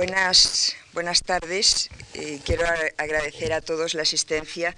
Buenas, 0.00 0.76
buenas 0.94 1.22
tardes. 1.22 1.90
Eh, 2.14 2.40
quiero 2.42 2.64
agradecer 2.96 3.52
a 3.52 3.60
todos 3.60 3.92
la 3.92 4.00
asistencia 4.00 4.74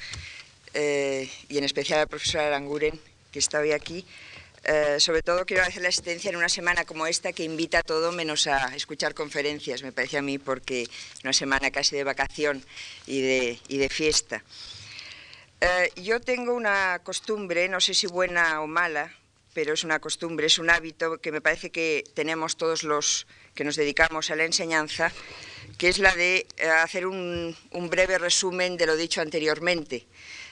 eh, 0.75 1.31
y 1.49 1.59
en 1.59 1.63
especial 1.63 2.01
al 2.01 2.09
profesor 2.09 2.41
Aranguren, 2.41 3.01
que 3.31 3.39
está 3.39 3.61
hoy 3.61 3.71
aquí. 3.71 4.05
Eh, 4.65 4.97
sobre 4.99 5.23
todo 5.23 5.47
quiero 5.47 5.63
agradecer 5.63 5.85
la 5.85 5.91
asistencia 5.91 6.29
en 6.29 6.35
una 6.35 6.49
semana 6.49 6.85
como 6.85 7.07
esta 7.07 7.33
que 7.33 7.45
invita 7.45 7.79
a 7.79 7.83
todo 7.85 8.11
menos 8.11 8.49
a 8.49 8.75
escuchar 8.75 9.15
conferencias, 9.15 9.85
me 9.85 9.93
parece 9.93 10.19
a 10.19 10.23
mí, 10.23 10.39
porque 10.39 10.83
es 10.83 11.23
una 11.23 11.33
semana 11.33 11.71
casi 11.71 11.95
de 11.95 12.03
vacación 12.03 12.65
y 13.07 13.21
de, 13.21 13.61
y 13.69 13.79
de 13.79 13.89
fiesta. 13.89 14.43
yo 16.03 16.21
tengo 16.21 16.53
una 16.53 16.99
costumbre, 17.05 17.69
no 17.69 17.81
sé 17.81 17.95
si 17.95 18.09
buena 18.09 18.61
o 18.61 18.67
mala, 18.67 19.15
pero 19.55 19.75
es 19.75 19.85
una 19.85 20.01
costumbre, 20.01 20.47
es 20.47 20.59
un 20.59 20.71
hábito 20.71 21.19
que 21.19 21.33
me 21.33 21.41
parece 21.41 21.71
que 21.71 22.05
tenemos 22.15 22.57
todos 22.57 22.83
los 22.83 23.27
que 23.55 23.65
nos 23.65 23.77
dedicamos 23.77 24.31
a 24.31 24.37
la 24.37 24.45
enseñanza, 24.45 25.13
que 25.79 25.89
es 25.89 25.99
la 25.99 26.15
de 26.15 26.47
eh, 26.57 26.69
hacer 26.69 27.07
un, 27.07 27.57
breve 27.91 28.19
resumen 28.19 28.77
de 28.77 28.87
lo 28.87 28.97
dicho 28.97 29.21
anteriormente. 29.21 30.07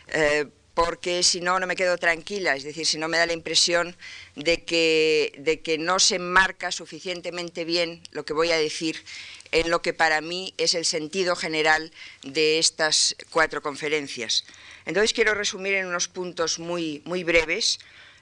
Eh, 0.08 0.46
porque 0.74 1.22
si 1.22 1.40
no, 1.40 1.58
no 1.58 1.66
me 1.66 1.76
quedo 1.76 1.98
tranquila, 1.98 2.54
es 2.54 2.62
decir, 2.62 2.86
si 2.86 2.96
no 2.96 3.08
me 3.08 3.18
da 3.18 3.26
la 3.26 3.32
impresión 3.32 3.96
de 4.36 4.64
que, 4.64 5.32
de 5.38 5.60
que 5.60 5.78
no 5.78 5.98
se 5.98 6.16
enmarca 6.16 6.70
suficientemente 6.70 7.64
bien 7.64 8.02
lo 8.12 8.24
que 8.24 8.32
voy 8.32 8.50
a 8.52 8.56
decir 8.56 9.04
en 9.52 9.68
lo 9.68 9.82
que 9.82 9.92
para 9.92 10.20
mí 10.20 10.54
es 10.58 10.74
el 10.74 10.84
sentido 10.84 11.34
general 11.36 11.92
de 12.22 12.58
estas 12.58 13.16
cuatro 13.30 13.62
conferencias. 13.62 14.44
Entonces 14.86 15.12
quiero 15.12 15.34
resumir 15.34 15.74
en 15.74 15.86
unos 15.86 16.08
puntos 16.08 16.58
muy, 16.58 17.02
muy 17.04 17.24
breves, 17.24 17.78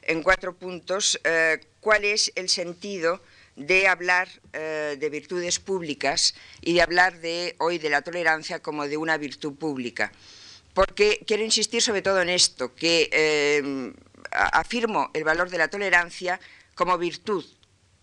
en 0.08 0.22
cuatro 0.22 0.56
puntos, 0.56 1.20
eh, 1.22 1.60
cuál 1.80 2.04
es 2.04 2.32
el 2.34 2.48
sentido 2.48 3.20
de 3.56 3.86
hablar 3.86 4.28
eh, 4.52 4.96
de 4.98 5.10
virtudes 5.10 5.58
públicas 5.58 6.34
y 6.62 6.74
de 6.74 6.82
hablar 6.82 7.20
de 7.20 7.54
hoy 7.58 7.78
de 7.78 7.90
la 7.90 8.02
tolerancia 8.02 8.60
como 8.60 8.88
de 8.88 8.96
una 8.96 9.18
virtud 9.18 9.54
pública. 9.54 10.10
Porque 10.72 11.22
quiero 11.26 11.44
insistir 11.44 11.82
sobre 11.82 12.02
todo 12.02 12.22
en 12.22 12.30
esto, 12.30 12.74
que 12.74 13.10
eh, 13.12 13.92
afirmo 14.30 15.10
el 15.12 15.24
valor 15.24 15.50
de 15.50 15.58
la 15.58 15.68
tolerancia 15.68 16.40
como 16.74 16.96
virtud. 16.98 17.44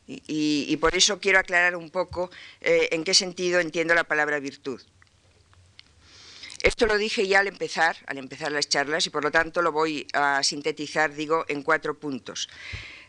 Y, 0.08 0.78
por 0.78 0.96
eso 0.96 1.20
quiero 1.20 1.40
aclarar 1.40 1.76
un 1.76 1.90
poco 1.90 2.30
en 2.62 3.04
qué 3.04 3.16
sentido 3.16 3.60
entiendo 3.60 3.96
la 3.96 4.04
palabra 4.04 4.40
virtud. 4.40 4.80
Esto 6.66 6.88
lo 6.88 6.98
dije 6.98 7.28
ya 7.28 7.42
al 7.42 7.48
empezar, 7.48 7.96
al 8.08 8.18
empezar 8.18 8.52
las 8.52 8.68
charlas, 8.68 9.06
y 9.06 9.12
por 9.12 9.24
lo 9.24 9.30
tanto 9.30 9.62
lo 9.62 9.72
voy 9.72 10.08
a 10.14 10.42
sintetizar, 10.42 11.14
digo, 11.14 11.46
en 11.48 11.62
cuatro 11.62 12.00
puntos. 12.00 12.50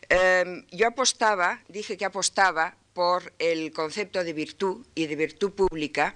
Em, 0.09 0.67
yo 0.69 0.85
apostaba, 0.89 1.63
dije 1.67 1.97
que 1.97 2.05
apostaba 2.05 2.77
por 2.93 3.33
el 3.39 3.73
concepto 3.73 4.23
de 4.23 4.33
virtud 4.33 4.85
y 4.93 5.07
de 5.07 5.15
virtud 5.15 5.53
pública, 5.53 6.13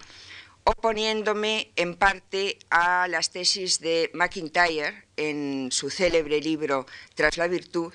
oponiéndome 0.65 1.71
en 1.77 1.95
parte 1.95 2.59
a 2.69 3.07
las 3.07 3.31
tesis 3.31 3.79
de 3.79 4.11
McIntyre 4.13 5.05
en 5.17 5.71
su 5.71 5.89
célebre 5.89 6.41
libro 6.41 6.85
Tras 7.15 7.37
la 7.37 7.47
virtud, 7.47 7.91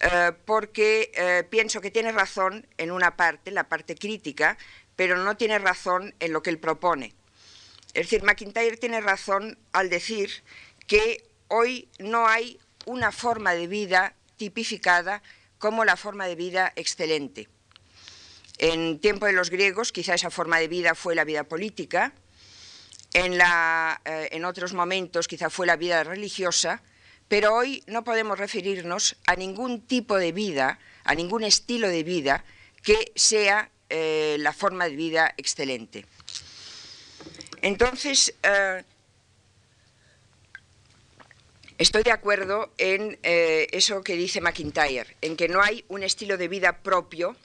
eh, 0.00 0.32
porque 0.44 1.10
eh, 1.14 1.44
pienso 1.48 1.80
que 1.80 1.90
tiene 1.90 2.12
razón 2.12 2.66
en 2.76 2.90
una 2.90 3.16
parte, 3.16 3.52
la 3.52 3.70
parte 3.70 3.94
crítica, 3.94 4.58
pero 4.96 5.16
no 5.16 5.38
tiene 5.38 5.58
razón 5.58 6.14
en 6.20 6.34
lo 6.34 6.42
que 6.42 6.50
él 6.50 6.58
propone. 6.58 7.15
Es 7.96 8.10
decir, 8.10 8.24
McIntyre 8.24 8.76
tiene 8.76 9.00
razón 9.00 9.56
al 9.72 9.88
decir 9.88 10.30
que 10.86 11.30
hoy 11.48 11.88
no 11.98 12.28
hay 12.28 12.60
una 12.84 13.10
forma 13.10 13.54
de 13.54 13.66
vida 13.68 14.14
tipificada 14.36 15.22
como 15.56 15.82
la 15.82 15.96
forma 15.96 16.26
de 16.26 16.34
vida 16.34 16.74
excelente. 16.76 17.48
En 18.58 18.98
tiempo 19.00 19.24
de 19.24 19.32
los 19.32 19.48
griegos, 19.48 19.92
quizá 19.92 20.12
esa 20.12 20.28
forma 20.28 20.58
de 20.58 20.68
vida 20.68 20.94
fue 20.94 21.14
la 21.14 21.24
vida 21.24 21.44
política, 21.44 22.12
en, 23.14 23.40
eh, 24.04 24.44
otros 24.44 24.74
momentos 24.74 25.26
quizá 25.26 25.48
fue 25.48 25.66
la 25.66 25.76
vida 25.76 26.04
religiosa, 26.04 26.82
pero 27.28 27.54
hoy 27.54 27.82
no 27.86 28.04
podemos 28.04 28.38
referirnos 28.38 29.16
a 29.26 29.36
ningún 29.36 29.80
tipo 29.80 30.18
de 30.18 30.32
vida, 30.32 30.78
a 31.04 31.14
ningún 31.14 31.44
estilo 31.44 31.88
de 31.88 32.02
vida 32.02 32.44
que 32.82 33.12
sea 33.14 33.70
eh, 33.88 34.36
la 34.40 34.52
forma 34.52 34.86
de 34.86 34.96
vida 34.96 35.32
excelente. 35.38 36.04
Entonces, 37.62 38.34
eh, 38.42 38.82
Estoy 41.78 42.04
de 42.04 42.10
acuerdo 42.10 42.72
en 42.78 43.18
eh, 43.22 43.68
eso 43.72 44.02
que 44.02 44.16
dice 44.16 44.40
McIntyre, 44.40 45.14
en 45.20 45.36
que 45.36 45.46
no 45.46 45.60
hay 45.60 45.84
un 45.88 46.02
estilo 46.02 46.38
de 46.38 46.48
vida 46.48 46.78
propio 46.78 47.36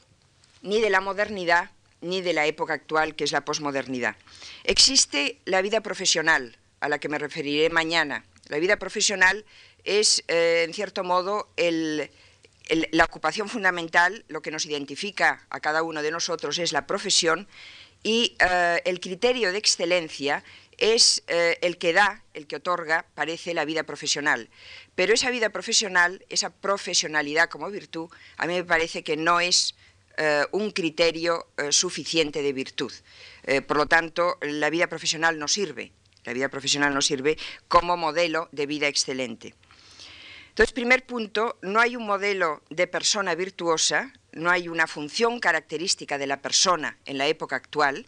ni 0.62 0.80
de 0.80 0.90
la 0.90 1.02
modernidad 1.02 1.72
ni 2.00 2.22
de 2.22 2.32
la 2.32 2.46
época 2.46 2.74
actual, 2.74 3.16
que 3.16 3.26
es 3.26 3.34
la 3.34 3.44
posmodernidad. 3.44 4.16
Existe 4.64 5.38
la 5.44 5.62
vida 5.62 5.82
profesional, 5.82 6.58
a 6.80 6.88
la 6.88 6.98
que 6.98 7.10
me 7.10 7.20
referiré 7.20 7.70
mañana. 7.70 8.24
La 8.48 8.58
vida 8.58 8.78
profesional 8.78 9.44
es, 9.84 10.24
eh, 10.30 10.64
en 10.66 10.74
cierto 10.74 11.04
modo, 11.04 11.50
la 11.58 13.04
ocupación 13.04 13.50
fundamental, 13.50 14.24
lo 14.30 14.42
que 14.42 14.52
nos 14.52 14.66
identifica 14.66 15.46
a 15.50 15.60
cada 15.60 15.84
uno 15.84 16.02
de 16.02 16.12
nosotros 16.12 16.58
es 16.58 16.72
la 16.72 16.88
profesión 16.88 17.50
y 18.04 18.36
eh, 18.40 18.82
el 18.86 19.00
criterio 19.00 19.52
de 19.52 19.58
excelencia 19.58 20.44
es 20.78 21.24
eh, 21.28 21.58
el 21.62 21.78
que 21.78 21.94
da, 21.94 22.24
el 22.34 22.48
que 22.48 22.56
otorga, 22.56 23.06
parece, 23.14 23.54
la 23.54 23.66
vida 23.66 23.84
profesional. 23.84 24.50
Pero 24.96 25.14
esa 25.14 25.30
vida 25.30 25.50
profesional, 25.50 26.26
esa 26.30 26.50
profesionalidad 26.50 27.50
como 27.50 27.70
virtud, 27.70 28.10
a 28.38 28.48
mí 28.48 28.54
me 28.54 28.64
parece 28.64 29.04
que 29.04 29.18
no 29.18 29.40
es 29.40 29.76
eh, 30.18 30.44
un 30.52 30.72
criterio 30.72 31.48
suficiente 31.70 32.42
de 32.42 32.54
virtud. 32.54 32.92
por 33.68 33.78
lo 33.78 33.86
tanto, 33.86 34.38
la 34.42 34.70
vida 34.70 34.88
profesional 34.88 35.38
no 35.38 35.48
sirve. 35.48 35.92
La 36.24 36.34
vida 36.34 36.50
profesional 36.50 36.94
no 36.94 37.02
sirve 37.02 37.38
como 37.68 37.98
modelo 37.98 38.50
de 38.52 38.66
vida 38.66 38.88
excelente. 38.88 39.56
Entonces, 40.50 40.74
primer 40.74 41.06
punto, 41.06 41.58
no 41.62 41.80
hay 41.80 41.96
un 41.96 42.06
modelo 42.06 42.62
de 42.70 42.86
persona 42.86 43.36
virtuosa, 43.36 44.14
no 44.34 44.50
hay 44.50 44.68
una 44.68 44.88
función 44.88 45.40
característica 45.40 46.18
de 46.18 46.28
la 46.28 46.42
persona 46.42 46.98
en 47.06 47.18
la 47.18 47.28
época 47.28 47.56
actual, 47.56 48.06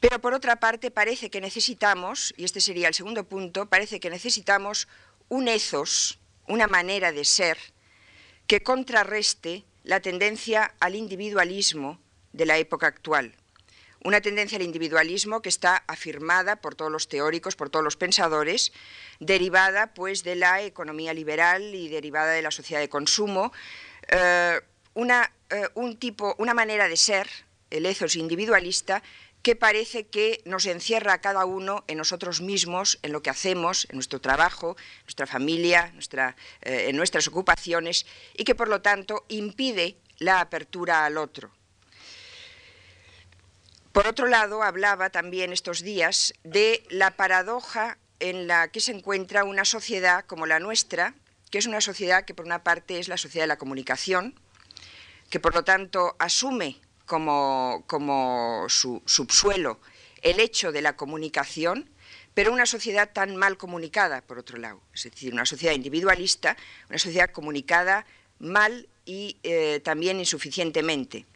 pero 0.00 0.20
por 0.20 0.32
otra 0.32 0.56
parte 0.56 0.90
parece 0.90 1.30
que 1.30 1.40
necesitamos, 1.40 2.32
y 2.36 2.44
este 2.44 2.60
sería 2.60 2.88
el 2.88 2.94
segundo 2.94 3.24
punto, 3.24 3.66
parece 3.66 4.00
que 4.00 4.08
necesitamos 4.08 4.88
un 5.28 5.46
ethos, 5.46 6.18
una 6.48 6.66
manera 6.66 7.12
de 7.12 7.24
ser 7.24 7.58
que 8.46 8.62
contrarreste 8.62 9.64
la 9.84 10.00
tendencia 10.00 10.74
al 10.80 10.94
individualismo 10.94 12.00
de 12.32 12.46
la 12.46 12.58
época 12.58 12.86
actual. 12.86 13.36
Una 14.02 14.22
tendencia 14.22 14.56
al 14.56 14.64
individualismo 14.64 15.42
que 15.42 15.50
está 15.50 15.84
afirmada 15.86 16.56
por 16.56 16.74
todos 16.74 16.90
los 16.90 17.06
teóricos, 17.06 17.54
por 17.54 17.68
todos 17.68 17.84
los 17.84 17.96
pensadores, 17.96 18.72
derivada 19.18 19.92
pues 19.92 20.24
de 20.24 20.36
la 20.36 20.62
economía 20.62 21.12
liberal 21.12 21.74
y 21.74 21.88
derivada 21.88 22.32
de 22.32 22.40
la 22.40 22.50
sociedad 22.50 22.80
de 22.80 22.88
consumo, 22.88 23.52
eh, 24.10 24.60
una, 24.94 25.32
eh, 25.50 25.68
un 25.74 25.96
tipo, 25.96 26.34
una 26.38 26.54
manera 26.54 26.88
de 26.88 26.96
ser, 26.96 27.28
el 27.70 27.86
ethos 27.86 28.16
individualista, 28.16 29.02
que 29.42 29.56
parece 29.56 30.06
que 30.06 30.42
nos 30.44 30.66
encierra 30.66 31.14
a 31.14 31.20
cada 31.20 31.44
uno 31.44 31.84
en 31.86 31.96
nosotros 31.96 32.40
mismos, 32.40 32.98
en 33.02 33.12
lo 33.12 33.22
que 33.22 33.30
hacemos, 33.30 33.86
en 33.88 33.96
nuestro 33.96 34.20
trabajo, 34.20 34.76
nuestra 35.04 35.26
familia, 35.26 35.94
eh, 36.62 36.86
en 36.88 36.96
nuestras 36.96 37.26
ocupaciones, 37.28 38.04
y 38.36 38.44
que 38.44 38.54
por 38.54 38.68
lo 38.68 38.82
tanto 38.82 39.24
impide 39.28 39.96
la 40.18 40.40
apertura 40.40 41.06
al 41.06 41.16
otro. 41.16 41.50
Por 43.92 44.06
otro 44.06 44.26
lado, 44.26 44.62
hablaba 44.62 45.10
también 45.10 45.52
estos 45.52 45.80
días 45.80 46.34
de 46.44 46.84
la 46.90 47.16
paradoja 47.16 47.98
en 48.20 48.46
la 48.46 48.68
que 48.68 48.80
se 48.80 48.92
encuentra 48.92 49.44
una 49.44 49.64
sociedad 49.64 50.24
como 50.26 50.46
la 50.46 50.60
nuestra, 50.60 51.14
que 51.50 51.58
es 51.58 51.66
una 51.66 51.80
sociedad 51.80 52.24
que 52.24 52.34
por 52.34 52.46
una 52.46 52.62
parte 52.62 52.98
es 52.98 53.08
la 53.08 53.16
sociedad 53.16 53.44
de 53.44 53.48
la 53.48 53.58
comunicación, 53.58 54.34
que 55.28 55.40
por 55.40 55.54
lo 55.54 55.64
tanto 55.64 56.16
asume 56.18 56.80
como, 57.06 58.66
su 58.68 59.02
subsuelo 59.04 59.80
el 60.22 60.38
hecho 60.38 60.70
de 60.70 60.82
la 60.82 60.96
comunicación, 60.96 61.90
pero 62.34 62.52
una 62.52 62.66
sociedad 62.66 63.10
tan 63.12 63.36
mal 63.36 63.56
comunicada, 63.56 64.20
por 64.22 64.38
otro 64.38 64.58
lado, 64.58 64.80
es 64.94 65.04
decir, 65.04 65.32
una 65.32 65.46
sociedad 65.46 65.74
individualista, 65.74 66.56
una 66.88 66.98
sociedad 66.98 67.30
comunicada 67.30 68.06
mal 68.38 68.88
y 69.04 69.38
eh, 69.42 69.80
también 69.82 70.20
insuficientemente. 70.20 71.26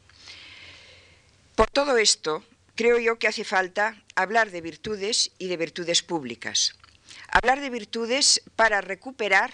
Por 1.57 1.71
todo 1.71 1.99
esto, 1.99 2.45
creo 2.75 2.99
yo 2.99 3.19
que 3.19 3.29
hace 3.29 3.45
falta 3.45 4.03
hablar 4.15 4.51
de 4.51 4.61
virtudes 4.61 5.33
y 5.39 5.49
de 5.49 5.57
virtudes 5.57 6.03
públicas. 6.03 6.75
Hablar 7.29 7.61
de 7.61 7.71
virtudes 7.71 8.43
para 8.55 8.81
recuperar 8.81 9.53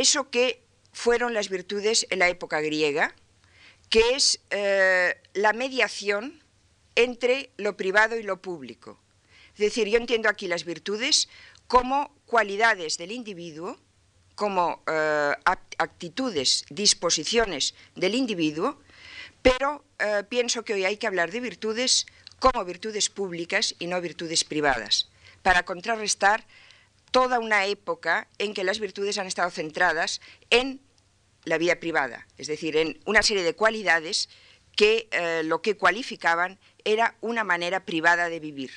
eso 0.00 0.30
que 0.30 0.62
fueron 0.92 1.34
las 1.34 1.48
virtudes 1.48 2.06
en 2.10 2.18
la 2.20 2.28
época 2.28 2.60
griega, 2.60 3.14
que 3.90 4.02
es 4.14 4.40
eh, 4.50 5.16
la 5.34 5.52
mediación 5.52 6.42
entre 6.94 7.50
lo 7.56 7.76
privado 7.76 8.16
y 8.16 8.22
lo 8.22 8.42
público. 8.42 8.98
Es 9.54 9.60
decir, 9.60 9.88
yo 9.88 9.98
entiendo 9.98 10.28
aquí 10.28 10.46
las 10.46 10.64
virtudes 10.64 11.28
como 11.66 12.14
cualidades 12.26 12.98
del 12.98 13.12
individuo, 13.12 13.78
como 14.34 14.82
eh, 14.86 15.32
actitudes, 15.78 16.64
disposiciones 16.70 17.74
del 17.94 18.14
individuo, 18.14 18.78
Pero 19.42 19.84
eh, 19.98 20.24
pienso 20.28 20.64
que 20.64 20.74
hoy 20.74 20.84
hay 20.84 20.96
que 20.96 21.06
hablar 21.06 21.30
de 21.30 21.40
virtudes 21.40 22.06
como 22.38 22.64
virtudes 22.64 23.08
públicas 23.08 23.74
y 23.78 23.86
no 23.86 24.00
virtudes 24.00 24.44
privadas, 24.44 25.08
para 25.42 25.64
contrarrestar 25.64 26.46
toda 27.10 27.38
una 27.38 27.66
época 27.66 28.28
en 28.38 28.54
que 28.54 28.64
las 28.64 28.80
virtudes 28.80 29.18
han 29.18 29.26
estado 29.26 29.50
centradas 29.50 30.20
en 30.50 30.80
la 31.44 31.58
vida 31.58 31.76
privada, 31.76 32.26
es 32.36 32.46
decir, 32.46 32.76
en 32.76 33.00
una 33.06 33.22
serie 33.22 33.42
de 33.42 33.54
cualidades 33.54 34.28
que 34.76 35.08
eh, 35.10 35.42
lo 35.44 35.62
que 35.62 35.76
cualificaban 35.76 36.58
era 36.84 37.16
una 37.20 37.42
manera 37.44 37.84
privada 37.84 38.28
de 38.28 38.40
vivir. 38.40 38.70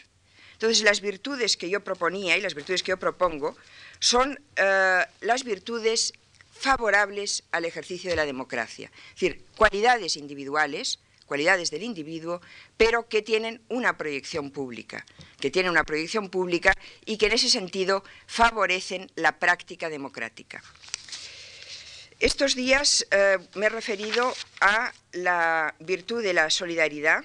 Entonces, 0.53 0.83
las 0.83 1.01
virtudes 1.01 1.57
que 1.57 1.69
yo 1.69 1.83
proponía 1.83 2.37
y 2.37 2.41
las 2.41 2.55
virtudes 2.55 2.83
que 2.83 2.91
yo 2.91 2.97
propongo 2.97 3.55
son 3.99 4.39
eh, 4.55 5.05
las 5.21 5.43
virtudes 5.43 6.13
favorables 6.51 7.43
al 7.51 7.65
ejercicio 7.65 8.09
de 8.09 8.15
la 8.15 8.25
democracia, 8.25 8.91
es 9.09 9.21
decir, 9.21 9.43
cualidades 9.57 10.17
individuales, 10.17 10.99
cualidades 11.31 11.71
del 11.71 11.83
individuo, 11.83 12.41
pero 12.75 13.07
que 13.07 13.21
tienen 13.21 13.61
una 13.69 13.97
proyección 13.97 14.51
pública, 14.51 15.05
que 15.39 15.49
tienen 15.49 15.71
una 15.71 15.85
proyección 15.85 16.27
pública 16.27 16.73
y 17.05 17.15
que 17.15 17.27
en 17.27 17.31
ese 17.31 17.49
sentido 17.49 18.03
favorecen 18.27 19.09
la 19.15 19.39
práctica 19.39 19.87
democrática. 19.87 20.61
Estos 22.19 22.53
días 22.53 23.07
eh, 23.11 23.37
me 23.55 23.67
he 23.67 23.69
referido 23.69 24.33
a 24.59 24.91
la 25.13 25.73
virtud 25.79 26.21
de 26.21 26.33
la 26.33 26.49
solidaridad 26.49 27.23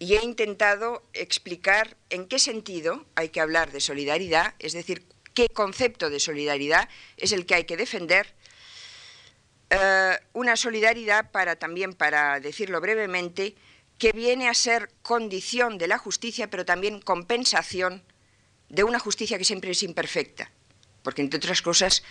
y 0.00 0.16
he 0.16 0.24
intentado 0.24 1.04
explicar 1.12 1.96
en 2.10 2.26
qué 2.26 2.40
sentido 2.40 3.06
hay 3.14 3.28
que 3.28 3.40
hablar 3.40 3.70
de 3.70 3.80
solidaridad, 3.80 4.56
es 4.58 4.72
decir, 4.72 5.06
qué 5.34 5.48
concepto 5.48 6.10
de 6.10 6.18
solidaridad 6.18 6.88
es 7.16 7.30
el 7.30 7.46
que 7.46 7.54
hay 7.54 7.64
que 7.64 7.76
defender 7.76 8.34
eh, 9.74 10.18
una 10.34 10.56
solidaridad 10.56 11.30
para 11.30 11.56
también, 11.56 11.94
para 11.94 12.40
decirlo 12.40 12.78
brevemente, 12.80 13.54
que 13.96 14.12
viene 14.12 14.50
a 14.50 14.54
ser 14.54 14.90
condición 15.00 15.78
de 15.78 15.88
la 15.88 15.96
justicia, 15.96 16.50
pero 16.50 16.66
también 16.66 17.00
compensación 17.00 18.02
de 18.68 18.84
una 18.84 18.98
justicia 18.98 19.38
que 19.38 19.44
siempre 19.44 19.70
es 19.70 19.82
imperfecta, 19.82 20.50
porque 21.02 21.22
entre 21.22 21.38
otras 21.38 21.62
cosas 21.62 22.02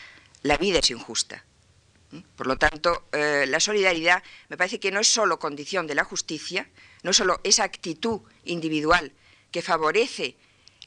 la 0.42 0.58
vida 0.58 0.80
es 0.80 0.90
injusta. 0.90 1.46
Por 2.36 2.48
lo 2.48 2.58
tanto, 2.58 3.06
eh, 3.12 3.46
la 3.48 3.60
solidaridad 3.60 4.24
me 4.50 4.58
parece 4.58 4.80
que 4.80 4.92
no 4.92 5.00
es 5.00 5.08
solo 5.08 5.38
condición 5.38 5.86
de 5.86 5.96
la 5.96 6.04
justicia, 6.04 6.68
no 7.04 7.12
es 7.12 7.18
solo 7.18 7.40
esa 7.44 7.64
actitud 7.64 8.22
individual 8.44 9.14
que 9.52 9.62
favorece 9.62 10.36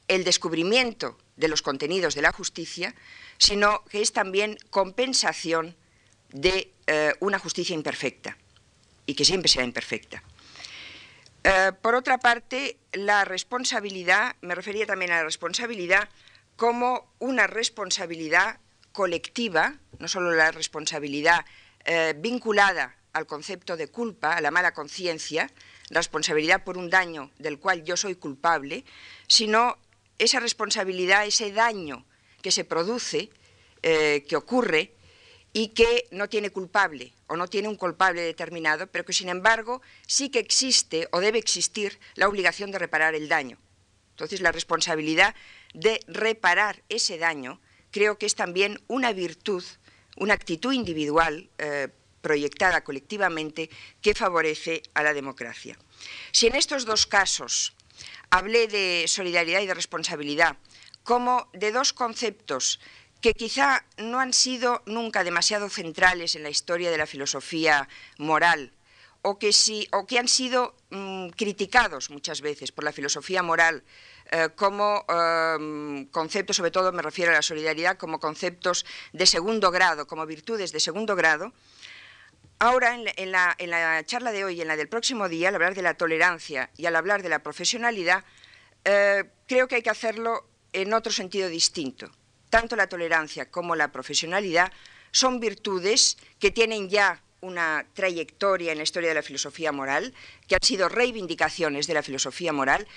el 0.09 0.25
descubrimiento 0.25 1.17
de 1.37 1.47
los 1.47 1.61
contenidos 1.61 2.15
de 2.15 2.21
la 2.21 2.33
justicia, 2.33 2.93
sino 3.37 3.85
que 3.85 4.01
es 4.01 4.11
también 4.11 4.57
compensación 4.69 5.75
de 6.35 6.73
eh, 6.85 7.13
una 7.21 7.39
justicia 7.39 7.73
imperfecta 7.73 8.37
y 9.05 9.15
que 9.15 9.23
siempre 9.23 9.49
será 9.49 9.63
imperfecta. 9.63 10.21
Eh, 11.43 11.71
por 11.81 11.95
otra 11.95 12.17
parte, 12.17 12.77
la 12.91 13.23
responsabilidad, 13.23 14.35
me 14.41 14.53
refería 14.53 14.85
también 14.85 15.11
a 15.11 15.17
la 15.17 15.23
responsabilidad 15.23 16.09
como 16.57 17.13
una 17.19 17.47
responsabilidad 17.47 18.59
colectiva, 18.91 19.75
no 19.99 20.09
solo 20.09 20.31
la 20.31 20.51
responsabilidad 20.51 21.45
eh, 21.85 22.13
vinculada 22.17 22.97
al 23.13 23.27
concepto 23.27 23.77
de 23.77 23.87
culpa, 23.87 24.35
a 24.35 24.41
la 24.41 24.51
mala 24.51 24.73
conciencia, 24.73 25.49
responsabilidad 25.89 26.65
por 26.65 26.77
un 26.77 26.89
daño 26.89 27.31
del 27.37 27.59
cual 27.59 27.85
yo 27.85 27.95
soy 27.95 28.15
culpable, 28.15 28.83
sino 29.27 29.77
esa 30.17 30.41
responsabilidad, 30.41 31.25
ese 31.25 31.53
daño 31.53 32.05
que 32.41 32.51
se 32.51 32.65
produce, 32.65 33.29
que 33.81 34.35
ocurre, 34.35 34.94
y 35.57 35.69
que 35.69 36.09
no 36.11 36.27
tiene 36.27 36.49
culpable 36.49 37.13
o 37.27 37.37
no 37.37 37.47
tiene 37.47 37.69
un 37.69 37.77
culpable 37.77 38.19
determinado, 38.21 38.87
pero 38.87 39.05
que 39.05 39.13
sin 39.13 39.29
embargo 39.29 39.81
sí 40.05 40.27
que 40.27 40.39
existe 40.39 41.07
o 41.13 41.21
debe 41.21 41.39
existir 41.39 41.97
la 42.15 42.27
obligación 42.27 42.71
de 42.71 42.77
reparar 42.77 43.15
el 43.15 43.29
daño. 43.29 43.57
Entonces 44.09 44.41
la 44.41 44.51
responsabilidad 44.51 45.33
de 45.73 46.01
reparar 46.07 46.83
ese 46.89 47.17
daño 47.17 47.61
creo 47.89 48.17
que 48.17 48.25
es 48.25 48.35
también 48.35 48.81
una 48.87 49.13
virtud, 49.13 49.63
una 50.17 50.33
actitud 50.33 50.73
individual 50.73 51.49
eh, 51.57 51.87
proyectada 52.19 52.83
colectivamente 52.83 53.69
que 54.01 54.13
favorece 54.13 54.83
a 54.93 55.03
la 55.03 55.13
democracia. 55.13 55.79
Si 56.33 56.47
en 56.47 56.55
estos 56.55 56.83
dos 56.83 57.05
casos 57.05 57.73
hablé 58.29 58.67
de 58.67 59.05
solidaridad 59.07 59.61
y 59.61 59.67
de 59.67 59.73
responsabilidad 59.73 60.57
como 61.03 61.47
de 61.53 61.71
dos 61.71 61.93
conceptos 61.93 62.81
que 63.25 63.33
quizá 63.33 63.83
no 63.97 64.19
han 64.19 64.33
sido 64.33 64.83
nunca 64.85 65.23
demasiado 65.23 65.67
centrales 65.67 66.35
en 66.35 66.43
la 66.43 66.51
historia 66.51 66.91
de 66.91 66.97
la 66.99 67.07
filosofía 67.07 67.89
moral, 68.19 68.71
o 69.23 69.39
que, 69.39 69.49
han 70.19 70.27
sido 70.27 70.75
mm, 70.91 71.29
criticados 71.29 72.11
muchas 72.11 72.41
veces 72.41 72.71
por 72.71 72.83
la 72.83 72.93
filosofía 72.93 73.41
moral 73.41 73.81
eh, 74.29 74.49
como 74.55 75.03
em, 75.09 76.05
conceptos, 76.11 76.57
sobre 76.57 76.69
todo 76.69 76.91
me 76.91 77.01
refiero 77.01 77.31
a 77.31 77.33
la 77.33 77.41
solidaridad, 77.41 77.97
como 77.97 78.19
conceptos 78.19 78.85
de 79.11 79.25
segundo 79.25 79.71
grado, 79.71 80.05
como 80.05 80.27
virtudes 80.27 80.71
de 80.71 80.79
segundo 80.79 81.15
grado. 81.15 81.51
Ahora, 82.59 82.93
en 82.93 83.31
la, 83.31 84.03
charla 84.05 84.33
de 84.33 84.45
hoy 84.45 84.59
y 84.59 84.61
en 84.61 84.67
la 84.67 84.77
del 84.77 84.87
próximo 84.87 85.29
día, 85.29 85.49
al 85.49 85.55
hablar 85.55 85.73
de 85.73 85.81
la 85.81 85.95
tolerancia 85.95 86.69
y 86.77 86.85
al 86.85 86.95
hablar 86.95 87.23
de 87.23 87.29
la 87.29 87.39
profesionalidad, 87.39 88.23
eh, 88.83 89.23
creo 89.47 89.67
que 89.67 89.77
hay 89.77 89.81
que 89.81 89.89
hacerlo 89.89 90.47
en 90.73 90.93
otro 90.93 91.11
sentido 91.11 91.49
distinto 91.49 92.11
tanto 92.55 92.77
la 92.77 92.87
tolerancia 92.87 93.51
como 93.51 93.75
la 93.75 93.91
profesionalidad 93.91 94.71
son 95.11 95.41
virtudes 95.41 96.17
que 96.39 96.51
tienen 96.51 96.89
ya 96.89 97.21
una 97.41 97.85
trayectoria 97.93 98.71
en 98.71 98.77
la 98.77 98.85
historia 98.85 99.09
de 99.09 99.15
la 99.15 99.23
filosofía 99.23 99.73
moral, 99.73 100.13
que 100.47 100.55
han 100.55 100.63
sido 100.63 100.87
reivindicaciones 100.87 101.85
de 101.85 101.95
la 101.95 102.01
filosofía 102.01 102.53
moral, 102.53 102.87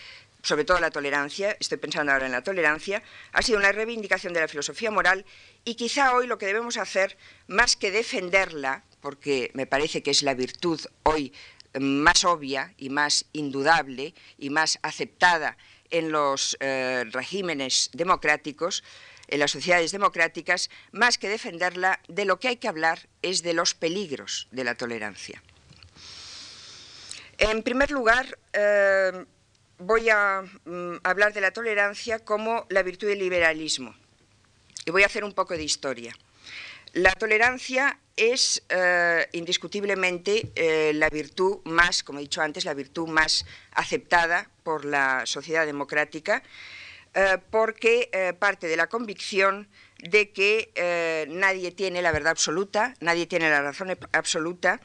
sobre 0.44 0.64
todo 0.64 0.78
la 0.78 0.92
tolerancia, 0.92 1.56
estoy 1.58 1.78
pensando 1.78 2.12
ahora 2.12 2.26
en 2.26 2.30
la 2.30 2.44
tolerancia, 2.44 3.02
ha 3.32 3.42
sido 3.42 3.58
una 3.58 3.72
reivindicación 3.72 4.32
de 4.32 4.42
la 4.42 4.46
filosofía 4.46 4.92
moral 4.92 5.26
y 5.64 5.74
quizá 5.74 6.14
hoy 6.14 6.28
lo 6.28 6.38
que 6.38 6.46
debemos 6.46 6.76
hacer, 6.76 7.18
más 7.48 7.74
que 7.74 7.90
defenderla, 7.90 8.84
porque 9.00 9.50
me 9.54 9.66
parece 9.66 10.04
que 10.04 10.12
es 10.12 10.22
la 10.22 10.34
virtud 10.34 10.80
hoy 11.02 11.32
más 11.80 12.24
obvia 12.24 12.74
y 12.78 12.90
más 12.90 13.24
indudable 13.32 14.14
y 14.38 14.50
más 14.50 14.78
aceptada 14.82 15.56
en 15.90 16.12
los 16.12 16.56
eh, 16.60 17.04
regímenes 17.10 17.90
democráticos, 17.92 18.84
en 19.28 19.40
las 19.40 19.50
sociedades 19.50 19.92
democráticas, 19.92 20.70
más 20.92 21.18
que 21.18 21.28
defenderla, 21.28 22.00
de 22.08 22.24
lo 22.24 22.40
que 22.40 22.48
hay 22.48 22.56
que 22.56 22.68
hablar 22.68 23.08
es 23.22 23.42
de 23.42 23.52
los 23.52 23.74
peligros 23.74 24.48
de 24.50 24.64
la 24.64 24.74
tolerancia. 24.74 25.42
En 27.38 27.62
primer 27.62 27.90
lugar, 27.90 28.38
eh, 28.52 29.24
voy 29.78 30.08
a 30.10 30.42
mm, 30.64 30.96
hablar 31.04 31.32
de 31.32 31.40
la 31.40 31.52
tolerancia 31.52 32.18
como 32.18 32.66
la 32.68 32.82
virtud 32.82 33.06
del 33.06 33.20
liberalismo. 33.20 33.94
Y 34.84 34.90
voy 34.90 35.02
a 35.02 35.06
hacer 35.06 35.22
un 35.22 35.32
poco 35.32 35.54
de 35.54 35.62
historia. 35.62 36.14
La 36.94 37.12
tolerancia 37.12 37.98
es 38.16 38.62
eh, 38.70 39.28
indiscutiblemente 39.32 40.50
eh, 40.56 40.92
la 40.94 41.10
virtud 41.10 41.58
más, 41.64 42.02
como 42.02 42.18
he 42.18 42.22
dicho 42.22 42.40
antes, 42.40 42.64
la 42.64 42.74
virtud 42.74 43.06
más 43.06 43.44
aceptada 43.72 44.50
por 44.64 44.84
la 44.84 45.24
sociedad 45.24 45.66
democrática 45.66 46.42
eh, 47.14 47.38
porque 47.50 48.10
eh, 48.12 48.32
parte 48.38 48.66
de 48.66 48.76
la 48.76 48.88
convicción 48.88 49.68
de 49.98 50.30
que 50.30 50.70
eh, 50.74 51.26
nadie 51.28 51.72
tiene 51.72 52.02
la 52.02 52.12
verdad 52.12 52.30
absoluta, 52.30 52.94
nadie 53.00 53.26
tiene 53.26 53.50
la 53.50 53.62
razón 53.62 53.96
absoluta 54.12 54.80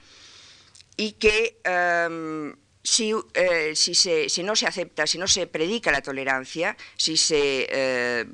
y 0.96 1.14
que 1.14 1.60
em, 1.64 2.56
si, 2.82 3.14
no 3.14 4.56
se 4.56 4.68
acepta, 4.68 5.06
si 5.06 5.18
no 5.18 5.28
se 5.28 5.48
predica 5.48 5.92
la 5.92 6.02
tolerancia, 6.02 6.78
si 6.98 7.18
se 7.18 8.28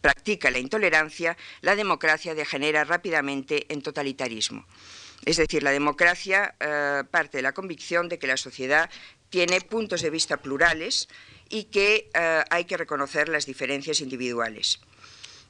practica 0.00 0.50
la 0.50 0.58
intolerancia, 0.58 1.36
la 1.60 1.76
democracia 1.76 2.34
degenera 2.34 2.84
rápidamente 2.84 3.66
en 3.72 3.82
totalitarismo. 3.82 4.66
Es 5.24 5.38
decir, 5.38 5.62
la 5.62 5.70
democracia 5.70 6.54
parte 7.10 7.38
de 7.38 7.42
la 7.42 7.52
convicción 7.52 8.08
de 8.08 8.18
que 8.18 8.26
la 8.26 8.36
sociedad 8.36 8.90
tiene 9.30 9.60
puntos 9.60 10.02
de 10.02 10.10
vista 10.10 10.36
plurales 10.36 11.08
y 11.48 11.64
que 11.64 12.10
eh, 12.14 12.44
hay 12.50 12.64
que 12.64 12.76
reconocer 12.76 13.28
las 13.28 13.46
diferencias 13.46 14.00
individuales. 14.00 14.80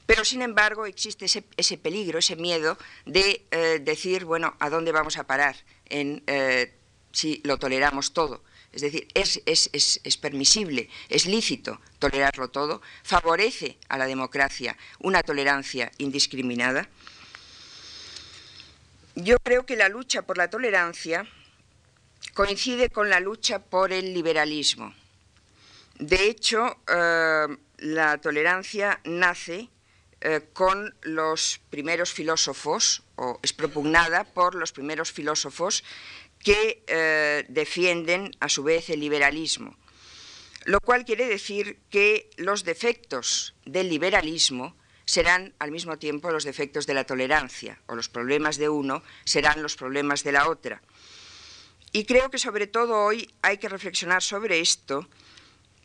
Pero, 0.07 0.25
sin 0.25 0.43
embargo, 0.43 0.87
existe 0.87 1.25
ese, 1.25 1.79
peligro, 1.79 2.21
ese 2.21 2.37
miedo 2.37 2.79
de 3.07 3.45
eh, 3.50 3.81
decir, 3.83 4.25
bueno, 4.25 4.55
¿a 4.61 4.71
dónde 4.71 4.93
vamos 4.93 5.17
a 5.19 5.25
parar 5.25 5.57
eh, 5.91 6.73
si 7.11 7.41
lo 7.45 7.59
toleramos 7.59 8.12
todo? 8.12 8.43
Es 8.73 8.83
decir, 8.83 9.09
es, 9.15 10.19
permisible, 10.21 10.88
es 11.09 11.26
lícito 11.26 11.81
tolerarlo 11.99 12.49
todo, 12.49 12.83
favorece 13.03 13.79
a 13.88 13.99
la 13.99 14.07
democracia 14.07 14.76
una 15.00 15.23
tolerancia 15.23 15.91
indiscriminada. 15.99 16.88
Yo 19.15 19.38
creo 19.38 19.65
que 19.65 19.76
la 19.76 19.88
lucha 19.88 20.23
por 20.23 20.37
la 20.37 20.50
tolerancia 20.50 21.26
coincide 22.35 22.91
con 22.91 23.09
la 23.09 23.19
lucha 23.19 23.61
por 23.61 23.93
el 23.93 24.12
liberalismo. 24.12 24.95
De 25.99 26.29
hecho, 26.29 26.76
eh, 26.88 27.47
la 27.79 28.19
tolerancia 28.19 29.00
nace 29.05 29.71
eh, 30.21 30.49
con 30.53 30.95
los 31.03 31.61
primeros 31.71 32.12
filósofos, 32.12 33.03
o 33.17 33.38
es 33.43 33.53
propugnada 33.53 34.25
por 34.25 34.55
los 34.55 34.73
primeros 34.73 35.12
filósofos 35.12 35.85
que 36.43 36.85
eh, 36.87 37.45
defienden 37.49 38.31
a 38.41 38.49
su 38.49 38.62
vez 38.62 38.91
el 38.91 39.00
liberalismo, 39.00 39.76
lo 40.65 40.81
cual 40.81 41.05
quiere 41.05 41.29
decir 41.29 41.79
que 41.91 42.31
los 42.37 42.65
defectos 42.65 43.55
del 43.65 43.88
liberalismo 43.88 44.76
serán 45.07 45.55
al 45.59 45.71
mismo 45.71 45.99
tiempo 45.99 46.31
los 46.31 46.45
defectos 46.45 46.87
de 46.87 46.95
la 46.95 47.05
tolerancia, 47.05 47.81
o 47.87 47.95
los 47.95 48.09
problemas 48.09 48.59
de 48.59 48.69
uno 48.69 49.03
serán 49.25 49.62
los 49.62 49.76
problemas 49.76 50.25
de 50.25 50.33
la 50.33 50.49
otra. 50.49 50.83
Y 51.93 52.05
creo 52.05 52.31
que 52.31 52.38
sobre 52.38 52.67
todo 52.67 53.05
hoy 53.05 53.31
hay 53.43 53.59
que 53.59 53.69
reflexionar 53.69 54.23
sobre 54.23 54.61
esto, 54.61 55.09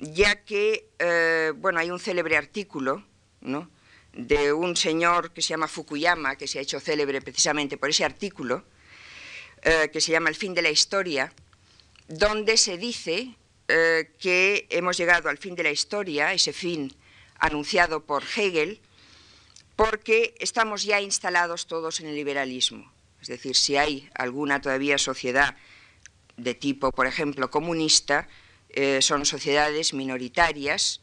ya 0.01 0.43
que 0.43 0.89
eh, 0.97 1.53
bueno, 1.55 1.79
hay 1.79 1.91
un 1.91 1.99
célebre 1.99 2.35
artículo 2.35 3.05
de 4.13 4.51
un 4.51 4.75
señor 4.75 5.31
que 5.31 5.41
se 5.41 5.49
llama 5.49 5.67
Fukuyama, 5.67 6.35
que 6.35 6.47
se 6.47 6.59
ha 6.59 6.61
hecho 6.61 6.79
célebre 6.79 7.21
precisamente 7.21 7.77
por 7.77 7.89
ese 7.89 8.03
artículo, 8.03 8.65
eh, 9.61 9.89
que 9.93 10.01
se 10.01 10.11
llama 10.11 10.29
El 10.29 10.35
fin 10.35 10.55
de 10.55 10.63
la 10.63 10.71
historia, 10.71 11.31
donde 12.07 12.57
se 12.57 12.77
dice 12.77 13.35
eh, 13.67 14.11
que 14.19 14.67
hemos 14.71 14.97
llegado 14.97 15.29
al 15.29 15.37
fin 15.37 15.55
de 15.55 15.63
la 15.63 15.71
historia, 15.71 16.33
ese 16.33 16.51
fin 16.51 16.93
anunciado 17.37 18.03
por 18.03 18.23
Hegel, 18.23 18.81
porque 19.75 20.33
estamos 20.39 20.83
ya 20.83 20.99
instalados 20.99 21.67
todos 21.67 21.99
en 21.99 22.07
el 22.07 22.15
liberalismo. 22.15 22.91
Es 23.21 23.27
decir, 23.27 23.55
si 23.55 23.77
hay 23.77 24.09
alguna 24.15 24.61
todavía 24.61 24.97
sociedad 24.97 25.55
de 26.37 26.55
tipo, 26.55 26.91
por 26.91 27.05
ejemplo, 27.05 27.51
comunista, 27.51 28.27
eh, 28.73 29.01
son 29.01 29.25
sociedades 29.25 29.93
minoritarias 29.93 31.01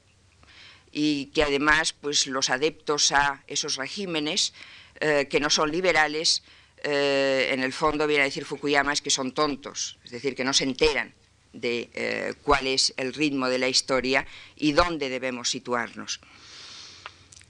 y 0.90 1.26
que 1.26 1.42
además 1.42 1.92
pues, 1.92 2.26
los 2.26 2.50
adeptos 2.50 3.12
a 3.12 3.42
esos 3.46 3.76
regímenes 3.76 4.52
que 5.30 5.38
no 5.38 5.48
son 5.48 5.70
liberales 5.70 6.42
eh, 6.82 7.50
en 7.52 7.62
el 7.62 7.72
fondo 7.72 8.06
viene 8.06 8.22
a 8.22 8.26
decir 8.26 8.44
Fukuyama 8.44 8.92
es 8.92 9.02
que 9.02 9.10
son 9.10 9.32
tontos, 9.32 9.98
es 10.04 10.10
decir, 10.10 10.34
que 10.34 10.44
no 10.44 10.52
se 10.52 10.64
enteran 10.64 11.14
de 11.52 11.90
eh, 11.94 12.34
cuál 12.42 12.66
es 12.66 12.94
el 12.96 13.14
ritmo 13.14 13.48
de 13.48 13.58
la 13.58 13.68
historia 13.68 14.26
y 14.54 14.72
dónde 14.72 15.08
debemos 15.08 15.50
situarnos. 15.50 16.20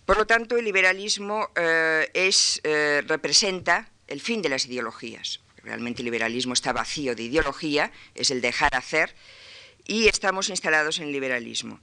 Por 0.07 0.17
lo 0.17 0.27
tanto, 0.27 0.57
el 0.57 0.65
liberalismo 0.65 1.51
eh, 1.55 2.11
es, 2.15 2.63
representa 3.07 3.91
el 4.07 4.21
fin 4.23 4.41
de 4.41 4.49
las 4.49 4.65
ideologías. 4.65 5.41
Realmente 5.63 6.01
el 6.01 6.07
liberalismo 6.07 6.55
está 6.55 6.73
vacío 6.73 7.15
de 7.15 7.25
ideología, 7.25 7.93
es 8.15 8.31
el 8.31 8.41
dejar 8.41 8.75
hacer, 8.75 9.15
y 9.89 10.07
estamos 10.07 10.51
instalados 10.51 11.01
en 11.01 11.11
liberalismo. 11.11 11.81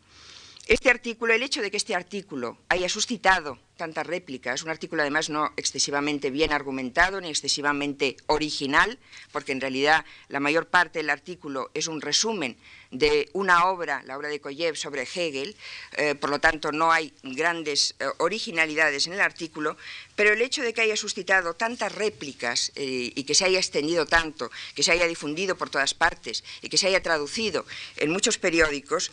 Este 0.68 0.90
artículo, 0.90 1.34
el 1.34 1.44
hecho 1.44 1.62
de 1.62 1.70
que 1.70 1.78
este 1.78 1.96
artículo 1.96 2.58
haya 2.70 2.88
suscitado 2.88 3.60
tantas 3.76 4.08
réplicas, 4.08 4.64
un 4.64 4.70
artículo 4.70 5.02
además 5.02 5.30
no 5.30 5.52
excesivamente 5.58 6.30
bien 6.30 6.52
argumentado 6.54 7.22
ni 7.22 7.30
excesivamente 7.30 8.18
original, 8.28 8.98
porque 9.32 9.52
en 9.52 9.62
realidad 9.62 10.06
la 10.30 10.40
mayor 10.40 10.68
parte 10.68 11.00
del 11.00 11.10
artículo 11.10 11.72
es 11.74 11.88
un 11.88 12.02
resumen 12.02 12.58
de 12.92 13.30
una 13.34 13.66
obra, 13.66 14.04
la 14.06 14.18
obra 14.18 14.30
de 14.30 14.40
Koyev 14.40 14.76
sobre 14.76 15.04
Hegel, 15.04 15.56
eh, 15.98 16.16
por 16.16 16.30
lo 16.30 16.40
tanto 16.40 16.72
no 16.72 16.92
hay 16.92 17.14
grandes 17.24 17.96
eh, 18.00 18.06
originalidades 18.20 19.08
en 19.08 19.14
el 19.14 19.22
artículo, 19.22 19.78
pero 20.16 20.32
el 20.32 20.42
hecho 20.42 20.62
de 20.62 20.74
que 20.74 20.82
haya 20.82 20.96
suscitado 20.96 21.56
tantas 21.56 21.94
réplicas 21.94 22.72
eh, 22.76 23.12
y 23.16 23.24
que 23.24 23.36
se 23.36 23.46
haya 23.46 23.60
extendido 23.60 24.06
tanto, 24.06 24.50
que 24.76 24.84
se 24.84 24.92
haya 24.92 25.08
difundido 25.08 25.58
por 25.58 25.70
todas 25.70 25.94
partes 25.94 26.44
y 26.62 26.70
que 26.70 26.78
se 26.78 26.88
haya 26.88 27.04
traducido 27.04 27.66
en 27.98 28.12
muchos 28.12 28.38
periódicos, 28.38 29.12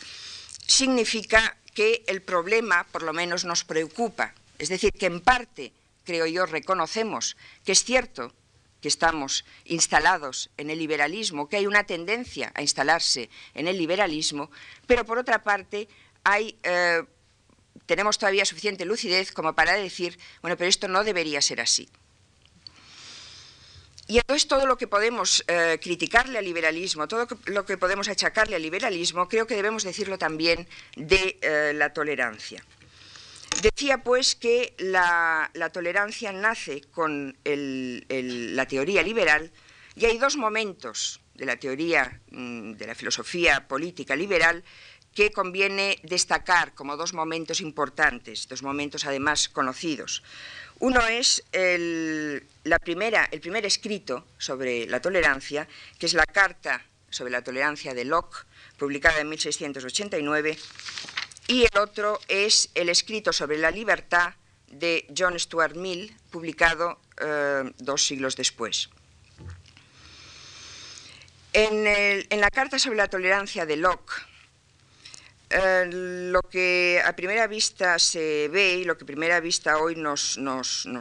significa 0.65 1.57
que 1.73 2.03
el 2.07 2.21
problema 2.21 2.85
por 2.91 3.03
lo 3.03 3.13
menos 3.13 3.45
nos 3.45 3.63
preocupa. 3.63 4.33
Es 4.59 4.69
decir, 4.69 4.91
que 4.93 5.07
en 5.07 5.21
parte, 5.21 5.73
creo 6.03 6.25
yo, 6.25 6.45
reconocemos 6.45 7.37
que 7.65 7.71
es 7.71 7.83
cierto 7.83 8.33
que 8.81 8.89
estamos 8.89 9.45
instalados 9.63 10.49
en 10.57 10.69
el 10.69 10.77
liberalismo, 10.77 11.47
que 11.47 11.55
hay 11.55 11.67
una 11.67 11.85
tendencia 11.85 12.51
a 12.53 12.61
instalarse 12.61 13.29
en 13.53 13.67
el 13.69 13.77
liberalismo, 13.77 14.51
pero 14.87 15.05
por 15.05 15.17
otra 15.17 15.41
parte 15.41 15.87
eh, 16.63 17.03
tenemos 17.85 18.17
todavía 18.17 18.43
suficiente 18.43 18.83
lucidez 18.83 19.31
como 19.31 19.53
para 19.53 19.73
decir, 19.73 20.19
bueno, 20.41 20.57
pero 20.57 20.69
esto 20.69 20.89
no 20.89 21.05
debería 21.05 21.41
ser 21.41 21.61
así. 21.61 21.89
Y 24.07 24.17
entonces 24.17 24.47
todo 24.47 24.65
lo 24.65 24.77
que 24.77 24.87
podemos 24.87 25.45
eh, 25.47 25.79
criticarle 25.81 26.37
al 26.37 26.43
liberalismo, 26.43 27.07
todo 27.07 27.25
lo 27.45 27.65
que 27.65 27.77
podemos 27.77 28.09
achacarle 28.09 28.57
al 28.57 28.61
liberalismo, 28.61 29.29
creo 29.29 29.47
que 29.47 29.55
debemos 29.55 29.83
decirlo 29.83 30.17
también 30.17 30.67
de 30.97 31.39
eh, 31.41 31.71
la 31.73 31.93
tolerancia. 31.93 32.63
Decía 33.61 34.03
pues 34.03 34.35
que 34.35 34.73
la, 34.77 35.49
tolerancia 35.71 36.31
nace 36.31 36.81
con 36.91 37.37
la 37.45 38.65
teoría 38.67 39.03
liberal 39.03 39.51
y 39.95 40.05
hay 40.05 40.17
dos 40.17 40.37
momentos 40.37 41.21
de 41.35 41.45
la 41.45 41.57
teoría 41.57 42.19
mm, 42.31 42.73
de 42.73 42.87
la 42.87 42.95
filosofía 42.95 43.67
política 43.67 44.15
liberal 44.15 44.63
que 45.13 45.31
conviene 45.31 45.99
destacar 46.03 46.73
como 46.73 46.97
dos 46.97 47.13
momentos 47.13 47.61
importantes, 47.61 48.47
dos 48.47 48.63
momentos 48.63 49.05
además 49.05 49.49
conocidos. 49.49 50.23
Uno 50.79 51.05
es 51.05 51.43
el, 51.51 52.45
la 52.63 52.79
primera, 52.79 53.29
el 53.31 53.39
primer 53.39 53.65
escrito 53.65 54.25
sobre 54.37 54.87
la 54.87 55.01
tolerancia, 55.01 55.67
que 55.99 56.07
es 56.07 56.13
la 56.13 56.25
Carta 56.25 56.83
sobre 57.09 57.31
la 57.31 57.43
Tolerancia 57.43 57.93
de 57.93 58.05
Locke, 58.05 58.45
publicada 58.77 59.21
en 59.21 59.29
1689, 59.29 60.57
y 61.47 61.63
el 61.63 61.77
otro 61.77 62.19
es 62.27 62.69
el 62.75 62.89
escrito 62.89 63.33
sobre 63.33 63.57
la 63.57 63.71
libertad 63.71 64.33
de 64.67 65.05
John 65.15 65.39
Stuart 65.39 65.75
Mill, 65.75 66.15
publicado 66.31 66.99
eh, 67.21 67.71
dos 67.77 68.05
siglos 68.05 68.35
después. 68.35 68.89
En, 71.53 72.41
la 72.41 72.49
Carta 72.49 72.79
sobre 72.79 72.97
la 72.97 73.07
Tolerancia 73.07 73.67
de 73.67 73.77
Locke, 73.77 74.13
eh, 75.51 75.85
lo 75.91 76.41
que 76.41 76.99
a 77.05 77.15
primera 77.15 77.45
vista 77.45 77.99
se 77.99 78.47
ve 78.47 78.77
y 78.77 78.85
lo 78.85 78.97
que 78.97 79.03
a 79.03 79.05
primera 79.05 79.39
vista 79.39 79.77
hoy 79.77 79.95
nos, 79.95 80.35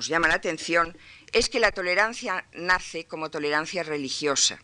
llama 0.07 0.29
la 0.29 0.35
atención 0.35 0.97
es 1.33 1.49
que 1.49 1.59
la 1.59 1.73
tolerancia 1.73 2.45
nace 2.53 3.07
como 3.07 3.31
tolerancia 3.31 3.83
religiosa. 3.83 4.61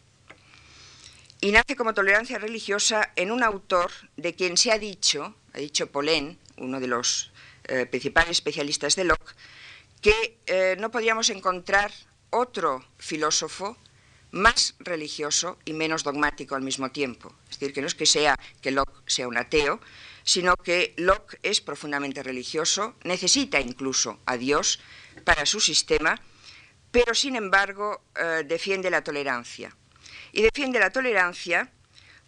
Y 1.40 1.52
nace 1.52 1.74
como 1.74 1.94
tolerancia 1.94 2.38
religiosa 2.38 3.12
en 3.16 3.30
un 3.30 3.42
autor 3.42 3.90
de 4.18 4.34
quien 4.34 4.58
se 4.58 4.72
ha 4.72 4.78
dicho, 4.78 5.34
ha 5.58 5.60
dicho 5.60 5.90
Polén, 5.90 6.38
uno 6.56 6.78
de 6.78 6.86
los 6.86 7.32
eh, 7.64 7.86
principales 7.86 8.30
especialistas 8.30 8.94
de 8.94 9.04
Locke, 9.04 9.34
que 10.00 10.38
eh, 10.46 10.76
no 10.78 10.90
podíamos 10.90 11.30
encontrar 11.30 11.90
otro 12.30 12.84
filósofo 12.98 13.76
más 14.30 14.74
religioso 14.78 15.58
y 15.64 15.72
menos 15.72 16.04
dogmático 16.04 16.54
al 16.54 16.62
mismo 16.62 16.92
tiempo. 16.92 17.34
Es 17.50 17.58
decir, 17.58 17.74
que 17.74 17.80
no 17.80 17.88
es 17.88 17.94
que 17.94 18.06
sea 18.06 18.38
que 18.60 18.70
Locke 18.70 19.02
sea 19.06 19.26
un 19.26 19.36
ateo, 19.36 19.80
sino 20.22 20.54
que 20.56 20.94
Locke 20.96 21.40
es 21.42 21.60
profundamente 21.60 22.22
religioso, 22.22 22.94
necesita 23.02 23.58
incluso 23.58 24.20
a 24.26 24.36
Dios 24.36 24.78
para 25.24 25.46
su 25.46 25.58
sistema, 25.58 26.20
pero 26.92 27.14
sin 27.14 27.34
embargo 27.34 28.02
eh, 28.14 28.44
defiende 28.46 28.90
la 28.90 29.02
tolerancia. 29.02 29.74
Y 30.30 30.42
defiende 30.42 30.78
la 30.78 30.90
tolerancia 30.90 31.72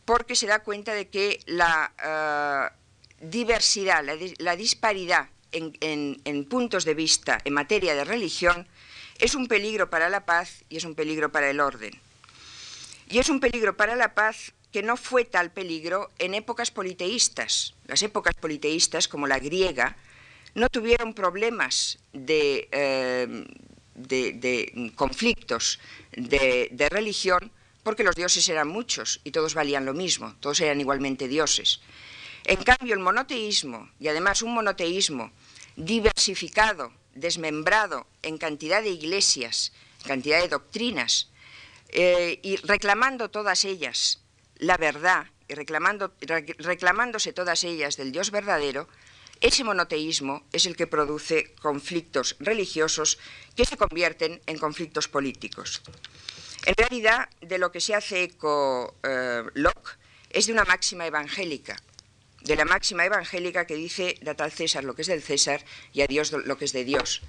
porque 0.05 0.35
se 0.35 0.49
da 0.49 0.65
cuenta 0.65 0.95
de 0.95 1.09
que 1.09 1.39
la 1.47 2.75
diversidad, 3.21 4.05
la, 4.39 4.57
disparidad 4.57 5.29
en 5.53 6.45
puntos 6.47 6.85
de 6.85 6.95
vista 6.95 7.39
en 7.45 7.55
materia 7.55 7.95
de 7.95 8.05
religión 8.05 8.67
es 9.19 9.35
un 9.35 9.47
peligro 9.47 9.91
para 9.91 10.09
la 10.09 10.25
paz 10.25 10.65
y 10.69 10.79
es 10.79 10.85
un 10.85 10.95
peligro 10.95 11.31
para 11.31 11.51
el 11.51 11.61
orden. 11.61 11.93
Y 13.09 13.19
es 13.19 13.29
un 13.29 13.41
peligro 13.41 13.77
para 13.77 13.97
la 13.97 14.15
paz 14.15 14.53
que 14.73 14.83
no 14.83 14.97
fue 14.97 15.25
tal 15.25 15.51
peligro 15.51 16.11
en 16.19 16.35
épocas 16.35 16.71
politeístas. 16.71 17.75
Las 17.87 18.03
épocas 18.03 18.35
politeístas, 18.35 19.09
como 19.09 19.27
la 19.27 19.39
griega, 19.39 19.97
no 20.55 20.69
tuvieron 20.69 21.13
problemas 21.13 21.99
de, 22.13 22.69
eh, 22.73 23.45
conflictos 24.95 25.81
de, 26.13 26.69
de 26.71 26.89
religión 26.89 27.51
porque 27.83 28.05
los 28.05 28.15
dioses 28.15 28.49
eran 28.49 28.69
muchos 28.69 29.21
y 29.25 29.33
todos 29.33 29.55
valían 29.55 29.85
lo 29.85 29.95
mismo, 29.95 30.37
todos 30.41 30.61
eran 30.61 30.81
igualmente 30.81 31.29
dioses. 31.29 31.81
En 32.45 32.63
cambio, 32.63 32.95
el 32.95 33.01
monoteísmo, 33.01 33.91
y 33.99 34.09
además 34.09 34.43
un 34.43 34.55
monoteísmo 34.55 35.31
diversificado, 35.77 36.93
desmembrado 37.15 38.07
en 38.23 38.39
cantidad 38.39 38.83
de 38.83 38.91
iglesias, 38.91 39.73
cantidad 40.07 40.41
de 40.41 40.49
doctrinas, 40.49 41.29
eh, 41.89 42.39
y 42.43 42.57
reclamando 42.57 43.31
todas 43.31 43.65
ellas 43.65 44.21
la 44.61 44.77
verdad 44.77 45.27
y 45.49 45.55
reclamándose 45.55 47.33
todas 47.33 47.65
ellas 47.65 47.97
del 47.97 48.13
Dios 48.13 48.31
verdadero, 48.31 48.89
ese 49.41 49.65
monoteísmo 49.65 50.45
es 50.53 50.67
el 50.67 50.77
que 50.77 50.87
produce 50.87 51.55
conflictos 51.61 52.37
religiosos 52.39 53.19
que 53.57 53.65
se 53.65 53.77
convierten 53.77 54.41
en 54.47 54.59
conflictos 54.59 55.09
políticos. 55.09 55.83
En 56.67 56.75
realidad, 56.77 57.29
de 57.41 57.59
lo 57.59 57.73
que 57.73 57.81
se 57.81 57.95
hace 57.95 58.25
eco 58.25 58.95
eh, 59.03 59.43
Locke 59.55 59.99
es 60.29 60.47
de 60.47 60.53
una 60.53 60.65
máxima 60.65 61.07
evangélica, 61.07 61.83
de 62.43 62.57
la 62.57 62.65
máxima 62.65 63.05
evangélica 63.05 63.67
que 63.67 63.75
dice, 63.75 64.17
da 64.23 64.35
al 64.39 64.53
César 64.53 64.85
lo 64.85 64.95
que 64.95 65.03
es 65.03 65.09
del 65.09 65.23
César 65.23 65.65
y 65.93 66.03
a 66.03 66.07
Dios 66.07 66.33
lo 66.33 66.57
que 66.57 66.65
es 66.65 66.73
de 66.73 66.85
Dios. 66.85 67.23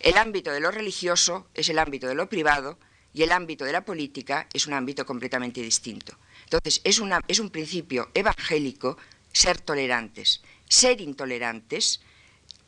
El 0.00 0.18
ámbito 0.18 0.52
de 0.52 0.60
lo 0.60 0.70
religioso 0.70 1.48
es 1.54 1.68
el 1.68 1.78
ámbito 1.78 2.06
de 2.06 2.14
lo 2.14 2.28
privado 2.28 2.78
y 3.14 3.22
el 3.22 3.32
ámbito 3.32 3.64
de 3.64 3.72
la 3.72 3.84
política 3.84 4.46
es 4.52 4.66
un 4.66 4.74
ámbito 4.74 5.06
completamente 5.06 5.62
distinto. 5.62 6.18
Entonces, 6.44 6.80
es, 6.84 7.00
es 7.28 7.38
un 7.38 7.50
principio 7.50 8.10
evangélico 8.12 8.98
ser 9.32 9.60
tolerantes. 9.60 10.42
Ser 10.68 11.00
intolerantes, 11.00 12.00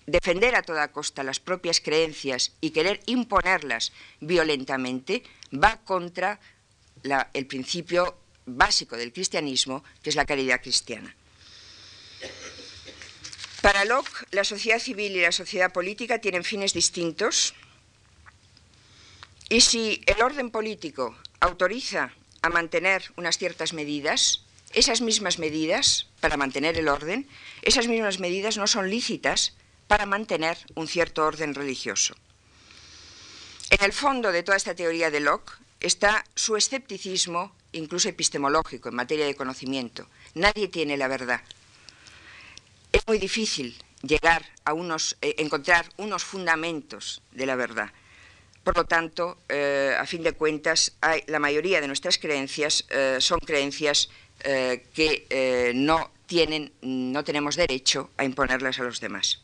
defender 0.06 0.54
a 0.54 0.62
toda 0.62 0.90
costa 0.90 1.22
las 1.22 1.38
propias 1.38 1.80
creencias 1.80 2.52
y 2.60 2.70
querer 2.70 3.00
imponerlas 3.06 3.92
violentamente, 4.20 5.22
va 5.52 5.80
contra 5.84 6.40
el 7.34 7.46
principio 7.46 8.16
básico 8.46 8.96
del 8.96 9.12
cristianismo, 9.12 9.84
que 10.02 10.10
es 10.10 10.16
la 10.16 10.24
caridad 10.24 10.62
cristiana. 10.62 11.14
Para 13.62 13.84
Locke, 13.84 14.26
la 14.30 14.44
sociedad 14.44 14.78
civil 14.78 15.16
y 15.16 15.20
la 15.20 15.32
sociedad 15.32 15.72
política 15.72 16.20
tienen 16.20 16.44
fines 16.44 16.72
distintos 16.72 17.54
y 19.48 19.62
si 19.62 20.02
el 20.06 20.22
orden 20.22 20.50
político 20.50 21.16
autoriza 21.40 22.12
a 22.42 22.50
mantener 22.50 23.10
unas 23.16 23.38
ciertas 23.38 23.72
medidas, 23.72 24.44
esas 24.74 25.00
mismas 25.00 25.38
medidas 25.38 26.06
para 26.20 26.36
mantener 26.36 26.78
el 26.78 26.88
orden, 26.88 27.26
esas 27.62 27.88
mismas 27.88 28.20
medidas 28.20 28.58
no 28.58 28.66
son 28.66 28.90
lícitas 28.90 29.54
para 29.88 30.06
mantener 30.06 30.58
un 30.74 30.86
cierto 30.86 31.24
orden 31.24 31.54
religioso. 31.54 32.14
En 33.70 33.84
el 33.84 33.92
fondo 33.92 34.30
de 34.32 34.42
toda 34.42 34.56
esta 34.56 34.74
teoría 34.74 35.10
de 35.10 35.20
Locke 35.20 35.52
está 35.80 36.24
su 36.34 36.56
escepticismo, 36.56 37.52
incluso 37.72 38.08
epistemológico, 38.08 38.88
en 38.88 38.94
materia 38.94 39.26
de 39.26 39.34
conocimiento. 39.34 40.06
Nadie 40.34 40.68
tiene 40.68 40.96
la 40.96 41.08
verdad. 41.08 41.42
Es 42.92 43.06
muy 43.06 43.18
difícil 43.18 43.76
llegar 44.02 44.44
a 44.64 44.72
unos, 44.72 45.16
eh, 45.20 45.34
encontrar 45.38 45.86
unos 45.96 46.24
fundamentos 46.24 47.22
de 47.32 47.46
la 47.46 47.56
verdad. 47.56 47.90
Por 48.62 48.76
lo 48.76 48.84
tanto, 48.84 49.38
eh, 49.48 49.96
a 49.98 50.04
fin 50.06 50.22
de 50.22 50.32
cuentas, 50.32 50.92
la 51.26 51.38
mayoría 51.38 51.80
de 51.80 51.86
nuestras 51.86 52.18
creencias 52.18 52.84
eh, 52.90 53.16
son 53.20 53.40
creencias 53.40 54.08
que 54.40 55.72
no, 55.74 56.12
tienen, 56.26 56.72
no 56.82 57.24
tenemos 57.24 57.56
derecho 57.56 58.10
a 58.16 58.24
imponerlas 58.24 58.78
a 58.78 58.84
los 58.84 59.00
demás. 59.00 59.40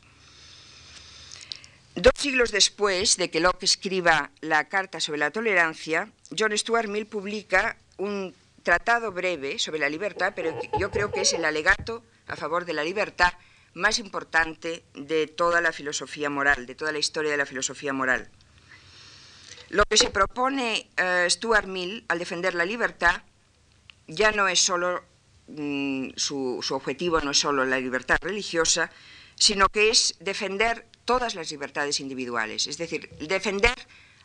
Dos 1.95 2.13
siglos 2.15 2.51
después 2.51 3.17
de 3.17 3.29
que 3.29 3.41
Locke 3.41 3.65
escriba 3.65 4.31
la 4.39 4.69
Carta 4.69 5.01
sobre 5.01 5.19
la 5.19 5.31
Tolerancia, 5.31 6.09
John 6.37 6.57
Stuart 6.57 6.87
Mill 6.87 7.07
publica 7.07 7.75
un 7.97 8.33
tratado 8.63 9.11
breve 9.11 9.59
sobre 9.59 9.79
la 9.79 9.89
libertad, 9.89 10.31
pero 10.33 10.57
yo 10.79 10.91
creo 10.91 11.11
que 11.11 11.21
es 11.21 11.33
el 11.33 11.43
alegato 11.43 12.03
a 12.27 12.35
favor 12.35 12.65
de 12.65 12.73
la 12.73 12.83
libertad 12.83 13.33
más 13.73 13.99
importante 13.99 14.85
de 14.93 15.27
toda 15.27 15.61
la 15.61 15.71
filosofía 15.71 16.29
moral, 16.29 16.65
de 16.65 16.75
toda 16.75 16.91
la 16.91 16.99
historia 16.99 17.31
de 17.31 17.37
la 17.37 17.45
filosofía 17.45 17.93
moral. 17.93 18.29
Lo 19.69 19.83
que 19.89 19.97
se 19.97 20.09
propone 20.09 20.89
eh, 20.95 21.27
Stuart 21.29 21.67
Mill 21.67 22.05
al 22.07 22.19
defender 22.19 22.55
la 22.55 22.65
libertad 22.65 23.23
ya 24.07 24.31
no 24.31 24.47
es 24.47 24.59
solo 24.59 25.03
mm, 25.47 26.11
su 26.15 26.63
objetivo, 26.69 27.19
no 27.21 27.31
es 27.31 27.39
solo 27.39 27.65
la 27.65 27.79
libertad 27.79 28.17
religiosa, 28.21 28.91
sino 29.35 29.67
que 29.69 29.89
es 29.89 30.15
defender 30.19 30.87
todas 31.03 31.35
las 31.35 31.51
libertades 31.51 31.99
individuales, 31.99 32.67
es 32.67 32.77
decir, 32.77 33.09
defender 33.19 33.75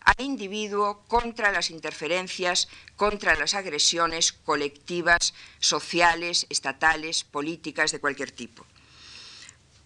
al 0.05 0.25
individuo 0.25 1.03
contra 1.09 1.53
las 1.53 1.71
interferencias, 1.71 2.69
contra 2.97 3.35
las 3.37 3.55
agresiones 3.55 4.33
colectivas, 4.33 5.35
sociales, 5.59 6.47
estatales, 6.51 7.25
políticas 7.25 7.93
de 7.93 8.01
cualquier 8.01 8.31
tipo. 8.31 8.67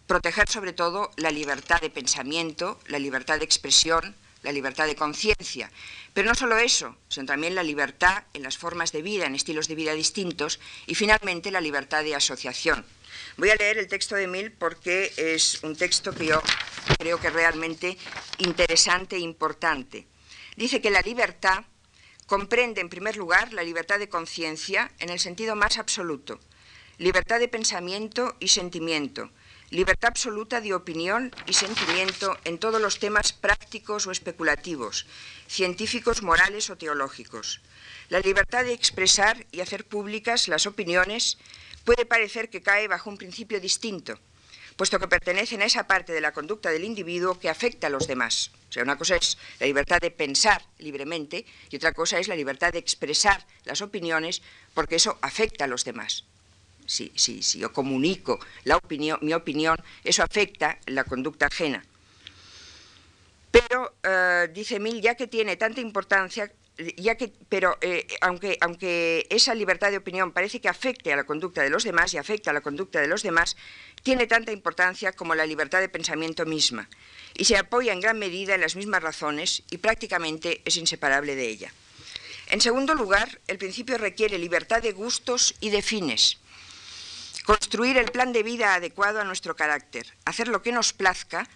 Proteger 0.06 0.49
sobre 0.49 0.73
todo 0.73 1.11
la 1.16 1.30
libertad 1.30 1.80
de 1.80 1.90
pensamiento, 1.90 2.78
la 2.87 2.99
libertad 2.99 3.38
de 3.38 3.44
expresión, 3.44 4.14
la 4.42 4.52
libertad 4.52 4.87
de 4.87 4.94
conciencia. 4.94 5.71
Pero 6.12 6.28
no 6.28 6.35
solo 6.35 6.59
eso, 6.59 6.97
sino 7.09 7.26
también 7.26 7.54
la 7.54 7.62
libertad 7.62 8.25
en 8.35 8.42
las 8.42 8.59
formas 8.59 8.92
de 8.92 9.02
vida, 9.02 9.26
en 9.26 9.35
estilos 9.35 9.66
de 9.66 9.75
vida 9.75 9.94
distintos 9.94 10.61
y 10.87 10.94
finalmente 10.94 11.50
la 11.50 11.61
libertad 11.61 12.04
de 12.04 12.14
asociación. 12.14 12.85
Voy 13.37 13.50
a 13.50 13.57
leer 13.57 13.79
el 13.79 13.88
texto 13.88 14.14
de 14.14 14.29
Mill 14.29 14.53
porque 14.53 15.12
es 15.17 15.64
un 15.64 15.75
texto 15.75 16.14
que 16.14 16.27
yo 16.27 16.40
creo 16.99 17.18
que 17.18 17.27
es 17.27 17.33
realmente 17.33 17.99
interesante 18.38 19.16
e 19.16 19.18
importante. 19.18 20.07
Dice 20.57 20.81
que 20.81 20.92
la 20.92 21.01
libertad 21.01 21.64
comprende, 22.27 22.81
en 22.81 22.88
primer 22.88 23.16
lugar, 23.16 23.53
la 23.53 23.64
libertad 23.64 23.99
de 23.99 24.09
conciencia 24.09 24.92
en 25.01 25.11
el 25.11 25.18
sentido 25.18 25.57
más 25.57 25.79
absoluto, 25.79 26.38
libertad 26.99 27.40
de 27.40 27.49
pensamiento 27.49 28.37
y 28.38 28.49
sentimiento, 28.49 29.33
libertad 29.70 30.11
absoluta 30.11 30.61
de 30.61 30.73
opinión 30.73 31.35
y 31.47 31.55
sentimiento 31.55 32.38
en 32.44 32.59
todos 32.59 32.81
los 32.81 33.01
temas 33.01 33.33
prácticos 33.33 34.07
o 34.07 34.12
especulativos, 34.12 35.07
científicos, 35.49 36.23
morales 36.23 36.70
o 36.70 36.77
teológicos, 36.77 37.62
la 38.11 38.20
libertad 38.20 38.62
de 38.62 38.75
expresar 38.75 39.44
y 39.51 39.61
hacer 39.61 39.85
públicas 39.85 40.47
las 40.47 40.66
opiniones 40.66 41.37
puede 41.85 42.07
parecer 42.07 42.51
que 42.51 42.62
cae 42.62 42.88
bajo 42.88 43.11
un 43.11 43.18
principio 43.18 43.61
distinto, 43.61 44.18
puesto 44.77 44.99
que 44.99 45.09
pertenecen 45.09 45.62
a 45.62 45.66
esa 45.66 45.87
parte 45.87 46.12
de 46.12 46.20
la 46.20 46.33
conducta 46.33 46.70
del 46.70 46.85
individuo 46.85 47.38
que 47.38 47.49
afecta 47.49 47.87
a 47.87 47.90
los 47.90 48.07
demás. 48.07 48.51
O 48.68 48.73
sea, 48.73 48.83
una 48.83 48.99
cosa 48.99 49.16
es 49.16 49.38
la 49.61 49.66
libertad 49.66 50.01
de 50.01 50.11
pensar 50.11 50.64
libremente 50.79 51.47
y 51.70 51.77
otra 51.77 51.92
cosa 51.92 52.18
es 52.18 52.27
la 52.27 52.35
libertad 52.35 52.73
de 52.73 52.81
expresar 52.81 53.47
las 53.64 53.83
opiniones 53.83 54.42
porque 54.73 54.97
eso 54.97 55.18
afecta 55.20 55.64
a 55.64 55.68
los 55.68 55.85
demás. 55.85 56.25
Si, 56.87 57.12
yo 57.59 57.73
comunico 57.73 58.40
la 58.64 58.77
opinión, 58.77 59.18
mi 59.23 59.33
opinión, 59.33 59.77
eso 60.03 60.23
afecta 60.23 60.79
la 60.87 61.05
conducta 61.05 61.47
ajena. 61.47 61.85
Pero, 63.51 63.94
eh, 64.03 64.51
dice 64.53 64.81
Mill, 64.81 65.01
ya 65.01 65.14
que 65.14 65.29
tiene 65.29 65.57
tanta 65.57 65.81
importancia, 65.81 66.51
ya 66.96 67.14
que, 67.16 67.32
pero 67.48 67.78
eh, 67.80 68.06
aunque, 68.20 68.58
aunque 68.60 69.26
esa 69.30 69.54
libertad 69.54 69.90
de 69.90 69.98
opinión 69.98 70.32
parece 70.32 70.60
que 70.60 70.68
afecte 70.68 71.12
a 71.12 71.16
la 71.16 71.24
conducta 71.24 71.62
de 71.62 71.70
los 71.70 71.84
demás 71.84 72.12
y 72.14 72.18
afecta 72.18 72.50
a 72.50 72.54
la 72.54 72.60
conducta 72.60 73.00
de 73.00 73.06
los 73.06 73.22
demás, 73.22 73.56
tiene 74.02 74.26
tanta 74.26 74.52
importancia 74.52 75.12
como 75.12 75.34
la 75.34 75.46
libertad 75.46 75.80
de 75.80 75.88
pensamiento 75.88 76.44
misma 76.46 76.88
y 77.34 77.44
se 77.44 77.56
apoya 77.56 77.92
en 77.92 78.00
gran 78.00 78.18
medida 78.18 78.54
en 78.54 78.60
las 78.60 78.76
mismas 78.76 79.02
razones 79.02 79.62
y 79.70 79.78
prácticamente 79.78 80.62
es 80.64 80.76
inseparable 80.76 81.37
de 81.37 81.48
ella. 81.48 81.72
En 82.48 82.60
segundo 82.60 82.94
lugar, 82.94 83.40
el 83.46 83.58
principio 83.58 83.96
requiere 83.96 84.38
libertad 84.38 84.82
de 84.82 84.92
gustos 84.92 85.54
y 85.60 85.70
de 85.70 85.82
fines. 85.82 86.38
Construir 87.44 87.96
el 87.98 88.10
plan 88.10 88.32
de 88.32 88.42
vida 88.42 88.74
adecuado 88.74 89.20
a 89.20 89.24
nuestro 89.24 89.56
carácter, 89.56 90.06
hacer 90.24 90.48
lo 90.48 90.62
que 90.62 90.72
nos 90.72 90.92
plazca 90.92 91.48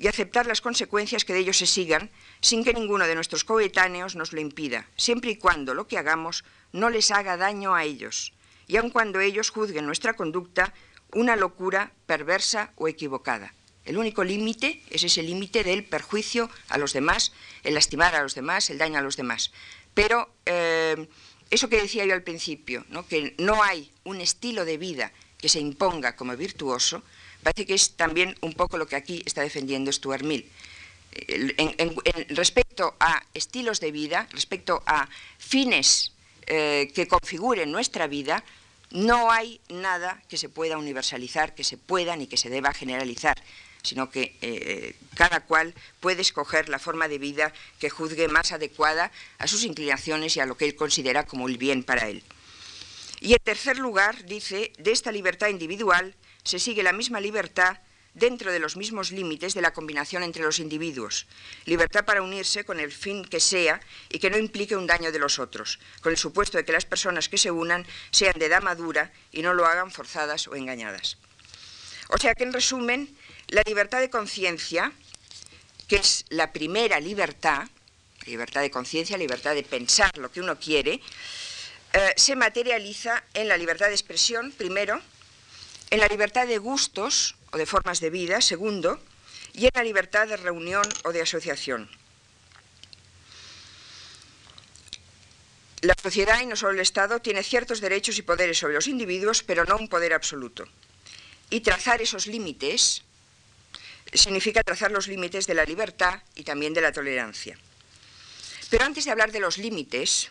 y 0.00 0.06
aceptar 0.06 0.46
las 0.46 0.60
consecuencias 0.60 1.24
que 1.24 1.32
de 1.32 1.40
ello 1.40 1.52
se 1.52 1.66
sigan 1.66 2.10
sin 2.40 2.64
que 2.64 2.72
ninguno 2.72 3.06
de 3.06 3.14
nuestros 3.14 3.44
coetáneos 3.44 4.14
nos 4.14 4.32
lo 4.32 4.40
impida, 4.40 4.86
siempre 4.96 5.32
y 5.32 5.36
cuando 5.36 5.74
lo 5.74 5.88
que 5.88 5.98
hagamos 5.98 6.44
no 6.72 6.90
les 6.90 7.10
haga 7.10 7.36
daño 7.36 7.74
a 7.74 7.84
ellos, 7.84 8.32
y 8.66 8.76
aun 8.76 8.90
cuando 8.90 9.20
ellos 9.20 9.50
juzguen 9.50 9.86
nuestra 9.86 10.14
conducta 10.14 10.72
una 11.12 11.36
locura 11.36 11.92
perversa 12.06 12.72
o 12.76 12.86
equivocada. 12.86 13.54
El 13.84 13.96
único 13.96 14.22
límite 14.22 14.82
es 14.90 15.02
ese 15.02 15.22
límite 15.22 15.64
del 15.64 15.84
perjuicio 15.84 16.50
a 16.68 16.76
los 16.76 16.92
demás, 16.92 17.32
el 17.64 17.74
lastimar 17.74 18.14
a 18.14 18.22
los 18.22 18.34
demás, 18.34 18.68
el 18.68 18.76
daño 18.76 18.98
a 18.98 19.02
los 19.02 19.16
demás. 19.16 19.50
Pero 19.94 20.28
eh, 20.44 21.08
eso 21.50 21.70
que 21.70 21.80
decía 21.80 22.04
yo 22.04 22.12
al 22.12 22.22
principio, 22.22 22.84
que 23.08 23.34
no 23.38 23.62
hay 23.62 23.90
un 24.04 24.20
estilo 24.20 24.66
de 24.66 24.76
vida 24.76 25.12
que 25.38 25.48
se 25.48 25.60
imponga 25.60 26.16
como 26.16 26.36
virtuoso, 26.36 27.02
parece 27.42 27.66
que 27.66 27.74
es 27.74 27.92
también 27.92 28.36
un 28.40 28.54
poco 28.54 28.78
lo 28.78 28.86
que 28.86 28.96
aquí 28.96 29.22
está 29.24 29.42
defendiendo 29.42 29.92
Stuart 29.92 30.24
Mill 30.24 30.48
respecto 32.28 32.94
a 33.00 33.22
estilos 33.34 33.80
de 33.80 33.90
vida, 33.90 34.28
respecto 34.30 34.82
a 34.86 35.08
fines 35.38 36.12
eh, 36.46 36.90
que 36.94 37.08
configuren 37.08 37.72
nuestra 37.72 38.06
vida, 38.06 38.44
no 38.90 39.30
hay 39.30 39.60
nada 39.68 40.22
que 40.28 40.38
se 40.38 40.48
pueda 40.48 40.78
universalizar, 40.78 41.54
que 41.54 41.64
se 41.64 41.76
pueda 41.76 42.16
ni 42.16 42.26
que 42.26 42.36
se 42.36 42.48
deba 42.48 42.72
generalizar, 42.72 43.36
sino 43.82 44.10
que 44.10 44.36
eh, 44.40 44.94
cada 45.14 45.40
cual 45.40 45.74
puede 46.00 46.22
escoger 46.22 46.68
la 46.68 46.78
forma 46.78 47.08
de 47.08 47.18
vida 47.18 47.52
que 47.78 47.90
juzgue 47.90 48.28
más 48.28 48.52
adecuada 48.52 49.10
a 49.38 49.46
sus 49.46 49.64
inclinaciones 49.64 50.36
y 50.36 50.40
a 50.40 50.46
lo 50.46 50.56
que 50.56 50.64
él 50.64 50.74
considera 50.74 51.26
como 51.26 51.48
el 51.48 51.58
bien 51.58 51.84
para 51.84 52.08
él. 52.08 52.22
Y 53.20 53.32
en 53.32 53.40
tercer 53.42 53.78
lugar, 53.78 54.24
dice, 54.24 54.72
de 54.78 54.92
esta 54.92 55.10
libertad 55.10 55.48
individual 55.48 56.14
se 56.48 56.58
sigue 56.58 56.82
la 56.82 56.94
misma 56.94 57.20
libertad 57.20 57.76
dentro 58.14 58.50
de 58.50 58.58
los 58.58 58.76
mismos 58.76 59.12
límites 59.12 59.52
de 59.52 59.60
la 59.60 59.74
combinación 59.74 60.22
entre 60.22 60.42
los 60.42 60.58
individuos. 60.58 61.26
Libertad 61.66 62.06
para 62.06 62.22
unirse 62.22 62.64
con 62.64 62.80
el 62.80 62.90
fin 62.90 63.22
que 63.22 63.38
sea 63.38 63.80
y 64.08 64.18
que 64.18 64.30
no 64.30 64.38
implique 64.38 64.74
un 64.74 64.86
daño 64.86 65.12
de 65.12 65.18
los 65.18 65.38
otros, 65.38 65.78
con 66.00 66.10
el 66.10 66.16
supuesto 66.16 66.56
de 66.56 66.64
que 66.64 66.72
las 66.72 66.86
personas 66.86 67.28
que 67.28 67.36
se 67.36 67.50
unan 67.50 67.86
sean 68.10 68.38
de 68.38 68.46
edad 68.46 68.62
madura 68.62 69.12
y 69.30 69.42
no 69.42 69.52
lo 69.52 69.66
hagan 69.66 69.90
forzadas 69.90 70.48
o 70.48 70.56
engañadas. 70.56 71.18
O 72.08 72.16
sea 72.16 72.34
que, 72.34 72.44
en 72.44 72.54
resumen, 72.54 73.14
la 73.48 73.62
libertad 73.66 74.00
de 74.00 74.08
conciencia, 74.08 74.92
que 75.86 75.96
es 75.96 76.24
la 76.30 76.52
primera 76.52 76.98
libertad, 76.98 77.68
libertad 78.24 78.62
de 78.62 78.70
conciencia, 78.70 79.18
libertad 79.18 79.54
de 79.54 79.64
pensar 79.64 80.16
lo 80.16 80.32
que 80.32 80.40
uno 80.40 80.58
quiere, 80.58 81.02
eh, 81.92 82.14
se 82.16 82.36
materializa 82.36 83.22
en 83.34 83.48
la 83.48 83.58
libertad 83.58 83.88
de 83.88 83.92
expresión, 83.92 84.50
primero, 84.52 85.02
en 85.90 86.00
la 86.00 86.06
libertad 86.06 86.46
de 86.46 86.58
gustos, 86.58 87.36
o 87.52 87.56
de 87.56 87.66
formas 87.66 88.00
de 88.00 88.10
vida, 88.10 88.40
segundo, 88.40 89.00
y 89.54 89.66
en 89.66 89.72
la 89.74 89.82
libertad 89.82 90.28
de 90.28 90.36
reunión 90.36 90.86
o 91.04 91.12
de 91.12 91.22
asociación. 91.22 91.88
La 95.80 95.94
sociedad, 96.02 96.40
y 96.40 96.46
no 96.46 96.56
solo 96.56 96.72
el 96.72 96.80
Estado, 96.80 97.20
tiene 97.20 97.42
ciertos 97.42 97.80
derechos 97.80 98.18
y 98.18 98.22
poderes 98.22 98.58
sobre 98.58 98.74
los 98.74 98.88
individuos, 98.88 99.42
pero 99.42 99.64
no 99.64 99.76
un 99.76 99.88
poder 99.88 100.12
absoluto. 100.12 100.66
Y 101.50 101.60
trazar 101.60 102.02
esos 102.02 102.26
límites 102.26 103.02
significa 104.12 104.62
trazar 104.62 104.90
los 104.90 105.06
límites 105.06 105.46
de 105.46 105.54
la 105.54 105.64
libertad 105.64 106.20
y 106.34 106.42
también 106.42 106.74
de 106.74 106.80
la 106.80 106.92
tolerancia. 106.92 107.58
Pero 108.70 108.84
antes 108.84 109.04
de 109.04 109.10
hablar 109.10 109.32
de 109.32 109.40
los 109.40 109.56
límites, 109.56 110.30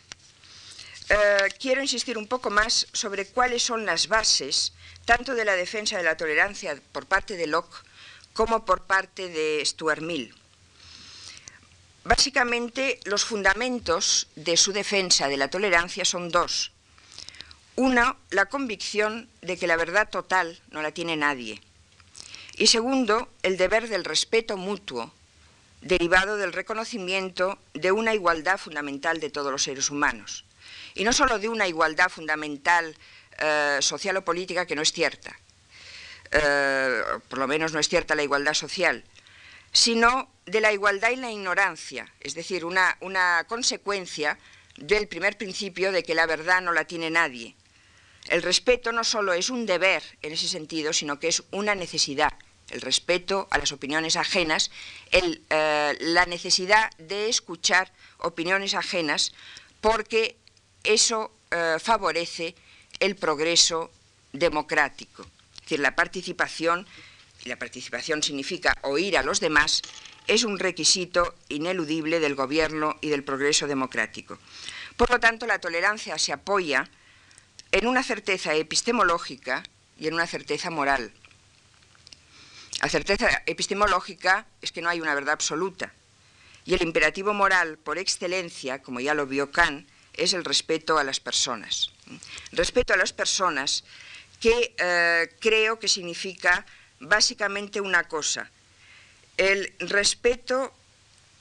eh, 1.09 1.49
quiero 1.59 1.81
insistir 1.81 2.17
un 2.17 2.27
poco 2.27 2.49
más 2.49 2.87
sobre 2.91 3.25
cuáles 3.27 3.63
son 3.63 3.85
las 3.85 4.07
bases 4.07 4.73
tanto 5.05 5.35
de 5.35 5.45
la 5.45 5.55
defensa 5.55 5.97
de 5.97 6.03
la 6.03 6.17
tolerancia 6.17 6.77
por 6.91 7.05
parte 7.05 7.37
de 7.37 7.47
Locke 7.47 7.77
como 8.33 8.65
por 8.65 8.83
parte 8.83 9.29
de 9.29 9.63
Stuart 9.65 10.01
Mill. 10.01 10.35
Básicamente, 12.03 12.99
los 13.05 13.25
fundamentos 13.25 14.27
de 14.35 14.57
su 14.57 14.73
defensa 14.73 15.27
de 15.27 15.37
la 15.37 15.49
tolerancia 15.49 16.05
son 16.05 16.29
dos. 16.29 16.71
Una, 17.75 18.17
la 18.29 18.47
convicción 18.47 19.29
de 19.41 19.57
que 19.57 19.67
la 19.67 19.75
verdad 19.75 20.09
total 20.09 20.59
no 20.71 20.81
la 20.81 20.91
tiene 20.91 21.15
nadie. 21.15 21.61
Y 22.57 22.67
segundo, 22.67 23.29
el 23.43 23.55
deber 23.57 23.87
del 23.87 24.03
respeto 24.03 24.57
mutuo, 24.57 25.13
derivado 25.81 26.37
del 26.37 26.53
reconocimiento 26.53 27.59
de 27.73 27.91
una 27.91 28.13
igualdad 28.13 28.57
fundamental 28.57 29.19
de 29.19 29.29
todos 29.29 29.51
los 29.51 29.63
seres 29.63 29.89
humanos. 29.89 30.46
Y 30.97 31.03
no 31.03 31.13
solo 31.13 31.37
de 31.37 31.47
una 31.47 31.67
igualdad 31.67 32.09
fundamental 32.09 32.97
eh, 33.37 33.77
social 33.81 34.17
o 34.17 34.25
política 34.25 34.65
que 34.65 34.75
no 34.75 34.81
es 34.81 34.91
cierta, 34.91 35.37
eh, 36.31 37.03
por 37.29 37.37
lo 37.37 37.47
menos 37.47 37.71
no 37.71 37.79
es 37.79 37.87
cierta 37.87 38.15
la 38.15 38.23
igualdad 38.23 38.55
social, 38.55 39.03
sino 39.71 40.27
de 40.47 40.59
la 40.59 40.73
igualdad 40.73 41.11
y 41.11 41.17
la 41.17 41.31
ignorancia, 41.31 42.11
es 42.19 42.33
decir, 42.33 42.65
una, 42.65 42.97
consecuencia 43.47 44.39
del 44.77 45.07
primer 45.07 45.37
principio 45.37 45.91
de 45.91 46.01
que 46.01 46.15
la 46.15 46.25
verdad 46.25 46.61
no 46.61 46.73
la 46.73 46.85
tiene 46.85 47.11
nadie. 47.11 47.55
El 48.29 48.41
respeto 48.41 48.91
no 48.91 49.03
solo 49.03 49.33
es 49.33 49.51
un 49.51 49.67
deber 49.67 50.01
en 50.23 50.33
ese 50.33 50.47
sentido, 50.47 50.93
sino 50.93 51.19
que 51.19 51.27
es 51.27 51.43
una 51.51 51.75
necesidad. 51.75 52.33
El 52.71 52.81
respeto 52.81 53.47
a 53.51 53.59
las 53.59 53.71
opiniones 53.71 54.15
ajenas, 54.15 54.71
eh, 55.11 55.95
la 55.99 56.25
necesidad 56.25 56.89
de 56.97 57.29
escuchar 57.29 57.93
opiniones 58.17 58.73
ajenas, 58.73 59.33
porque 59.79 60.37
eso 60.87 61.31
eh, 61.51 61.77
favorece 61.81 62.55
el 62.99 63.15
progreso 63.15 63.91
democrático. 64.33 65.23
Es 65.55 65.61
decir, 65.61 65.79
la 65.79 65.95
participación, 65.95 66.87
y 67.43 67.49
la 67.49 67.59
participación 67.59 68.23
significa 68.23 68.73
oír 68.81 69.17
a 69.17 69.23
los 69.23 69.39
demás, 69.39 69.81
es 70.27 70.43
un 70.43 70.59
requisito 70.59 71.35
ineludible 71.49 72.19
del 72.19 72.35
gobierno 72.35 72.97
y 73.01 73.09
del 73.09 73.23
progreso 73.23 73.67
democrático. 73.67 74.37
Por 74.97 75.09
lo 75.09 75.19
tanto, 75.19 75.45
la 75.45 75.59
tolerancia 75.59 76.17
se 76.17 76.33
apoya 76.33 76.89
en 77.71 77.87
una 77.87 78.03
certeza 78.03 78.53
epistemológica 78.55 79.63
y 79.97 80.07
en 80.07 80.13
una 80.13 80.27
certeza 80.27 80.69
moral. 80.69 81.11
La 82.81 82.89
certeza 82.89 83.43
epistemológica 83.45 84.45
es 84.61 84.71
que 84.71 84.81
no 84.81 84.89
hay 84.89 85.01
una 85.01 85.15
verdad 85.15 85.33
absoluta. 85.33 85.93
Y 86.65 86.73
el 86.73 86.83
imperativo 86.83 87.33
moral, 87.33 87.77
por 87.77 87.97
excelencia, 87.97 88.81
como 88.81 88.99
ya 88.99 89.13
lo 89.13 89.25
vio 89.25 89.51
Kant, 89.51 89.87
es 90.17 90.33
el 90.33 90.43
respeto 90.43 90.97
a 90.97 91.03
las 91.03 91.19
personas. 91.19 91.91
Respeto 92.51 92.93
a 92.93 92.97
las 92.97 93.13
personas 93.13 93.83
que 94.39 94.75
eh, 94.77 95.29
creo 95.39 95.79
que 95.79 95.87
significa 95.87 96.65
básicamente 96.99 97.79
una 97.79 98.07
cosa, 98.07 98.49
el 99.37 99.73
respeto 99.79 100.73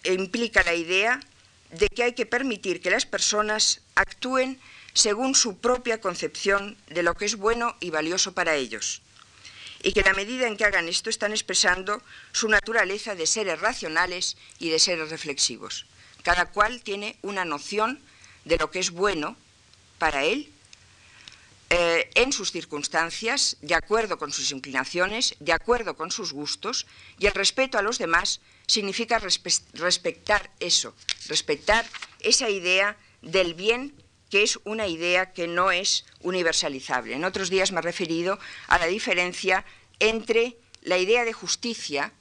implica 0.04 0.62
la 0.62 0.74
idea 0.74 1.20
de 1.70 1.88
que 1.88 2.04
hay 2.04 2.12
que 2.12 2.26
permitir 2.26 2.80
que 2.80 2.90
las 2.90 3.06
personas 3.06 3.80
actúen 3.94 4.60
según 4.92 5.34
su 5.34 5.58
propia 5.58 6.00
concepción 6.00 6.76
de 6.88 7.02
lo 7.02 7.14
que 7.14 7.24
es 7.24 7.36
bueno 7.36 7.76
y 7.80 7.90
valioso 7.90 8.32
para 8.32 8.54
ellos, 8.54 9.02
y 9.82 9.92
que 9.92 10.02
la 10.02 10.14
medida 10.14 10.46
en 10.46 10.56
que 10.56 10.64
hagan 10.64 10.88
esto 10.88 11.10
están 11.10 11.32
expresando 11.32 12.02
su 12.32 12.48
naturaleza 12.48 13.14
de 13.14 13.26
seres 13.26 13.60
racionales 13.60 14.36
y 14.58 14.70
de 14.70 14.78
seres 14.78 15.10
reflexivos. 15.10 15.86
Cada 16.22 16.46
cual 16.46 16.82
tiene 16.82 17.16
una 17.22 17.44
noción 17.44 18.00
de 18.46 18.56
lo 18.56 18.70
que 18.70 18.78
es 18.78 18.90
bueno 18.90 19.36
para 19.98 20.24
él 20.24 20.50
eh, 21.68 22.08
en 22.14 22.32
sus 22.32 22.52
circunstancias, 22.52 23.56
de 23.60 23.74
acuerdo 23.74 24.18
con 24.18 24.32
sus 24.32 24.52
inclinaciones, 24.52 25.34
de 25.40 25.52
acuerdo 25.52 25.96
con 25.96 26.12
sus 26.12 26.32
gustos, 26.32 26.86
y 27.18 27.26
el 27.26 27.34
respeto 27.34 27.76
a 27.76 27.82
los 27.82 27.98
demás 27.98 28.40
significa 28.68 29.18
respetar 29.18 30.50
eso, 30.60 30.94
respetar 31.26 31.84
esa 32.20 32.48
idea 32.48 32.96
del 33.20 33.54
bien 33.54 33.92
que 34.30 34.44
es 34.44 34.60
una 34.64 34.86
idea 34.86 35.32
que 35.32 35.48
no 35.48 35.72
es 35.72 36.04
universalizable. 36.20 37.14
En 37.14 37.24
otros 37.24 37.50
días 37.50 37.72
me 37.72 37.80
he 37.80 37.82
referido 37.82 38.38
a 38.68 38.78
la 38.78 38.86
diferencia 38.86 39.64
entre 39.98 40.56
la 40.82 40.98
idea 40.98 41.24
de 41.24 41.32
justicia, 41.32 42.12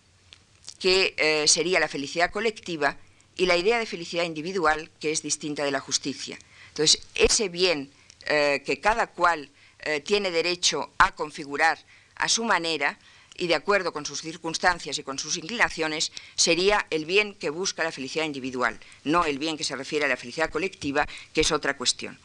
que 0.80 1.14
eh, 1.18 1.48
sería 1.48 1.80
la 1.80 1.88
felicidad 1.88 2.32
colectiva, 2.32 2.98
y 3.38 3.46
la 3.46 3.58
idea 3.58 3.80
de 3.80 3.86
felicidad 3.86 4.24
individual, 4.24 4.90
que 5.00 5.12
es 5.12 5.22
distinta 5.22 5.64
de 5.64 5.72
la 5.72 5.80
justicia. 5.80 6.38
Entonces, 6.70 7.02
ese 7.16 7.50
bien 7.50 7.92
eh, 8.28 8.64
que 8.66 8.80
cada 8.80 9.08
cual 9.08 9.50
eh, 9.80 10.00
tiene 10.02 10.32
derecho 10.32 10.92
a 10.98 11.14
configurar 11.14 11.78
a 12.16 12.28
su 12.30 12.44
manera 12.44 12.98
y 13.38 13.48
de 13.48 13.56
acuerdo 13.56 13.92
con 13.92 14.06
sus 14.06 14.22
circunstancias 14.22 14.98
y 14.98 15.04
con 15.04 15.20
sus 15.20 15.38
inclinaciones, 15.38 16.12
sería 16.36 16.88
el 16.90 17.06
bien 17.06 17.36
que 17.36 17.50
busca 17.50 17.84
la 17.84 17.92
felicidad 17.92 18.26
individual, 18.26 18.80
no 19.04 19.26
el 19.26 19.38
bien 19.38 19.58
que 19.58 19.66
se 19.66 19.76
refiere 19.76 20.06
a 20.06 20.08
la 20.08 20.16
felicidad 20.16 20.50
colectiva, 20.50 21.06
que 21.34 21.42
es 21.42 21.52
otra 21.52 21.76
cuestión. 21.76 22.18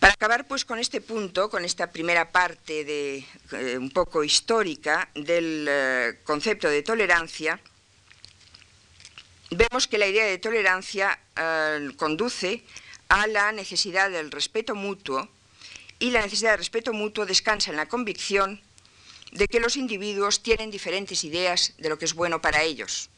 Para 0.00 0.14
acabar 0.14 0.48
pues 0.48 0.64
con 0.64 0.78
este 0.78 1.02
punto, 1.02 1.50
con 1.50 1.64
esta 1.64 1.90
primera 1.90 2.30
parte 2.32 2.84
de, 2.84 3.24
eh, 3.52 3.76
un 3.76 3.90
poco 3.90 4.24
histórica 4.24 5.10
del 5.14 6.18
concepto 6.24 6.68
de 6.70 6.82
tolerancia, 6.82 7.60
vemos 9.50 9.86
que 9.88 9.98
la 9.98 10.06
idea 10.06 10.26
de 10.26 10.38
tolerancia 10.38 11.18
conduce 11.96 12.62
a 13.08 13.26
la 13.26 13.52
necesidad 13.52 14.10
del 14.10 14.30
respeto 14.30 14.74
mutuo 14.74 15.28
y 15.98 16.10
la 16.10 16.22
necesidad 16.22 16.52
de 16.52 16.58
respeto 16.58 16.92
mutuo 16.92 17.26
descansa 17.26 17.70
en 17.70 17.76
la 17.76 17.88
convicción 17.88 18.60
de 19.32 19.48
que 19.48 19.60
los 19.60 19.76
individuos 19.76 20.42
tienen 20.42 20.70
diferentes 20.70 21.24
ideas 21.24 21.74
de 21.78 21.88
lo 21.88 21.98
que 21.98 22.04
es 22.04 22.14
bueno 22.14 22.40
para 22.40 22.62
ellos 22.62 23.10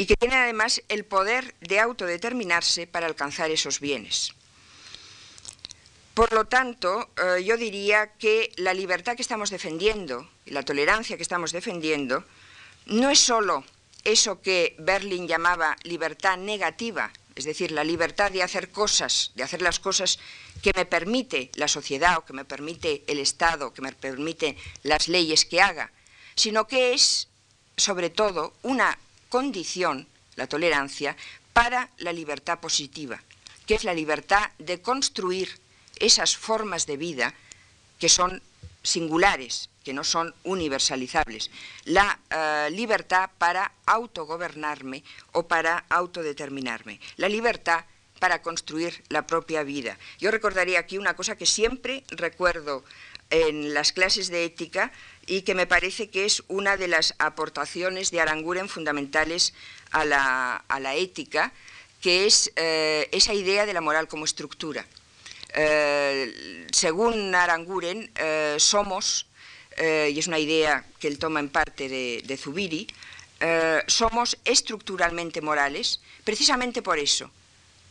y 0.00 0.06
que 0.06 0.16
tienen 0.16 0.38
además 0.38 0.82
el 0.88 1.04
poder 1.04 1.54
de 1.60 1.78
autodeterminarse 1.78 2.86
para 2.86 3.06
alcanzar 3.06 3.50
esos 3.50 3.80
bienes. 3.80 4.32
Por 6.14 6.32
lo 6.32 6.46
tanto, 6.46 7.10
eh, 7.16 7.44
yo 7.44 7.58
diría 7.58 8.14
que 8.14 8.50
la 8.56 8.72
libertad 8.72 9.14
que 9.14 9.22
estamos 9.22 9.50
defendiendo 9.50 10.26
y 10.46 10.52
la 10.52 10.62
tolerancia 10.62 11.16
que 11.16 11.22
estamos 11.22 11.52
defendiendo 11.52 12.24
no 12.86 13.10
es 13.10 13.20
sólo 13.20 13.62
eso 14.04 14.40
que 14.40 14.76
Berlin 14.78 15.28
llamaba 15.28 15.76
libertad 15.82 16.36
negativa, 16.36 17.12
es 17.34 17.44
decir, 17.44 17.72
la 17.72 17.84
libertad 17.84 18.30
de 18.30 18.42
hacer 18.42 18.70
cosas, 18.70 19.32
de 19.34 19.42
hacer 19.42 19.62
las 19.62 19.80
cosas 19.80 20.18
que 20.62 20.72
me 20.74 20.84
permite 20.84 21.50
la 21.54 21.68
sociedad 21.68 22.18
o 22.18 22.24
que 22.24 22.32
me 22.32 22.44
permite 22.44 23.02
el 23.06 23.18
Estado, 23.18 23.72
que 23.72 23.82
me 23.82 23.92
permite 23.92 24.56
las 24.82 25.08
leyes 25.08 25.44
que 25.44 25.62
haga, 25.62 25.90
sino 26.34 26.66
que 26.66 26.92
es, 26.92 27.28
sobre 27.76 28.10
todo, 28.10 28.54
una 28.62 28.98
condición, 29.28 30.06
la 30.36 30.46
tolerancia, 30.46 31.16
para 31.52 31.90
la 31.98 32.12
libertad 32.12 32.60
positiva, 32.60 33.22
que 33.66 33.74
es 33.74 33.84
la 33.84 33.94
libertad 33.94 34.50
de 34.58 34.80
construir 34.80 35.58
esas 35.96 36.36
formas 36.36 36.86
de 36.86 36.96
vida 36.96 37.34
que 37.98 38.08
son 38.08 38.42
singulares, 38.82 39.70
que 39.84 39.92
no 39.92 40.04
son 40.04 40.34
universalizables. 40.44 41.50
La 41.84 42.18
eh, 42.30 42.70
libertad 42.70 43.30
para 43.38 43.72
autogobernarme 43.86 45.02
o 45.32 45.46
para 45.46 45.84
autodeterminarme. 45.88 47.00
La 47.16 47.28
libertad 47.28 47.84
para 48.18 48.42
construir 48.42 49.02
la 49.08 49.26
propia 49.26 49.62
vida. 49.62 49.98
Yo 50.18 50.30
recordaría 50.30 50.78
aquí 50.78 50.98
una 50.98 51.16
cosa 51.16 51.36
que 51.36 51.46
siempre 51.46 52.04
recuerdo 52.10 52.84
en 53.30 53.74
las 53.74 53.92
clases 53.92 54.28
de 54.28 54.44
ética 54.44 54.92
y 55.26 55.42
que 55.42 55.54
me 55.54 55.66
parece 55.66 56.10
que 56.10 56.24
es 56.24 56.42
una 56.48 56.76
de 56.76 56.88
las 56.88 57.14
aportaciones 57.18 58.10
de 58.10 58.20
Aranguren 58.20 58.68
fundamentales 58.68 59.54
a 59.92 60.04
la, 60.04 60.94
ética, 60.94 61.52
que 62.00 62.26
es 62.26 62.52
eh, 62.56 63.08
esa 63.12 63.34
idea 63.34 63.66
de 63.66 63.72
la 63.72 63.80
moral 63.80 64.08
como 64.08 64.24
estructura. 64.24 64.84
Eh, 65.54 66.66
según 66.72 67.34
Aranguren, 67.34 68.10
somos 68.58 69.26
eh, 69.76 70.10
y 70.14 70.18
es 70.18 70.26
una 70.26 70.38
idea 70.38 70.84
que 70.98 71.08
él 71.08 71.18
toma 71.18 71.40
en 71.40 71.48
parte 71.48 71.88
de, 71.88 72.36
Zubiri, 72.36 72.86
eh, 73.40 73.82
somos 73.86 74.36
estructuralmente 74.44 75.40
morales 75.40 76.00
precisamente 76.22 76.82
por 76.82 76.98
eso, 76.98 77.30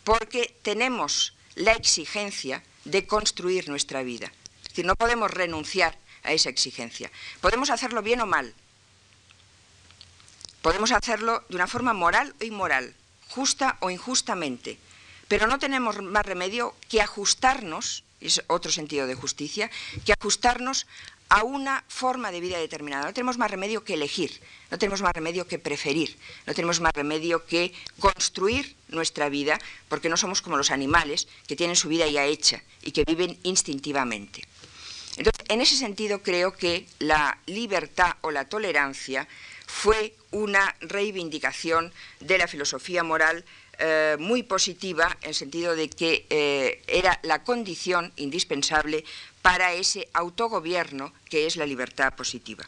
porque 0.04 0.56
tenemos 0.62 1.34
la 1.56 1.72
exigencia 1.72 2.64
de 2.86 3.08
construir 3.08 3.70
nuestra 3.70 4.04
vida. 4.04 4.32
Es 4.62 4.70
decir, 4.70 4.86
no 4.86 4.96
podemos 4.96 5.32
renunciar 5.32 5.98
a 6.22 6.34
esa 6.34 6.50
exigencia. 6.50 7.12
Podemos 7.42 7.72
hacerlo 7.72 8.04
bien 8.04 8.22
o 8.22 8.28
mal. 8.28 8.54
Podemos 10.62 10.92
hacerlo 10.92 11.44
de 11.50 11.56
una 11.56 11.68
forma 11.68 11.94
moral 11.94 12.36
o 12.40 12.44
inmoral, 12.44 12.94
justa 13.30 13.78
o 13.80 13.90
injustamente, 13.90 14.78
pero 15.30 15.48
no 15.48 15.60
tenemos 15.60 16.02
más 16.02 16.26
remedio 16.26 16.76
que 16.90 17.02
ajustarnos, 17.02 18.04
es 18.20 18.44
otro 18.48 18.72
sentido 18.72 19.08
de 19.08 19.16
justicia, 19.16 19.72
que 20.04 20.12
ajustarnos 20.12 20.88
a 21.30 21.44
una 21.44 21.86
forma 21.88 22.32
de 22.32 22.42
vida 22.42 22.58
determinada. 22.58 23.06
No 23.06 23.14
tenemos 23.14 23.38
más 23.38 23.52
remedio 23.52 23.84
que 23.84 23.94
elegir, 23.94 24.42
no 24.72 24.80
tenemos 24.80 25.04
más 25.04 25.14
remedio 25.14 25.48
que 25.48 25.60
preferir, 25.60 26.18
no 26.48 26.56
tenemos 26.56 26.82
más 26.82 26.92
remedio 26.94 27.46
que 27.46 27.72
construir 28.00 28.76
nuestra 28.90 29.30
vida, 29.30 29.60
porque 29.88 30.10
no 30.10 30.18
somos 30.18 30.42
como 30.42 30.58
los 30.58 30.72
animales 30.72 31.28
que 31.48 31.56
tienen 31.56 31.76
su 31.76 31.88
vida 31.88 32.08
ya 32.08 32.26
hecha 32.26 32.64
y 32.82 32.92
que 32.92 33.06
viven 33.06 33.38
instintivamente. 33.44 34.42
Entonces, 35.16 35.46
en 35.48 35.62
ese 35.62 35.76
sentido 35.76 36.24
creo 36.24 36.54
que 36.54 36.88
la 36.98 37.38
libertad 37.46 38.14
o 38.22 38.32
la 38.32 38.46
tolerancia 38.46 39.28
fue 39.68 40.16
una 40.32 40.76
reivindicación 40.82 41.94
de 42.20 42.40
la 42.40 42.48
filosofía 42.48 43.04
moral 43.04 43.46
eh, 43.80 44.18
muy 44.20 44.44
positiva 44.44 45.18
en 45.22 45.30
el 45.30 45.36
sentido 45.36 45.76
de 45.76 45.90
que 45.90 46.26
eh, 46.30 46.84
era 46.88 47.20
la 47.24 47.44
condición 47.44 48.12
indispensable 48.18 49.06
para 49.42 49.74
ese 49.74 50.10
autogobierno 50.14 51.14
que 51.30 51.46
es 51.46 51.56
la 51.56 51.66
libertad 51.66 52.14
positiva. 52.14 52.68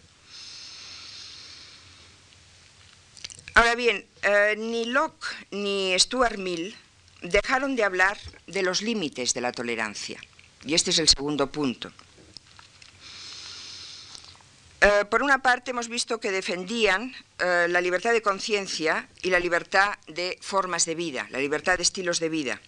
Ahora 3.54 3.76
bien, 3.76 4.06
eh, 4.22 4.56
ni 4.58 4.86
Locke 4.86 5.28
ni 5.52 5.94
Stuart 6.00 6.38
Mill 6.38 6.76
dejaron 7.22 7.76
de 7.76 7.84
hablar 7.84 8.18
de 8.48 8.64
los 8.64 8.82
límites 8.82 9.34
de 9.34 9.42
la 9.42 9.52
tolerancia. 9.52 10.20
Y 10.66 10.76
este 10.76 10.92
es 10.92 11.00
el 11.00 11.10
segundo 11.10 11.52
punto. 11.52 11.92
Eh, 14.82 15.06
por 15.06 15.22
una 15.22 15.44
parte, 15.44 15.72
hemos 15.72 15.88
visto 15.88 16.20
que 16.20 16.32
defendían 16.32 17.14
eh, 17.38 17.68
la 17.70 17.82
libertad 17.82 18.14
de 18.14 18.24
conciencia 18.24 19.08
y 19.22 19.30
la 19.30 19.40
libertad 19.40 20.00
de 20.08 20.40
formas 20.42 20.86
de 20.86 20.96
vida, 20.96 21.28
la 21.30 21.38
libertad 21.38 21.78
de 21.78 21.84
estilos 21.84 22.20
de 22.20 22.30
vida. 22.30 22.60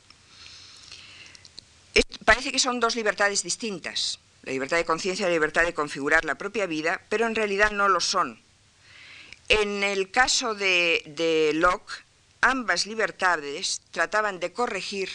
parece 2.23 2.51
que 2.51 2.59
son 2.59 2.79
dos 2.79 2.95
libertades 2.95 3.41
distintas, 3.41 4.19
la 4.43 4.53
libertad 4.53 4.77
de 4.77 4.85
conciencia 4.85 5.23
y 5.23 5.29
la 5.29 5.33
libertad 5.33 5.63
de 5.63 5.73
configurar 5.73 6.23
la 6.23 6.35
propia 6.35 6.67
vida, 6.67 7.01
pero 7.09 7.25
en 7.25 7.35
realidad 7.35 7.71
no 7.71 7.89
lo 7.89 7.99
son. 7.99 8.39
En 9.49 9.83
el 9.83 10.11
caso 10.11 10.53
de, 10.55 11.51
Locke, 11.55 11.93
ambas 12.41 12.85
libertades 12.85 13.81
trataban 13.91 14.39
de 14.39 14.53
corregir, 14.53 15.09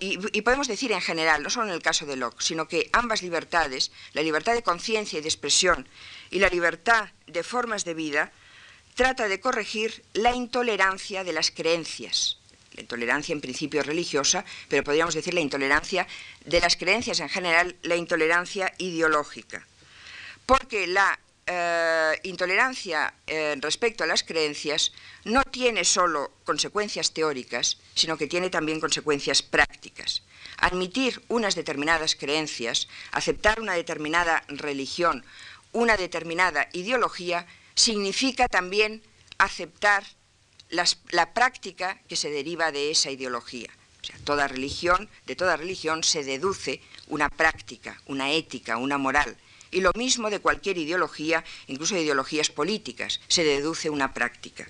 y, 0.00 0.42
podemos 0.42 0.68
decir 0.68 0.92
en 0.92 1.00
general, 1.00 1.42
no 1.42 1.50
solo 1.50 1.68
en 1.68 1.72
el 1.72 1.82
caso 1.82 2.06
de 2.06 2.16
Locke, 2.16 2.42
sino 2.42 2.68
que 2.68 2.88
ambas 2.92 3.22
libertades, 3.22 3.90
la 4.12 4.22
libertad 4.22 4.54
de 4.54 4.62
conciencia 4.62 5.18
y 5.18 5.22
de 5.22 5.28
expresión 5.28 5.88
y 6.30 6.38
la 6.38 6.48
libertad 6.48 7.08
de 7.26 7.42
formas 7.42 7.84
de 7.84 7.94
vida, 7.94 8.32
trata 8.94 9.28
de 9.28 9.40
corregir 9.40 10.04
la 10.12 10.34
intolerancia 10.34 11.24
de 11.24 11.32
las 11.32 11.50
creencias. 11.50 12.38
La 12.74 12.82
intolerancia 12.82 13.32
en 13.32 13.40
principio 13.40 13.82
religiosa, 13.82 14.44
pero 14.68 14.84
podríamos 14.84 15.14
decir 15.14 15.34
la 15.34 15.40
intolerancia 15.40 16.06
de 16.44 16.60
las 16.60 16.76
creencias 16.76 17.20
en 17.20 17.28
general, 17.28 17.76
la 17.82 17.96
intolerancia 17.96 18.72
ideológica. 18.78 19.66
Porque 20.46 20.86
la 20.86 21.18
eh, 21.46 22.20
intolerancia 22.22 23.14
eh, 23.26 23.56
respecto 23.60 24.04
a 24.04 24.06
las 24.06 24.22
creencias 24.22 24.92
no 25.24 25.42
tiene 25.42 25.84
solo 25.84 26.30
consecuencias 26.44 27.12
teóricas, 27.12 27.78
sino 27.94 28.16
que 28.16 28.28
tiene 28.28 28.48
también 28.48 28.80
consecuencias 28.80 29.42
prácticas. 29.42 30.22
Admitir 30.58 31.22
unas 31.28 31.54
determinadas 31.54 32.14
creencias, 32.14 32.88
aceptar 33.10 33.60
una 33.60 33.74
determinada 33.74 34.44
religión, 34.48 35.24
una 35.72 35.96
determinada 35.96 36.68
ideología, 36.72 37.46
significa 37.74 38.46
también 38.46 39.02
aceptar 39.38 40.04
la 40.70 41.34
práctica 41.34 42.00
que 42.08 42.16
se 42.16 42.30
deriva 42.30 42.72
de 42.72 42.90
esa 42.90 43.10
ideología. 43.10 43.70
O 44.02 44.04
sea, 44.04 44.16
toda 44.24 44.48
religión, 44.48 45.08
de 45.26 45.36
toda 45.36 45.56
religión 45.56 46.02
se 46.02 46.24
deduce 46.24 46.80
una 47.06 47.28
práctica, 47.28 48.00
una 48.06 48.32
ética, 48.32 48.76
una 48.76 48.98
moral. 48.98 49.36
Y 49.72 49.80
lo 49.80 49.90
mismo 49.96 50.30
de 50.30 50.38
cualquier 50.38 50.78
ideología, 50.78 51.42
incluso 51.66 51.96
de 51.96 52.02
ideologías 52.02 52.50
políticas, 52.50 53.20
se 53.26 53.42
deduce 53.42 53.90
una 53.90 54.14
práctica. 54.14 54.68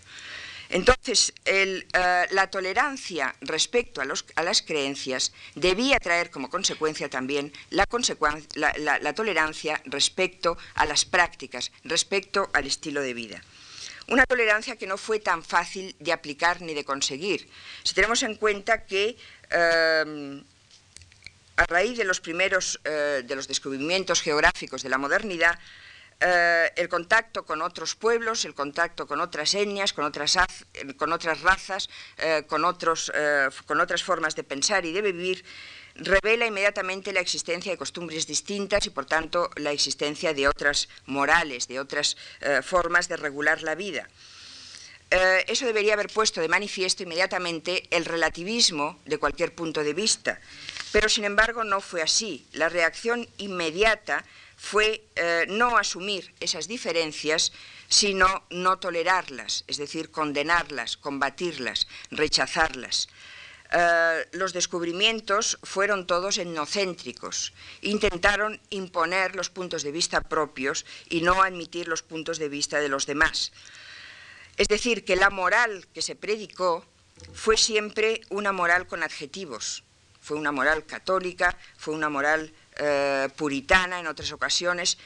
Entonces, 0.73 1.35
eh, 1.45 1.87
la 2.31 2.47
tolerancia 2.47 3.35
respecto 3.43 4.01
a, 4.01 4.43
las 4.43 4.63
creencias 4.63 5.33
debía 5.55 5.99
traer 5.99 6.31
como 6.31 6.49
consecuencia 6.49 7.11
también 7.11 7.53
la, 7.69 7.85
tolerancia 9.15 9.83
respecto 9.85 10.57
a 10.75 10.87
las 10.87 11.05
prácticas, 11.05 11.73
respecto 11.85 12.49
al 12.55 12.67
estilo 12.67 13.03
de 13.03 13.13
vida. 13.13 13.43
Una 14.09 14.25
tolerancia 14.25 14.77
que 14.77 14.87
no 14.87 14.97
fue 14.97 15.21
tan 15.21 15.45
fácil 15.45 15.95
de 15.99 16.11
aplicar 16.11 16.63
ni 16.63 16.73
de 16.73 16.85
conseguir. 16.85 17.51
Si 17.83 17.93
tenemos 17.93 18.23
en 18.23 18.37
cuenta 18.37 18.87
que 18.87 19.17
eh, 19.51 20.43
a 21.63 21.67
raíz 21.67 21.97
de 21.97 22.05
los 22.05 22.21
primeros 22.21 22.81
eh, 22.85 23.23
de 23.25 23.37
los 23.37 23.49
descubrimientos 23.49 24.21
geográficos 24.21 24.83
de 24.83 24.89
la 24.89 24.99
modernidad, 24.99 25.59
eh, 26.21 26.71
el 26.77 26.89
contacto 26.89 27.45
con 27.45 27.63
otros 27.63 27.95
pueblos, 27.95 28.45
el 28.45 28.55
contacto 28.55 29.07
con 29.07 29.21
otras 29.21 29.55
etnias, 29.55 29.93
con 29.93 30.05
otras, 30.05 30.35
razas, 31.41 31.91
eh, 32.19 32.45
con 32.47 32.65
otras 33.81 34.03
formas 34.03 34.35
de 34.37 34.45
pensar 34.45 34.85
y 34.85 34.93
de 34.93 35.03
vivir, 35.03 35.45
revela 35.95 36.47
inmediatamente 36.47 37.13
la 37.13 37.21
existencia 37.21 37.73
de 37.73 37.79
costumbres 37.79 38.27
distintas 38.27 38.87
y, 38.87 38.91
por 38.91 39.07
tanto, 39.07 39.51
la 39.57 39.73
existencia 39.73 40.33
de 40.33 40.49
otras 40.49 40.89
morales, 41.07 41.69
de 41.69 41.81
otras 41.81 42.17
formas 42.63 43.09
de 43.09 43.17
regular 43.17 43.63
la 43.63 43.75
vida. 43.75 44.09
eso 45.47 45.67
debería 45.67 45.93
haber 45.93 46.09
puesto 46.09 46.41
de 46.41 46.49
manifiesto 46.49 47.03
inmediatamente 47.03 47.87
el 47.91 48.07
relativismo 48.07 48.99
de 49.05 49.19
cualquier 49.19 49.55
punto 49.55 49.85
de 49.85 49.93
vista 49.93 50.41
pero, 50.93 51.09
sin 51.09 51.25
embargo, 51.25 51.65
no 51.65 51.81
fue 51.81 52.03
así. 52.03 52.47
La 52.53 52.69
reacción 52.69 53.29
inmediata 53.39 54.25
fue 54.57 55.05
eh, 55.17 55.47
no 55.49 55.77
asumir 55.77 56.35
esas 56.39 56.69
diferencias, 56.69 57.53
sino 57.89 58.45
no 58.51 58.79
tolerarlas, 58.79 59.65
es 59.67 59.77
decir, 59.77 60.11
condenarlas, 60.11 60.97
combatirlas, 60.97 61.89
rechazarlas. 62.11 63.09
Eh, 63.73 64.29
los 64.33 64.53
descubrimientos 64.53 65.59
fueron 65.63 66.07
todos 66.07 66.39
etnocéntricos. 66.39 67.55
Intentaron 67.81 68.61
imponer 68.71 69.35
los 69.35 69.51
puntos 69.51 69.83
de 69.83 69.93
vista 69.93 70.21
propios 70.21 70.85
y 71.09 71.23
no 71.23 71.43
admitir 71.43 71.89
los 71.89 72.03
puntos 72.03 72.39
de 72.39 72.49
vista 72.49 72.81
de 72.81 72.89
los 72.89 73.07
demás. 73.07 73.53
Es 74.59 74.69
decir, 74.69 75.05
que 75.05 75.17
la 75.17 75.31
moral 75.31 75.89
que 75.95 76.03
se 76.03 76.17
predicó 76.17 76.85
fue 77.33 77.57
siempre 77.57 78.21
una 78.29 78.53
moral 78.53 78.87
con 78.87 79.03
adjetivos, 79.03 79.85
fue 80.23 80.39
una 80.39 80.53
moral 80.53 80.87
católica, 80.87 81.57
fue 81.77 81.95
una 81.95 82.09
moral 82.09 82.53
eh, 82.77 83.29
puritana 83.37 83.99
en 83.99 84.07
otras 84.07 84.31
ocasiones. 84.33 84.97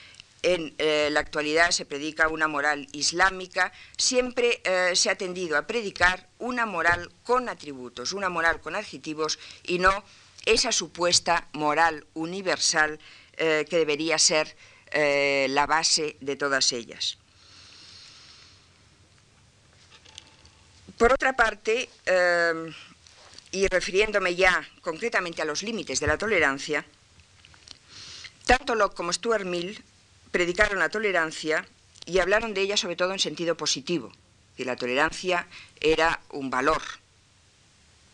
En 0.42 0.74
eh, 0.76 1.08
la 1.10 1.20
actualidad 1.20 1.70
se 1.70 1.86
predica 1.86 2.28
una 2.28 2.46
moral 2.46 2.86
islámica. 2.92 3.72
Siempre 3.96 4.60
eh, 4.62 4.94
se 4.94 5.08
ha 5.08 5.16
tendido 5.16 5.56
a 5.56 5.66
predicar 5.66 6.28
una 6.38 6.66
moral 6.66 7.10
con 7.24 7.48
atributos, 7.48 8.12
una 8.12 8.28
moral 8.28 8.60
con 8.60 8.76
adjetivos 8.76 9.38
y 9.64 9.78
no 9.78 10.04
esa 10.44 10.70
supuesta 10.70 11.48
moral 11.54 12.06
universal 12.14 13.00
que 13.36 13.66
debería 13.68 14.18
ser 14.18 14.56
la 14.92 15.66
base 15.66 16.16
de 16.20 16.36
todas 16.36 16.72
ellas. 16.72 17.18
Por 20.96 21.12
otra 21.12 21.34
parte, 21.34 21.90
y 23.50 23.68
refiriéndome 23.68 24.34
ya 24.34 24.68
concretamente 24.80 25.42
a 25.42 25.44
los 25.44 25.62
límites 25.62 26.00
de 26.00 26.06
la 26.06 26.18
tolerancia, 26.18 26.84
tanto 28.44 28.74
Locke 28.74 28.94
como 28.94 29.12
Stuart 29.12 29.44
Mill 29.44 29.82
predicaron 30.30 30.78
la 30.78 30.88
tolerancia 30.88 31.66
y 32.04 32.18
hablaron 32.18 32.54
de 32.54 32.62
ella 32.62 32.76
sobre 32.76 32.96
todo 32.96 33.12
en 33.12 33.18
sentido 33.18 33.56
positivo, 33.56 34.12
que 34.56 34.64
la 34.64 34.76
tolerancia 34.76 35.48
era 35.80 36.20
un 36.30 36.50
valor, 36.50 36.82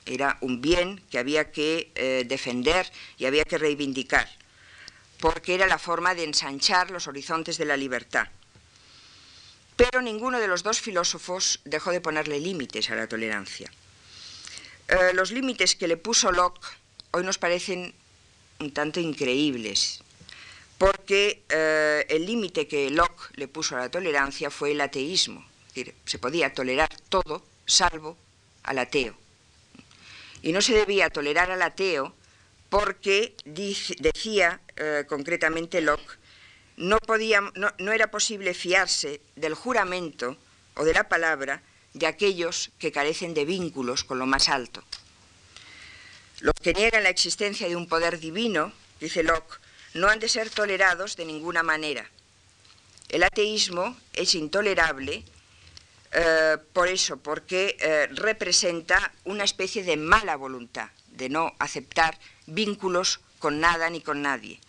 era 0.07 0.39
un 0.41 0.61
bien 0.61 1.03
que 1.11 1.19
había 1.19 1.53
que 1.53 1.91
eh, 1.95 2.25
defender 2.27 2.91
y 3.19 3.27
había 3.27 3.45
que 3.45 3.59
reivindicar, 3.59 4.29
porque 5.21 5.55
era 5.55 5.67
la 5.67 5.79
forma 5.79 6.15
de 6.15 6.25
ensanchar 6.25 6.91
los 6.91 7.07
horizontes 7.07 7.59
de 7.59 7.67
la 7.67 7.77
libertad. 7.77 8.29
Pero 9.77 10.03
ninguno 10.03 10.39
de 10.39 10.49
los 10.49 10.63
dos 10.63 10.81
filósofos 10.81 11.61
dejó 11.65 11.91
de 11.91 12.01
ponerle 12.01 12.41
límites 12.41 12.91
a 12.91 12.95
la 12.95 13.07
tolerancia. 13.07 13.71
Eh, 14.89 15.13
los 15.15 15.31
límites 15.31 15.75
que 15.75 15.89
le 15.89 15.97
puso 15.97 16.33
Locke 16.33 16.67
hoy 17.13 17.25
nos 17.25 17.39
parecen 17.39 17.95
un 18.59 18.73
tanto 18.73 19.01
increíbles, 19.01 20.03
porque 20.79 21.43
eh, 21.49 22.07
el 22.09 22.27
límite 22.27 22.67
que 22.67 22.91
Locke 22.91 23.31
le 23.35 23.49
puso 23.49 23.77
a 23.77 23.81
la 23.81 23.91
tolerancia 23.91 24.51
fue 24.51 24.73
el 24.73 24.81
ateísmo. 24.81 25.47
Es 25.69 25.75
decir, 25.75 25.95
se 26.05 26.19
podía 26.19 26.53
tolerar 26.53 26.89
todo 27.09 27.45
salvo 27.67 28.17
al 28.65 28.79
ateo. 28.79 29.15
Y 30.43 30.53
no 30.53 30.61
se 30.61 30.75
debía 30.75 31.11
tolerar 31.11 31.51
al 31.51 31.63
ateo 31.63 32.15
porque 32.69 33.35
decía 33.45 34.61
eh, 34.77 35.05
concretamente 35.09 35.81
Locke, 35.81 36.19
no, 36.77 36.99
podía, 36.99 37.43
no 37.55 37.93
era 37.93 38.11
posible 38.11 38.55
fiarse 38.55 39.21
del 39.37 39.55
juramento 39.55 40.37
o 40.75 40.85
de 40.85 40.95
la 40.95 41.09
palabra 41.09 41.63
de 41.95 42.07
aquellos 42.07 42.71
que 42.79 42.93
carecen 42.93 43.35
de 43.35 43.45
vínculos 43.45 44.05
con 44.05 44.19
lo 44.19 44.27
más 44.27 44.49
alto. 44.49 44.83
Los 46.41 46.55
que 46.61 46.75
niegan 46.75 47.03
la 47.05 47.11
existencia 47.11 47.69
de 47.69 47.77
un 47.77 47.89
poder 47.89 48.19
divino, 48.19 48.73
dice 49.01 49.23
Locke, 49.23 49.61
no 49.95 50.09
han 50.09 50.19
de 50.19 50.29
ser 50.29 50.51
tolerados 50.51 51.17
de 51.17 51.25
ninguna 51.25 51.63
manera. 51.63 52.11
El 53.09 53.23
ateísmo 53.23 53.97
es 54.15 54.35
intolerable 54.35 55.25
eh, 56.13 56.57
por 56.73 56.89
eso, 56.89 57.19
porque 57.19 57.77
eh, 57.79 58.07
representa 58.11 59.13
una 59.25 59.45
especie 59.45 59.83
de 59.83 59.97
mala 59.97 60.37
voluntad, 60.37 60.89
de 61.09 61.29
no 61.29 61.55
aceptar 61.59 62.19
vínculos 62.47 63.21
con 63.39 63.61
nada 63.61 63.89
ni 63.91 64.01
con 64.01 64.23
nadie. 64.23 64.61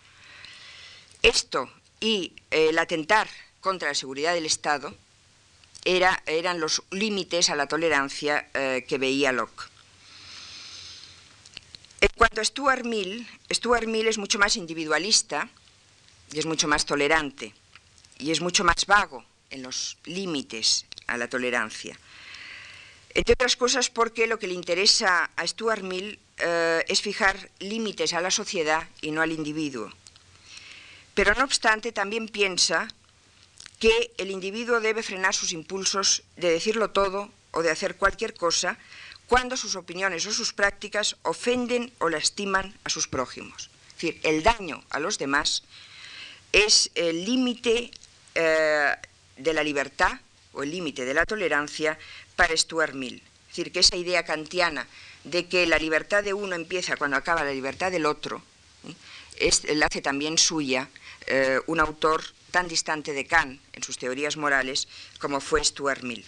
Esto 1.22 1.70
y 2.00 2.34
el 2.50 2.78
atentar 2.78 3.28
contra 3.60 3.88
la 3.88 3.94
seguridad 3.94 4.34
del 4.34 4.46
Estado 4.46 4.94
eran 5.84 6.60
los 6.60 6.82
límites 6.90 7.50
a 7.50 7.56
la 7.56 7.66
tolerancia 7.66 8.48
eh, 8.54 8.84
que 8.88 8.98
veía 8.98 9.32
Locke. 9.32 9.68
En 12.00 12.08
cuanto 12.16 12.40
a 12.40 12.44
Stuart 12.44 12.84
Mill, 12.84 13.26
Stuart 13.50 13.86
Mill 13.86 14.08
es 14.08 14.18
mucho 14.18 14.38
más 14.38 14.56
individualista 14.56 15.48
y 16.32 16.38
es 16.38 16.46
mucho 16.46 16.68
más 16.68 16.84
tolerante 16.84 17.54
y 18.18 18.30
es 18.30 18.40
mucho 18.40 18.64
más 18.64 18.86
vago 18.86 19.24
en 19.50 19.62
los 19.62 19.96
límites 20.04 20.86
a 21.06 21.16
la 21.16 21.28
tolerancia. 21.28 21.98
Entre 23.14 23.34
otras 23.34 23.56
cosas 23.56 23.90
porque 23.90 24.26
lo 24.26 24.38
que 24.38 24.48
le 24.48 24.54
interesa 24.54 25.30
a 25.36 25.46
Stuart 25.46 25.82
Mill 25.82 26.18
eh, 26.38 26.84
es 26.88 27.00
fijar 27.00 27.50
límites 27.60 28.12
a 28.12 28.20
la 28.20 28.30
sociedad 28.30 28.88
y 29.00 29.12
no 29.12 29.22
al 29.22 29.32
individuo. 29.32 29.90
Pero 31.14 31.34
no 31.34 31.44
obstante 31.44 31.92
también 31.92 32.28
piensa 32.28 32.88
que 33.84 34.14
el 34.16 34.30
individuo 34.30 34.80
debe 34.80 35.02
frenar 35.02 35.34
sus 35.34 35.52
impulsos 35.52 36.22
de 36.36 36.48
decirlo 36.50 36.88
todo 36.88 37.28
o 37.50 37.60
de 37.60 37.70
hacer 37.70 37.96
cualquier 37.96 38.32
cosa 38.32 38.78
cuando 39.26 39.58
sus 39.58 39.76
opiniones 39.76 40.24
o 40.24 40.32
sus 40.32 40.54
prácticas 40.54 41.16
ofenden 41.20 41.92
o 41.98 42.08
lastiman 42.08 42.72
a 42.84 42.88
sus 42.88 43.08
prójimos. 43.08 43.68
Es 43.88 43.94
decir, 43.96 44.20
el 44.22 44.42
daño 44.42 44.82
a 44.88 45.00
los 45.00 45.18
demás 45.18 45.64
es 46.52 46.92
el 46.94 47.26
límite 47.26 47.90
eh, 48.34 48.96
de 49.36 49.52
la 49.52 49.62
libertad 49.62 50.18
o 50.54 50.62
el 50.62 50.70
límite 50.70 51.04
de 51.04 51.12
la 51.12 51.26
tolerancia 51.26 51.98
para 52.36 52.56
Stuart 52.56 52.94
Mill. 52.94 53.16
Es 53.16 53.48
decir, 53.48 53.70
que 53.70 53.80
esa 53.80 53.96
idea 53.96 54.24
kantiana 54.24 54.86
de 55.24 55.44
que 55.44 55.66
la 55.66 55.76
libertad 55.76 56.24
de 56.24 56.32
uno 56.32 56.56
empieza 56.56 56.96
cuando 56.96 57.18
acaba 57.18 57.44
la 57.44 57.52
libertad 57.52 57.92
del 57.92 58.06
otro, 58.06 58.40
es, 59.36 59.62
la 59.64 59.84
hace 59.84 60.00
también 60.00 60.38
suya 60.38 60.88
eh, 61.26 61.60
un 61.66 61.80
autor 61.80 62.24
tan 62.54 62.68
distante 62.68 63.10
de 63.12 63.26
Kant 63.26 63.58
en 63.72 63.82
sus 63.82 63.98
teorías 63.98 64.36
morales 64.36 64.86
como 65.18 65.40
fue 65.40 65.64
Stuart 65.64 66.02
Mill. 66.06 66.24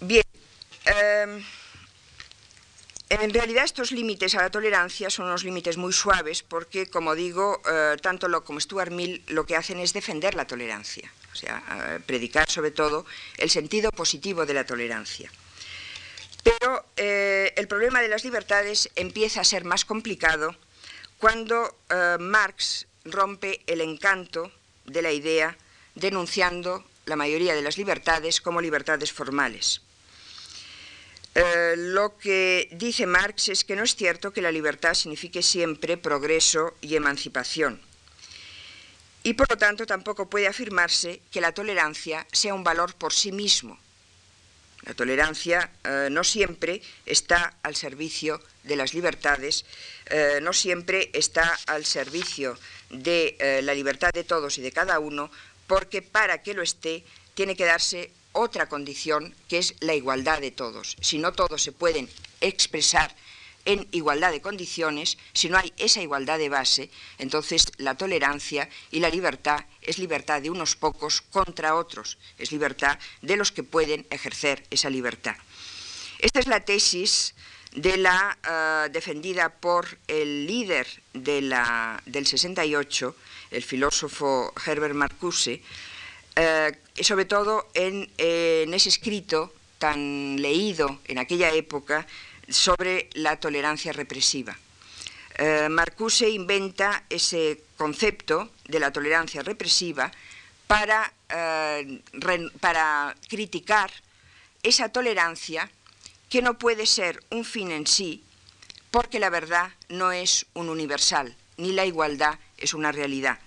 Bien, 0.00 0.28
em, 0.84 1.42
en 3.08 3.30
realidad 3.32 3.64
estos 3.64 3.90
límites 3.90 4.34
a 4.34 4.42
la 4.42 4.50
tolerancia 4.50 5.08
son 5.08 5.24
unos 5.32 5.44
límites 5.44 5.78
muy 5.78 5.94
suaves 5.94 6.42
porque, 6.42 6.90
como 6.90 7.14
digo, 7.14 7.62
eh, 7.64 7.96
tanto 8.02 8.28
lo 8.28 8.44
como 8.44 8.60
Stuart 8.60 8.92
Mill 8.92 9.24
lo 9.28 9.46
que 9.46 9.56
hacen 9.56 9.78
es 9.78 9.94
defender 9.94 10.34
la 10.34 10.46
tolerancia, 10.46 11.10
o 11.32 11.36
sea, 11.36 11.64
eh, 11.72 12.00
predicar 12.04 12.50
sobre 12.50 12.70
todo 12.70 13.06
el 13.38 13.48
sentido 13.48 13.92
positivo 13.92 14.44
de 14.44 14.52
la 14.52 14.66
tolerancia. 14.66 15.32
Pero 16.42 16.84
eh, 16.98 17.54
el 17.56 17.66
problema 17.66 18.02
de 18.02 18.08
las 18.08 18.24
libertades 18.24 18.90
empieza 18.94 19.40
a 19.40 19.44
ser 19.44 19.64
más 19.64 19.86
complicado 19.86 20.54
cuando 21.18 21.76
Marx 22.18 22.86
rompe 23.04 23.62
el 23.66 23.80
encanto 23.80 24.50
de 24.84 25.02
la 25.02 25.12
idea 25.12 25.56
denunciando 25.94 26.84
la 27.06 27.16
mayoría 27.16 27.54
de 27.54 27.62
las 27.62 27.78
libertades 27.78 28.40
como 28.40 28.60
libertades 28.60 29.12
formales. 29.12 29.80
Eh, 31.34 31.74
lo 31.76 32.16
que 32.16 32.68
dice 32.72 33.06
Marx 33.06 33.48
es 33.48 33.64
que 33.64 33.74
no 33.74 33.82
es 33.82 33.96
cierto 33.96 34.32
que 34.32 34.40
la 34.40 34.52
libertad 34.52 34.94
signifique 34.94 35.42
siempre 35.42 35.96
progreso 35.96 36.74
y 36.80 36.94
emancipación. 36.94 37.80
Y 39.24 39.34
por 39.34 39.50
lo 39.50 39.58
tanto 39.58 39.86
tampoco 39.86 40.28
puede 40.28 40.46
afirmarse 40.46 41.20
que 41.32 41.40
la 41.40 41.52
tolerancia 41.52 42.26
sea 42.30 42.54
un 42.54 42.62
valor 42.62 42.94
por 42.94 43.12
sí 43.12 43.32
mismo. 43.32 43.78
La 44.84 44.94
tolerancia 44.94 45.70
eh, 45.84 46.08
no 46.10 46.24
siempre 46.24 46.82
está 47.06 47.56
al 47.62 47.74
servicio 47.74 48.40
de 48.62 48.76
las 48.76 48.94
libertades, 48.94 49.64
eh, 50.06 50.38
no 50.42 50.52
siempre 50.52 51.10
está 51.12 51.58
al 51.66 51.84
servicio 51.84 52.58
de 52.90 53.36
la 53.62 53.74
libertad 53.74 54.10
de 54.12 54.24
todos 54.24 54.58
y 54.58 54.62
de 54.62 54.70
cada 54.72 54.98
uno, 54.98 55.30
porque 55.66 56.02
para 56.02 56.42
que 56.42 56.54
lo 56.54 56.62
esté 56.62 57.02
tiene 57.34 57.56
que 57.56 57.64
darse 57.64 58.10
otra 58.32 58.68
condición 58.68 59.34
que 59.48 59.58
es 59.58 59.74
la 59.80 59.94
igualdad 59.94 60.40
de 60.40 60.50
todos. 60.50 60.96
Si 61.00 61.18
no 61.18 61.32
todos 61.32 61.62
se 61.62 61.72
pueden 61.72 62.08
expresar 62.40 63.14
en 63.64 63.88
igualdad 63.92 64.32
de 64.32 64.40
condiciones, 64.40 65.18
si 65.32 65.48
no 65.48 65.58
hay 65.58 65.72
esa 65.76 66.02
igualdad 66.02 66.38
de 66.38 66.48
base, 66.48 66.90
entonces 67.18 67.72
la 67.78 67.96
tolerancia 67.96 68.68
y 68.90 69.00
la 69.00 69.10
libertad 69.10 69.64
es 69.80 69.98
libertad 69.98 70.42
de 70.42 70.50
unos 70.50 70.76
pocos 70.76 71.20
contra 71.20 71.74
otros, 71.74 72.18
es 72.38 72.52
libertad 72.52 72.98
de 73.22 73.36
los 73.36 73.52
que 73.52 73.62
pueden 73.62 74.06
ejercer 74.10 74.64
esa 74.70 74.90
libertad. 74.90 75.36
Esta 76.18 76.40
es 76.40 76.46
la 76.46 76.60
tesis 76.60 77.34
de 77.74 77.96
la, 77.96 78.38
eh, 78.48 78.88
defendida 78.90 79.48
por 79.48 79.98
el 80.06 80.46
líder 80.46 80.86
de 81.12 81.42
la, 81.42 82.00
del 82.06 82.26
68, 82.26 83.16
el 83.50 83.62
filósofo 83.62 84.52
Herbert 84.64 84.94
Marcuse, 84.94 85.60
eh, 86.36 86.72
sobre 87.02 87.24
todo 87.24 87.68
en, 87.74 88.10
ese 88.18 88.88
escrito 88.88 89.52
tan 89.78 90.40
leído 90.40 91.00
en 91.06 91.18
aquella 91.18 91.52
época 91.52 92.06
sobre 92.48 93.08
la 93.14 93.36
tolerancia 93.36 93.92
represiva. 93.92 94.56
Eh, 95.36 95.68
Marcuse 95.68 96.28
inventa 96.28 97.04
ese 97.10 97.62
concepto 97.76 98.52
de 98.66 98.78
la 98.78 98.92
tolerancia 98.92 99.42
represiva 99.42 100.10
para, 100.66 101.12
eh, 101.28 102.00
para 102.60 103.14
criticar 103.28 103.90
esa 104.62 104.88
tolerancia 104.90 105.70
que 106.30 106.42
no 106.42 106.58
puede 106.58 106.86
ser 106.86 107.22
un 107.30 107.44
fin 107.44 107.70
en 107.70 107.86
sí, 107.86 108.22
porque 108.90 109.18
la 109.18 109.30
verdad 109.30 109.72
no 109.88 110.12
es 110.12 110.46
un 110.54 110.68
universal, 110.68 111.36
ni 111.56 111.72
la 111.72 111.84
igualdad 111.84 112.38
es 112.56 112.74
una 112.74 112.92
realidad. 112.92 113.38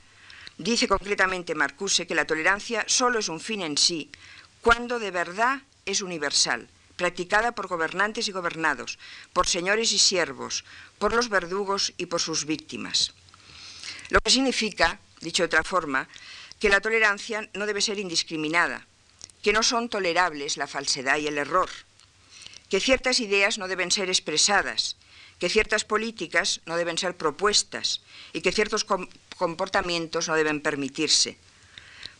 Dice 0.57 0.88
concretamente 0.88 1.55
Marcuse 1.55 2.07
que 2.07 2.15
la 2.15 2.25
tolerancia 2.25 2.83
solo 2.88 3.19
es 3.19 3.29
un 3.29 3.39
fin 3.39 3.62
en 3.62 3.77
sí 3.77 4.12
cuando 4.62 4.99
de 4.99 5.12
verdad 5.12 5.62
es 5.86 6.01
universal, 6.01 6.67
practicada 6.97 7.53
por 7.53 7.67
gobernantes 7.67 8.27
y 8.27 8.33
gobernados, 8.33 8.99
por 9.31 9.47
señores 9.47 9.93
y 9.93 9.99
siervos, 9.99 10.65
por 10.97 11.13
los 11.13 11.29
verdugos 11.29 11.93
y 11.97 12.07
por 12.07 12.19
sus 12.19 12.45
víctimas. 12.45 13.13
Lo 14.10 14.19
que 14.19 14.31
significa, 14.31 14.99
dicho 15.21 15.43
de 15.43 15.47
otra 15.47 15.63
forma, 15.63 16.10
que 16.60 16.69
la 16.69 16.81
tolerancia 16.81 17.49
no 17.53 17.65
debe 17.65 17.81
ser 17.81 17.99
indiscriminada, 17.99 18.86
que 19.41 19.53
no 19.53 19.63
son 19.63 19.89
tolerables 19.89 20.57
la 20.57 20.67
falsedad 20.67 21.17
y 21.17 21.27
el 21.27 21.38
error, 21.38 21.69
que 22.69 22.79
ciertas 22.79 23.19
ideas 23.19 23.57
no 23.57 23.67
deben 23.67 23.91
ser 23.91 24.10
expresadas, 24.10 24.97
que 25.39 25.49
ciertas 25.49 25.86
políticas 25.86 26.62
no 26.65 26.75
deben 26.75 26.97
ser 26.97 27.15
propuestas 27.15 28.01
y 28.33 28.41
que 28.41 28.51
ciertos 28.51 28.86
comportamientos 29.38 30.27
no 30.27 30.36
deben 30.36 30.62
permitirse, 30.62 31.38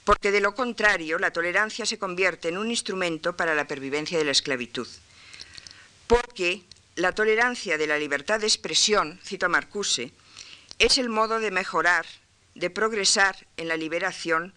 porque 0.08 0.32
de 0.32 0.40
lo 0.40 0.56
contrario 0.56 1.20
la 1.20 1.32
tolerancia 1.32 1.86
se 1.86 2.00
convierte 2.00 2.48
en 2.48 2.58
un 2.58 2.72
instrumento 2.72 3.36
para 3.36 3.54
la 3.54 3.68
pervivencia 3.68 4.18
de 4.18 4.24
la 4.24 4.32
esclavitud. 4.32 4.88
Porque 6.08 6.64
la 6.96 7.12
tolerancia 7.12 7.78
de 7.78 7.88
la 7.88 7.98
libertad 7.98 8.40
de 8.40 8.48
expresión, 8.48 9.20
cito 9.22 9.48
a 9.48 9.50
Marcuse, 9.50 10.14
es 10.80 10.98
el 10.98 11.10
modo 11.10 11.42
de 11.42 11.52
mejorar, 11.52 12.06
de 12.56 12.70
progresar 12.70 13.48
en 13.58 13.68
la 13.68 13.76
liberación, 13.76 14.54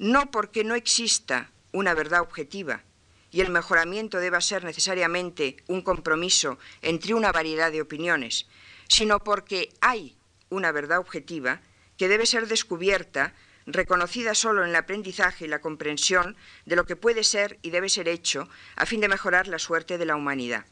no 0.00 0.32
porque 0.32 0.64
no 0.64 0.74
exista 0.74 1.52
una 1.70 1.94
verdad 1.94 2.22
objetiva 2.22 2.82
y 3.30 3.42
el 3.42 3.50
mejoramiento 3.50 4.18
deba 4.18 4.40
ser 4.40 4.64
necesariamente 4.64 5.58
un 5.68 5.82
compromiso 5.82 6.58
entre 6.82 7.14
una 7.14 7.30
variedad 7.30 7.70
de 7.70 7.80
opiniones, 7.80 8.48
sino 8.88 9.22
porque 9.22 9.72
hay 9.80 10.16
una 10.48 10.72
verdad 10.72 10.98
objetiva 10.98 11.60
que 11.96 12.08
debe 12.08 12.26
ser 12.26 12.48
descubierta, 12.48 13.34
reconocida 13.72 14.34
solo 14.34 14.62
en 14.62 14.70
el 14.70 14.76
aprendizaje 14.76 15.44
y 15.44 15.48
la 15.48 15.60
comprensión 15.60 16.36
de 16.66 16.76
lo 16.76 16.86
que 16.86 16.96
puede 16.96 17.24
ser 17.24 17.58
y 17.62 17.70
debe 17.70 17.88
ser 17.88 18.08
hecho 18.08 18.48
a 18.76 18.86
fin 18.86 19.00
de 19.00 19.08
mejorar 19.08 19.48
la 19.48 19.58
suerte 19.58 19.98
de 19.98 20.04
la 20.04 20.16
humanidad. 20.16 20.64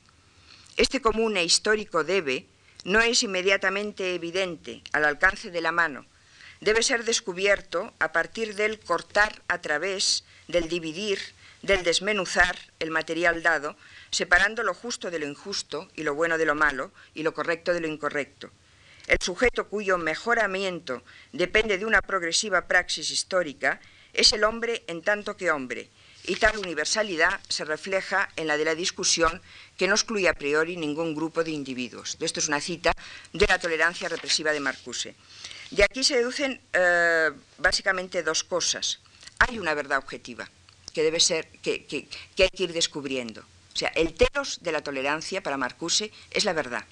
Este 0.76 1.01
común 1.01 1.36
e 1.36 1.44
histórico 1.44 2.05
debe 2.05 2.46
no 2.84 3.01
es 3.01 3.22
inmediatamente 3.22 4.14
evidente 4.14 4.82
al 4.92 5.05
alcance 5.05 5.51
de 5.51 5.61
la 5.61 5.72
mano, 5.72 6.07
debe 6.61 6.82
ser 6.82 7.05
descubierto 7.05 7.92
a 7.99 8.12
partir 8.12 8.55
del 8.55 8.78
cortar 8.80 9.42
a 9.49 9.61
través, 9.61 10.24
del 10.46 10.68
dividir, 10.68 11.18
del 11.62 11.82
desmenuzar 11.82 12.57
el 12.78 12.90
material 12.90 13.42
dado, 13.42 13.76
separando 14.11 14.62
lo 14.62 14.74
justo 14.74 15.11
de 15.11 15.18
lo 15.18 15.26
injusto 15.26 15.88
y 15.94 16.05
lo 16.05 16.14
bueno 16.14 16.38
de 16.38 16.46
lo 16.46 16.55
malo 16.55 16.92
y 17.14 17.22
lo 17.22 17.34
correcto 17.34 17.74
de 17.74 17.80
lo 17.80 17.88
incorrecto 17.88 18.51
el 19.09 19.18
sujeto 19.20 19.68
cuyo 19.68 19.98
mejoramiento 19.98 21.02
depende 21.32 21.78
de 21.78 21.86
una 21.86 22.02
progresiva 22.02 22.68
praxis 22.68 23.11
histórica 23.11 23.80
es 24.12 24.32
el 24.32 24.44
hombre 24.44 24.84
en 24.86 25.02
tanto 25.02 25.36
que 25.36 25.50
hombre, 25.50 25.88
y 26.24 26.36
tal 26.36 26.59
universalidad 26.59 27.40
se 27.48 27.64
refleja 27.64 28.28
en 28.36 28.46
la 28.46 28.59
de 28.59 28.66
la 28.66 28.74
discusión 28.74 29.40
que 29.78 29.88
no 29.88 29.94
excluye 29.94 30.28
a 30.28 30.34
priori 30.34 30.76
ningún 30.76 31.14
grupo 31.14 31.42
de 31.42 31.52
individuos. 31.52 32.18
Esto 32.20 32.40
es 32.40 32.48
una 32.48 32.61
cita 32.61 32.92
de 33.32 33.46
la 33.46 33.59
tolerancia 33.59 34.09
represiva 34.11 34.52
de 34.52 34.61
Marcuse. 34.61 35.14
De 35.70 35.84
aquí 35.84 36.04
se 36.04 36.16
deducen 36.16 36.61
eh, 36.72 37.30
básicamente 37.56 38.22
dos 38.22 38.44
cosas. 38.44 39.00
Hay 39.38 39.59
una 39.59 39.72
verdad 39.72 39.98
objetiva 39.98 40.50
que 40.92 41.02
debe 41.02 41.20
ser, 41.20 41.48
que, 41.62 41.86
que 41.86 42.42
hay 42.42 42.50
que 42.50 42.64
ir 42.64 42.72
descubriendo. 42.74 43.40
O 43.40 43.78
sea, 43.78 43.88
el 43.94 44.12
telos 44.12 44.59
de 44.61 44.72
la 44.72 44.82
tolerancia 44.82 45.42
para 45.42 45.56
Marcuse 45.56 46.11
es 46.30 46.44
la 46.44 46.52
verdad. 46.52 46.84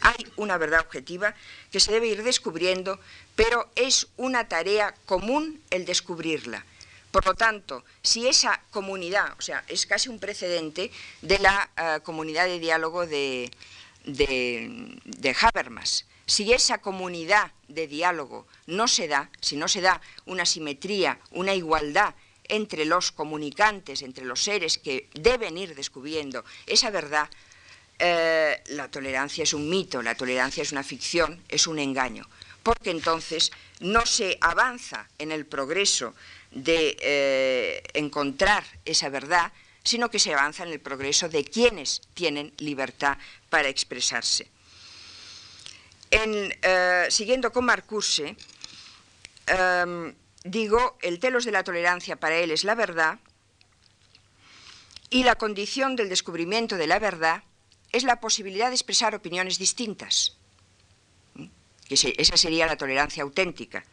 Hay 0.00 0.26
una 0.36 0.58
verdad 0.58 0.80
objetiva 0.80 1.34
que 1.70 1.80
se 1.80 1.92
debe 1.92 2.08
ir 2.08 2.22
descubriendo, 2.22 2.98
pero 3.36 3.70
es 3.76 4.08
una 4.16 4.48
tarea 4.48 4.94
común 5.06 5.60
el 5.70 5.84
descubrirla. 5.84 6.64
Por 7.10 7.26
lo 7.26 7.34
tanto, 7.34 7.84
si 8.02 8.26
esa 8.26 8.60
comunidad, 8.70 9.34
o 9.38 9.42
sea, 9.42 9.64
es 9.68 9.86
casi 9.86 10.08
un 10.08 10.18
precedente 10.18 10.90
de 11.22 11.38
la 11.38 11.70
eh, 11.76 12.00
comunidad 12.02 12.46
de 12.46 12.58
diálogo 12.58 13.06
de, 13.06 13.50
de 14.04 15.36
Habermas, 15.40 16.06
si 16.26 16.52
esa 16.52 16.78
comunidad 16.78 17.52
de 17.68 17.86
diálogo 17.86 18.46
no 18.66 18.88
se 18.88 19.08
da, 19.08 19.30
si 19.40 19.56
no 19.56 19.68
se 19.68 19.80
da 19.80 20.00
una 20.26 20.46
simetría, 20.46 21.18
una 21.30 21.54
igualdad 21.54 22.14
entre 22.48 22.84
los 22.84 23.12
comunicantes, 23.12 24.02
entre 24.02 24.24
los 24.24 24.42
seres 24.42 24.78
que 24.78 25.08
deben 25.14 25.56
ir 25.58 25.74
descubriendo 25.74 26.44
esa 26.66 26.90
verdad, 26.90 27.28
eh, 27.98 28.62
la 28.68 28.90
tolerancia 28.90 29.44
es 29.44 29.54
un 29.54 29.68
mito, 29.68 30.02
la 30.02 30.14
tolerancia 30.14 30.62
es 30.62 30.72
una 30.72 30.82
ficción, 30.82 31.42
es 31.48 31.66
un 31.66 31.78
engaño, 31.78 32.28
porque 32.62 32.90
entonces 32.90 33.52
no 33.80 34.04
se 34.04 34.36
avanza 34.40 35.08
en 35.18 35.30
el 35.30 35.46
progreso 35.46 36.14
de 36.50 36.96
eh, 37.00 37.82
encontrar 37.94 38.64
esa 38.84 39.08
verdad, 39.08 39.52
sino 39.84 40.10
que 40.10 40.18
se 40.18 40.32
avanza 40.32 40.64
en 40.64 40.70
el 40.70 40.80
progreso 40.80 41.28
de 41.28 41.44
quienes 41.44 42.00
tienen 42.14 42.52
libertad 42.58 43.18
para 43.48 43.68
expresarse. 43.68 44.48
Eh, 46.10 47.06
siguiendo 47.10 47.52
con 47.52 47.64
Marcuse, 47.64 48.36
em, 49.46 50.14
digo, 50.44 50.96
el 51.02 51.18
telos 51.18 51.44
de 51.44 51.50
la 51.50 51.64
tolerancia 51.64 52.16
para 52.16 52.36
él 52.36 52.50
es 52.50 52.64
la 52.64 52.74
verdad 52.74 53.18
y 55.10 55.24
la 55.24 55.34
condición 55.34 55.96
del 55.96 56.08
descubrimiento 56.08 56.76
de 56.76 56.86
la 56.86 56.98
verdad 56.98 57.42
es 57.94 58.02
la 58.02 58.20
posibilidad 58.20 58.68
de 58.68 58.74
expresar 58.74 59.14
opiniones 59.14 59.56
distintas. 59.56 60.36
esa 61.88 62.36
sería 62.36 62.66
la 62.66 62.76
tolerancia 62.76 63.22
auténtica. 63.22 63.84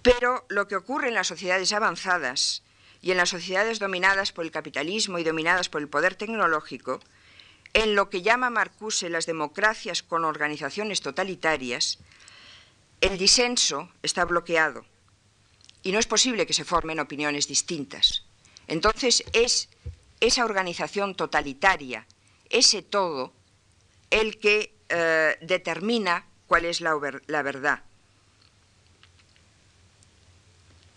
Pero 0.00 0.46
lo 0.48 0.66
que 0.66 0.76
ocurre 0.76 1.08
en 1.08 1.14
las 1.14 1.26
sociedades 1.26 1.72
avanzadas 1.74 2.62
y 3.02 3.10
en 3.10 3.18
las 3.18 3.28
sociedades 3.28 3.80
dominadas 3.80 4.32
por 4.32 4.46
el 4.46 4.50
capitalismo 4.50 5.18
y 5.18 5.24
dominadas 5.24 5.68
por 5.68 5.82
el 5.82 5.88
poder 5.88 6.14
tecnológico, 6.14 7.00
en 7.74 7.94
lo 7.94 8.08
que 8.08 8.22
llama 8.22 8.48
Marcuse 8.48 9.10
las 9.10 9.26
democracias 9.26 10.02
con 10.02 10.24
organizaciones 10.24 11.02
totalitarias, 11.02 11.98
el 13.02 13.18
disenso 13.18 13.90
está 14.02 14.24
bloqueado 14.24 14.86
y 15.82 15.92
no 15.92 15.98
es 15.98 16.06
posible 16.06 16.46
que 16.46 16.54
se 16.54 16.64
formen 16.64 16.98
opiniones 16.98 17.46
distintas. 17.46 18.24
Entonces 18.68 19.22
es 19.34 19.68
esa 20.20 20.46
organización 20.46 21.14
totalitaria 21.14 22.06
ese 22.50 22.82
todo 22.82 23.32
el 24.10 24.38
que 24.38 24.74
eh, 24.88 25.36
determina 25.40 26.26
cuál 26.46 26.64
es 26.64 26.80
la, 26.80 26.98
la 27.26 27.42
verdad. 27.42 27.82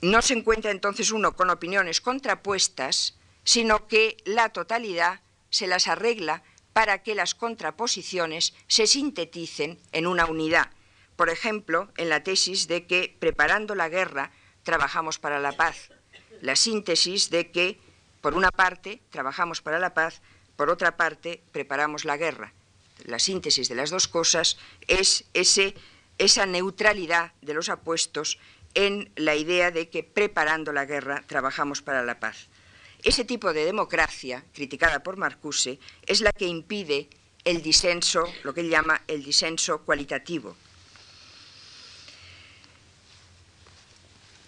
No 0.02 0.22
se 0.22 0.34
encuentra 0.34 0.72
entonces 0.72 1.12
uno 1.12 1.36
con 1.36 1.50
opiniones 1.50 2.02
contrapuestas, 2.02 3.16
sino 3.44 3.88
que 3.88 4.18
la 4.26 4.50
totalidad 4.50 5.22
se 5.50 5.68
las 5.68 5.88
arregla 5.88 6.44
para 6.74 7.04
que 7.04 7.16
las 7.16 7.36
contraposiciones 7.36 8.54
se 8.68 8.88
sinteticen 8.88 9.80
en 9.92 10.08
una 10.08 10.26
unidad. 10.26 10.72
Por 11.16 11.30
ejemplo, 11.30 11.92
en 11.98 12.10
la 12.10 12.24
tesis 12.24 12.68
de 12.68 12.88
que 12.88 13.16
preparando 13.20 13.76
la 13.76 13.90
guerra 13.90 14.32
trabajamos 14.64 15.20
para 15.20 15.40
la 15.40 15.52
paz. 15.52 15.92
La 16.42 16.56
síntesis 16.56 17.30
de 17.30 17.52
que, 17.52 17.80
por 18.22 18.34
una 18.34 18.52
parte, 18.52 19.02
trabajamos 19.12 19.62
para 19.62 19.80
la 19.80 19.94
paz, 19.94 20.22
por 20.62 20.70
otra 20.70 20.96
parte, 20.96 21.42
preparamos 21.52 22.06
la 22.06 22.18
guerra. 22.18 22.54
La 23.06 23.18
síntesis 23.18 23.68
de 23.68 23.74
las 23.74 23.90
dos 23.90 24.08
cosas 24.08 24.60
es 24.88 25.26
esa 25.34 26.46
neutralidad 26.46 27.32
de 27.42 27.56
los 27.56 27.68
apuestos 27.68 28.38
en 28.76 29.10
la 29.16 29.34
idea 29.34 29.72
de 29.72 29.90
que 29.90 30.04
preparando 30.04 30.72
la 30.72 30.86
guerra 30.86 31.24
trabajamos 31.26 31.82
para 31.82 32.04
la 32.04 32.20
paz. 32.20 32.46
Ese 33.02 33.26
tipo 33.26 33.54
de 33.54 33.66
democracia, 33.66 34.46
criticada 34.54 35.02
por 35.02 35.18
Marcuse, 35.18 35.80
es 36.06 36.22
la 36.22 36.32
que 36.32 36.46
impide 36.46 37.10
el 37.44 37.64
disenso, 37.64 38.32
lo 38.44 38.54
que 38.54 38.62
él 38.62 38.70
llama 38.70 39.02
el 39.08 39.24
disenso 39.24 39.82
cualitativo. 39.82 40.56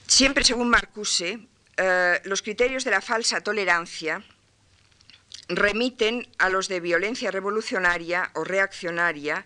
Siempre 0.05 0.43
según 0.43 0.69
Marcuse, 0.69 1.39
eh, 1.77 2.21
los 2.25 2.43
criterios 2.43 2.83
de 2.83 2.91
la 2.91 3.01
falsa 3.01 3.41
tolerancia 3.41 4.23
remiten 5.47 6.27
a 6.37 6.49
los 6.49 6.67
de 6.67 6.79
violencia 6.79 7.31
revolucionaria 7.31 8.31
o 8.35 8.43
reaccionaria, 8.43 9.45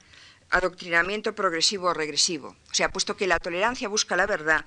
adoctrinamiento 0.49 1.35
progresivo 1.35 1.87
o 1.87 1.93
regresivo. 1.93 2.55
O 2.71 2.73
sea, 2.73 2.89
puesto 2.89 3.17
que 3.17 3.27
la 3.27 3.39
tolerancia 3.39 3.89
busca 3.89 4.15
la 4.15 4.25
verdad, 4.25 4.65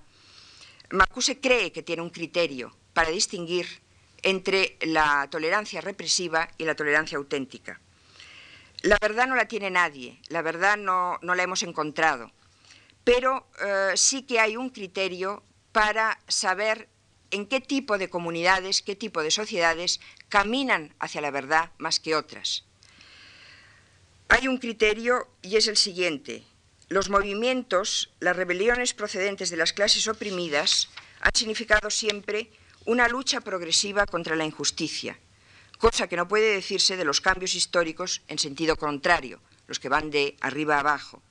Marcuse 0.91 1.41
cree 1.41 1.71
que 1.71 1.83
tiene 1.83 2.03
un 2.03 2.11
criterio 2.11 2.75
para 2.93 3.11
distinguir 3.11 3.67
entre 4.23 4.77
la 4.83 5.29
tolerancia 5.31 5.81
represiva 5.81 6.49
y 6.59 6.65
la 6.65 6.75
tolerancia 6.75 7.17
auténtica. 7.17 7.81
La 8.83 8.99
verdad 9.01 9.27
no 9.27 9.37
la 9.37 9.47
tiene 9.47 9.71
nadie, 9.71 10.21
la 10.29 10.43
verdad 10.43 10.77
no, 10.77 11.19
la 11.23 11.43
hemos 11.43 11.63
encontrado, 11.63 12.33
pero 13.05 13.47
eh, 13.65 13.93
sí 13.95 14.23
que 14.23 14.41
hay 14.41 14.57
un 14.57 14.71
criterio 14.71 15.43
para 15.71 16.19
saber 16.27 16.89
en 17.31 17.47
qué 17.47 17.61
tipo 17.61 17.99
de 17.99 18.11
comunidades, 18.11 18.83
qué 18.83 18.97
tipo 18.97 19.23
de 19.23 19.31
sociedades 19.31 20.01
caminan 20.29 20.95
hacia 20.99 21.21
la 21.21 21.31
verdad 21.31 21.71
más 21.79 22.01
que 22.01 22.15
otras. 22.15 22.65
Hay 24.29 24.49
un 24.49 24.59
criterio 24.59 25.29
y 25.43 25.57
es 25.57 25.67
el 25.67 25.77
siguiente. 25.77 26.45
Los 26.89 27.09
movimientos, 27.09 28.13
las 28.21 28.37
rebeliones 28.37 28.95
procedentes 28.95 29.51
de 29.51 29.57
las 29.57 29.73
clases 29.73 30.09
oprimidas 30.09 30.89
han 31.21 31.33
significado 31.35 31.91
siempre 31.91 32.51
una 32.85 33.09
lucha 33.09 33.41
progresiva 33.41 34.07
contra 34.07 34.37
la 34.37 34.45
injusticia, 34.45 35.19
cosa 35.79 36.09
que 36.09 36.17
no 36.17 36.27
puede 36.27 36.55
decirse 36.55 36.97
de 36.97 37.05
los 37.05 37.21
cambios 37.21 37.55
históricos 37.55 38.23
en 38.29 38.39
sentido 38.39 38.77
contrario, 38.77 39.41
los 39.67 39.79
que 39.79 39.89
van 39.89 40.11
de 40.11 40.37
arriba 40.41 40.77
a 40.77 40.81
abajo. 40.81 41.23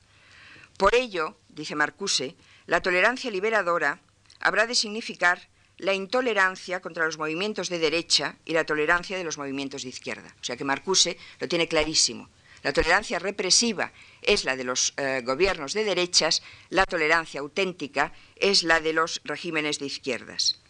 Por 0.78 0.94
ello, 0.94 1.36
dice 1.50 1.74
Marcuse, 1.74 2.36
la 2.66 2.80
tolerancia 2.80 3.30
liberadora 3.30 4.00
habrá 4.40 4.66
de 4.66 4.74
significar 4.74 5.49
la 5.80 5.94
intolerancia 5.94 6.80
contra 6.80 7.06
los 7.06 7.18
movimientos 7.18 7.68
de 7.68 7.78
derecha 7.78 8.36
y 8.44 8.52
la 8.52 8.64
tolerancia 8.64 9.16
de 9.16 9.24
los 9.24 9.38
movimientos 9.38 9.82
de 9.82 9.88
izquierda. 9.88 10.34
O 10.40 10.44
sea 10.44 10.56
que 10.56 10.64
Marcuse 10.64 11.16
lo 11.38 11.48
tiene 11.48 11.68
clarísimo. 11.68 12.28
La 12.62 12.74
tolerancia 12.74 13.18
represiva 13.18 13.92
es 14.20 14.44
la 14.44 14.56
de 14.56 14.64
los 14.64 14.92
eh, 14.98 15.22
gobiernos 15.24 15.72
de 15.72 15.84
derechas, 15.84 16.42
la 16.68 16.84
tolerancia 16.84 17.40
auténtica 17.40 18.12
es 18.36 18.62
la 18.62 18.80
de 18.80 18.92
los 18.92 19.22
regímenes 19.24 19.78
de 19.78 19.86
izquierdas. 19.86 20.60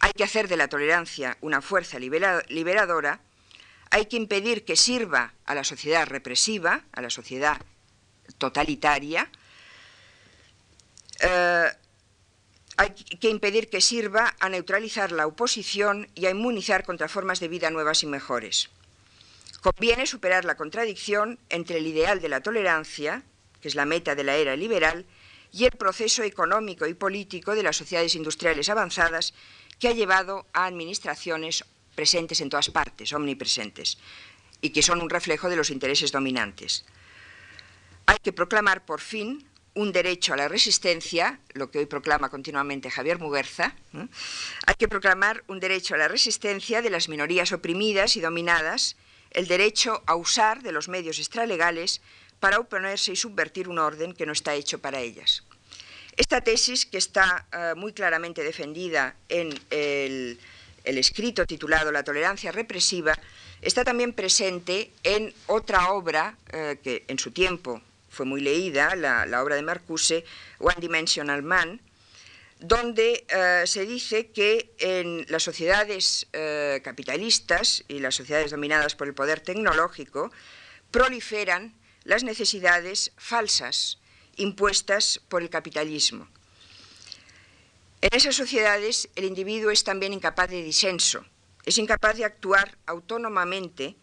Hay 0.00 0.12
que 0.12 0.22
hacer 0.22 0.46
de 0.46 0.56
la 0.56 0.68
tolerancia 0.68 1.36
una 1.40 1.60
fuerza 1.60 1.98
liberadora, 1.98 3.20
hay 3.90 4.06
que 4.06 4.16
impedir 4.16 4.64
que 4.64 4.76
sirva 4.76 5.34
a 5.44 5.54
la 5.56 5.64
sociedad 5.64 6.06
represiva, 6.06 6.84
a 6.92 7.02
la 7.02 7.10
sociedad 7.10 7.60
totalitaria, 8.38 9.28
eh, 11.18 11.70
hay 12.76 12.90
que 12.90 13.30
impedir 13.30 13.68
que 13.70 13.80
sirva 13.80 14.34
a 14.38 14.48
neutralizar 14.48 15.12
la 15.12 15.26
oposición 15.26 16.08
y 16.14 16.26
a 16.26 16.30
inmunizar 16.30 16.84
contra 16.84 17.08
formas 17.08 17.40
de 17.40 17.48
vida 17.48 17.70
nuevas 17.70 18.02
y 18.02 18.06
mejores. 18.06 18.68
Conviene 19.62 20.06
superar 20.06 20.44
la 20.44 20.56
contradicción 20.56 21.38
entre 21.48 21.78
el 21.78 21.86
ideal 21.86 22.20
de 22.20 22.28
la 22.28 22.40
tolerancia, 22.40 23.22
que 23.60 23.68
es 23.68 23.74
la 23.74 23.86
meta 23.86 24.14
de 24.14 24.24
la 24.24 24.36
era 24.36 24.56
liberal, 24.56 25.06
y 25.52 25.64
el 25.64 25.72
proceso 25.72 26.22
económico 26.22 26.86
y 26.86 26.94
político 26.94 27.54
de 27.54 27.62
las 27.62 27.76
sociedades 27.76 28.14
industriales 28.14 28.68
avanzadas 28.68 29.32
que 29.78 29.88
ha 29.88 29.92
llevado 29.92 30.46
a 30.52 30.66
administraciones 30.66 31.64
presentes 31.94 32.40
en 32.42 32.50
todas 32.50 32.68
partes, 32.70 33.12
omnipresentes, 33.12 33.96
y 34.60 34.70
que 34.70 34.82
son 34.82 35.00
un 35.00 35.08
reflejo 35.08 35.48
de 35.48 35.56
los 35.56 35.70
intereses 35.70 36.12
dominantes. 36.12 36.84
Hay 38.04 38.18
que 38.22 38.32
proclamar 38.32 38.84
por 38.84 39.00
fin 39.00 39.46
un 39.76 39.92
derecho 39.92 40.32
a 40.32 40.36
la 40.36 40.48
resistencia, 40.48 41.38
lo 41.52 41.70
que 41.70 41.78
hoy 41.78 41.86
proclama 41.86 42.30
continuamente 42.30 42.90
Javier 42.90 43.18
Muguerza, 43.18 43.74
hay 44.66 44.74
que 44.78 44.88
proclamar 44.88 45.44
un 45.48 45.60
derecho 45.60 45.94
a 45.94 45.98
la 45.98 46.08
resistencia 46.08 46.80
de 46.80 46.88
las 46.88 47.10
minorías 47.10 47.52
oprimidas 47.52 48.16
y 48.16 48.20
dominadas, 48.20 48.96
el 49.30 49.46
derecho 49.46 50.02
a 50.06 50.16
usar 50.16 50.62
de 50.62 50.72
los 50.72 50.88
medios 50.88 51.18
extralegales 51.18 52.00
para 52.40 52.58
oponerse 52.58 53.12
y 53.12 53.16
subvertir 53.16 53.68
un 53.68 53.78
orden 53.78 54.14
que 54.14 54.24
no 54.24 54.32
está 54.32 54.54
hecho 54.54 54.78
para 54.78 55.00
ellas. 55.00 55.42
Esta 56.16 56.40
tesis, 56.40 56.86
que 56.86 56.96
está 56.96 57.44
eh, 57.52 57.74
muy 57.76 57.92
claramente 57.92 58.42
defendida 58.42 59.14
en 59.28 59.52
el, 59.68 60.38
escrito 60.84 61.44
titulado 61.44 61.92
La 61.92 62.02
tolerancia 62.02 62.50
represiva, 62.50 63.14
está 63.60 63.84
también 63.84 64.14
presente 64.14 64.90
en 65.02 65.34
otra 65.48 65.92
obra 65.92 66.38
eh, 66.50 66.78
que 66.82 67.04
en 67.08 67.18
su 67.18 67.32
tiempo 67.32 67.82
fue 68.16 68.26
muy 68.26 68.40
leída, 68.40 68.96
la, 68.96 69.42
obra 69.42 69.56
de 69.56 69.62
Marcuse, 69.62 70.24
One 70.58 70.76
Dimensional 70.80 71.42
Man, 71.42 71.80
donde 72.58 73.26
eh, 73.28 73.64
se 73.66 73.84
dice 73.84 74.30
que 74.30 74.74
en 74.78 75.26
las 75.28 75.42
sociedades 75.42 76.26
capitalistas 76.82 77.84
y 77.88 77.98
las 77.98 78.14
sociedades 78.14 78.50
dominadas 78.50 78.94
por 78.94 79.06
el 79.06 79.14
poder 79.14 79.40
tecnológico 79.40 80.32
proliferan 80.90 81.74
las 82.04 82.24
necesidades 82.24 83.12
falsas 83.18 83.98
impuestas 84.36 85.20
por 85.28 85.42
el 85.42 85.50
capitalismo. 85.50 86.28
En 88.00 88.10
esas 88.12 88.36
sociedades 88.36 89.08
el 89.16 89.24
individuo 89.24 89.70
es 89.70 89.84
también 89.84 90.12
incapaz 90.12 90.48
de 90.50 90.62
disenso, 90.62 91.24
es 91.64 91.78
incapaz 91.78 92.16
de 92.16 92.24
actuar 92.24 92.78
autónomamente 92.86 93.96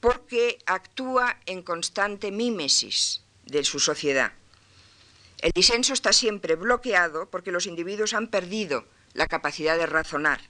porque 0.00 0.58
actúa 0.66 1.38
en 1.46 1.62
constante 1.62 2.30
mímesis 2.30 3.22
de 3.46 3.64
su 3.64 3.80
sociedad. 3.80 4.32
El 5.38 5.52
disenso 5.52 5.92
está 5.92 6.12
siempre 6.12 6.54
bloqueado 6.54 7.30
porque 7.30 7.52
los 7.52 7.66
individuos 7.66 8.14
han 8.14 8.28
perdido 8.28 8.86
la 9.12 9.26
capacidad 9.26 9.76
de 9.76 9.86
razonar. 9.86 10.40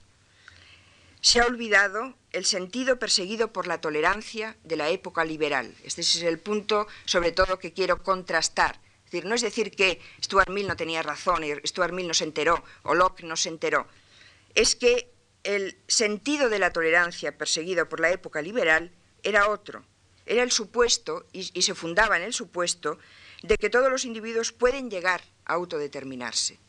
Se 1.21 1.39
ha 1.39 1.45
olvidado 1.45 2.15
el 2.31 2.45
sentido 2.45 2.99
perseguido 2.99 3.51
por 3.51 3.67
la 3.67 3.81
tolerancia 3.81 4.55
de 4.63 4.75
la 4.75 4.89
época 4.89 5.25
liberal. 5.25 5.73
Este 5.83 6.01
es 6.01 6.21
el 6.21 6.39
punto, 6.39 6.87
sobre 7.05 7.31
todo, 7.31 7.59
que 7.59 7.73
quiero 7.73 8.03
contrastar 8.03 8.79
decir, 9.07 9.25
no 9.25 9.35
es 9.35 9.41
decir 9.41 9.71
que 9.71 10.01
Stuart 10.21 10.49
Mill 10.49 10.67
no 10.67 10.75
tenía 10.75 11.01
razón 11.01 11.43
Stuart 11.65 11.93
Mill 11.93 12.07
no 12.07 12.13
se 12.13 12.25
enteró 12.25 12.63
o 12.83 12.93
Locke 12.93 13.23
no 13.23 13.35
se 13.35 13.49
enteró. 13.49 13.87
Es 14.53 14.75
que 14.75 15.11
el 15.43 15.77
sentido 15.87 16.49
de 16.49 16.59
la 16.59 16.73
tolerancia 16.73 17.37
perseguido 17.37 17.87
por 17.87 17.99
la 17.99 18.11
época 18.11 18.41
liberal 18.41 18.91
era 19.23 19.49
otro. 19.49 19.85
Era 20.27 20.43
el 20.43 20.51
supuesto, 20.51 21.25
y, 21.33 21.61
se 21.61 21.73
fundaba 21.73 22.17
en 22.17 22.23
el 22.23 22.33
supuesto, 22.33 22.99
de 23.41 23.57
que 23.57 23.69
todos 23.69 23.89
los 23.89 24.05
individuos 24.05 24.51
pueden 24.51 24.89
llegar 24.89 25.21
a 25.45 25.53
autodeterminarse. 25.53 26.59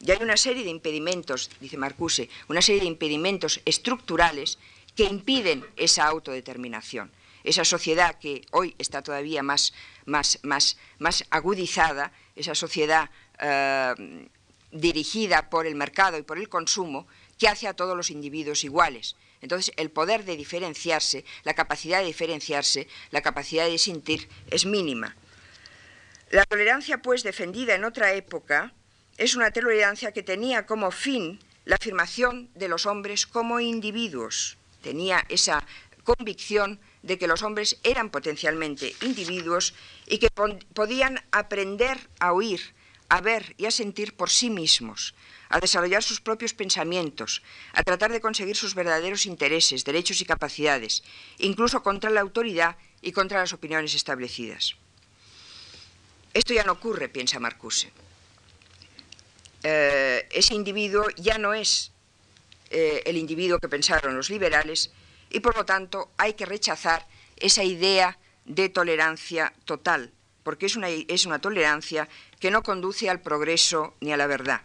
Y 0.00 0.10
hay 0.10 0.22
una 0.22 0.36
serie 0.36 0.64
de 0.64 0.70
impedimentos, 0.70 1.50
dice 1.60 1.76
Marcuse, 1.76 2.30
una 2.48 2.62
serie 2.62 2.80
de 2.82 2.86
impedimentos 2.86 3.60
estructurales 3.64 4.58
que 4.96 5.04
impiden 5.04 5.66
esa 5.76 6.06
autodeterminación 6.06 7.10
esa 7.44 7.64
sociedad 7.64 8.18
que 8.18 8.44
hoy 8.50 8.74
está 8.78 9.02
todavía 9.02 9.42
más, 9.42 9.72
más, 10.06 10.38
más, 10.42 10.76
más 10.98 11.24
agudizada, 11.30 12.12
esa 12.36 12.54
sociedad 12.54 13.10
eh, 13.38 14.28
dirigida 14.72 15.48
por 15.50 15.66
el 15.66 15.74
mercado 15.74 16.18
y 16.18 16.22
por 16.22 16.38
el 16.38 16.48
consumo, 16.48 17.06
que 17.38 17.48
hace 17.48 17.66
a 17.66 17.74
todos 17.74 17.96
los 17.96 18.10
individuos 18.10 18.64
iguales. 18.64 19.16
Entonces, 19.40 19.72
el 19.76 19.90
poder 19.90 20.24
de 20.24 20.36
diferenciarse, 20.36 21.24
la 21.44 21.54
capacidad 21.54 22.00
de 22.00 22.06
diferenciarse, 22.06 22.88
la 23.10 23.22
capacidad 23.22 23.66
de 23.66 23.78
sentir 23.78 24.28
es 24.50 24.66
mínima. 24.66 25.16
La 26.30 26.44
tolerancia, 26.44 27.02
pues, 27.02 27.22
defendida 27.22 27.74
en 27.74 27.84
otra 27.84 28.12
época, 28.12 28.72
es 29.16 29.34
una 29.34 29.50
tolerancia 29.50 30.12
que 30.12 30.22
tenía 30.22 30.66
como 30.66 30.90
fin 30.90 31.40
la 31.64 31.76
afirmación 31.76 32.50
de 32.54 32.68
los 32.68 32.86
hombres 32.86 33.26
como 33.26 33.60
individuos. 33.60 34.56
Tenía 34.82 35.24
esa 35.28 35.64
convicción 36.04 36.80
de 37.02 37.18
que 37.18 37.26
los 37.26 37.42
hombres 37.42 37.78
eran 37.82 38.10
potencialmente 38.10 38.94
individuos 39.02 39.74
y 40.06 40.18
que 40.18 40.28
podían 40.74 41.22
aprender 41.32 42.08
a 42.18 42.32
oír, 42.32 42.74
a 43.08 43.20
ver 43.20 43.54
y 43.58 43.66
a 43.66 43.70
sentir 43.70 44.16
por 44.16 44.30
sí 44.30 44.50
mismos, 44.50 45.14
a 45.50 45.60
desarrollar 45.60 46.02
sus 46.02 46.20
propios 46.20 46.54
pensamientos, 46.54 47.42
a 47.74 47.82
tratar 47.82 48.12
de 48.12 48.20
conseguir 48.20 48.56
sus 48.56 48.74
verdaderos 48.74 49.26
intereses, 49.26 49.84
derechos 49.84 50.20
y 50.20 50.24
capacidades, 50.24 51.02
incluso 51.38 51.82
contra 51.82 52.08
la 52.08 52.20
autoridad 52.20 52.76
y 53.02 53.12
contra 53.12 53.40
las 53.40 53.52
opiniones 53.52 53.94
establecidas. 53.94 54.76
Esto 56.32 56.54
ya 56.54 56.64
no 56.64 56.72
ocurre, 56.72 57.08
piensa 57.08 57.40
Marcuse. 57.40 57.90
Eh, 59.64 60.26
ese 60.30 60.54
individuo 60.54 61.04
ya 61.16 61.36
no 61.36 61.52
es 61.52 61.90
eh, 62.70 63.02
el 63.04 63.16
individuo 63.16 63.58
que 63.58 63.68
pensaron 63.68 64.16
los 64.16 64.30
liberales, 64.30 64.90
y 65.30 65.40
por 65.40 65.56
lo 65.56 65.64
tanto 65.64 66.10
hay 66.16 66.34
que 66.34 66.46
rechazar 66.46 67.06
esa 67.36 67.64
idea 67.64 68.18
de 68.44 68.68
tolerancia 68.68 69.52
total, 69.64 70.12
porque 70.44 70.66
es 70.66 70.76
una, 70.76 70.88
es 70.88 71.26
una 71.26 71.40
tolerancia 71.40 72.08
que 72.38 72.50
no 72.50 72.62
conduce 72.62 73.10
al 73.10 73.20
progreso 73.20 73.96
ni 74.00 74.12
a 74.12 74.16
la 74.16 74.26
verdad. 74.28 74.62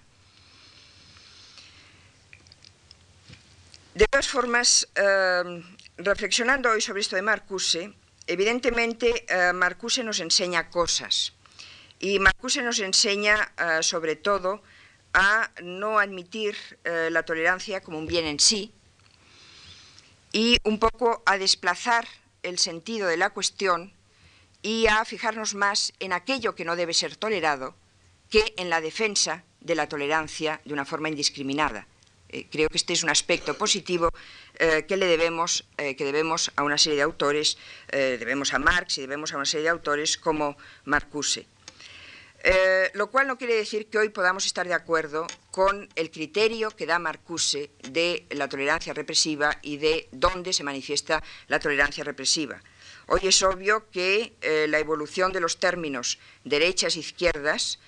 De 3.95 4.07
todas 4.07 4.27
formas, 4.27 4.89
eh, 4.93 5.63
reflexionando 5.95 6.69
hoy 6.69 6.81
sobre 6.81 6.99
esto 6.99 7.15
de 7.15 7.21
Marcuse, 7.21 7.93
evidentemente 8.27 9.23
eh, 9.29 9.53
Marcuse 9.53 10.03
nos 10.03 10.19
enseña 10.19 10.69
cosas 10.69 11.31
y 11.97 12.19
Marcuse 12.19 12.61
nos 12.61 12.79
enseña 12.79 13.53
eh, 13.57 13.81
sobre 13.83 14.17
todo 14.17 14.61
a 15.13 15.49
no 15.63 15.97
admitir 15.97 16.57
la 16.83 17.23
tolerancia 17.23 17.79
como 17.79 17.97
un 17.97 18.05
bien 18.05 18.25
en 18.25 18.37
sí, 18.37 18.73
y 20.33 20.57
un 20.65 20.77
poco 20.77 21.23
a 21.25 21.37
desplazar 21.37 22.05
el 22.43 22.59
sentido 22.59 23.07
de 23.07 23.15
la 23.15 23.29
cuestión 23.29 23.93
y 24.61 24.87
a 24.87 25.05
fijarnos 25.05 25.55
más 25.55 25.93
en 26.01 26.11
aquello 26.11 26.53
que 26.53 26.65
no 26.65 26.75
debe 26.75 26.93
ser 26.93 27.15
tolerado 27.15 27.75
que 28.29 28.53
en 28.57 28.69
la 28.69 28.81
defensa 28.81 29.45
de 29.61 29.75
la 29.75 29.87
tolerancia 29.87 30.59
de 30.65 30.73
una 30.73 30.83
forma 30.83 31.07
indiscriminada. 31.07 31.87
Eh, 32.35 32.47
creo 32.51 32.67
que 32.67 32.75
este 32.75 32.91
es 32.91 33.01
un 33.01 33.09
aspecto 33.09 33.57
positivo 33.57 34.09
eh, 34.59 34.83
que 34.85 34.97
le 34.97 35.05
debemos, 35.05 35.63
eh, 35.77 35.95
que 35.95 36.03
debemos 36.03 36.51
a 36.57 36.63
una 36.63 36.77
serie 36.77 36.97
de 36.97 37.03
autores, 37.03 37.57
debemos 37.89 38.53
a 38.53 38.59
Marx 38.59 38.97
y 38.97 39.01
debemos 39.01 39.31
a 39.31 39.37
una 39.37 39.45
serie 39.45 39.63
de 39.63 39.69
autores 39.69 40.17
como 40.17 40.57
Marcuse. 40.83 41.47
Lo 42.93 43.09
cual 43.09 43.27
no 43.27 43.37
quiere 43.37 43.55
decir 43.55 43.87
que 43.87 43.97
hoy 43.97 44.09
podamos 44.09 44.45
estar 44.45 44.67
de 44.67 44.73
acuerdo 44.73 45.25
con 45.49 45.89
el 45.95 46.11
criterio 46.11 46.69
que 46.71 46.85
da 46.85 46.99
Marcuse 46.99 47.71
de 47.89 48.25
la 48.31 48.49
tolerancia 48.49 48.93
represiva 48.93 49.57
y 49.61 49.77
de 49.77 50.07
dónde 50.11 50.51
se 50.51 50.63
manifiesta 50.63 51.23
la 51.47 51.59
tolerancia 51.59 52.03
represiva. 52.03 52.61
Hoy 53.07 53.21
es 53.23 53.41
obvio 53.41 53.89
que 53.89 54.33
la 54.67 54.77
evolución 54.79 55.31
de 55.31 55.39
los 55.39 55.57
términos 55.57 56.19
derechas 56.43 56.97
e 56.97 56.99
izquierdas 56.99 57.79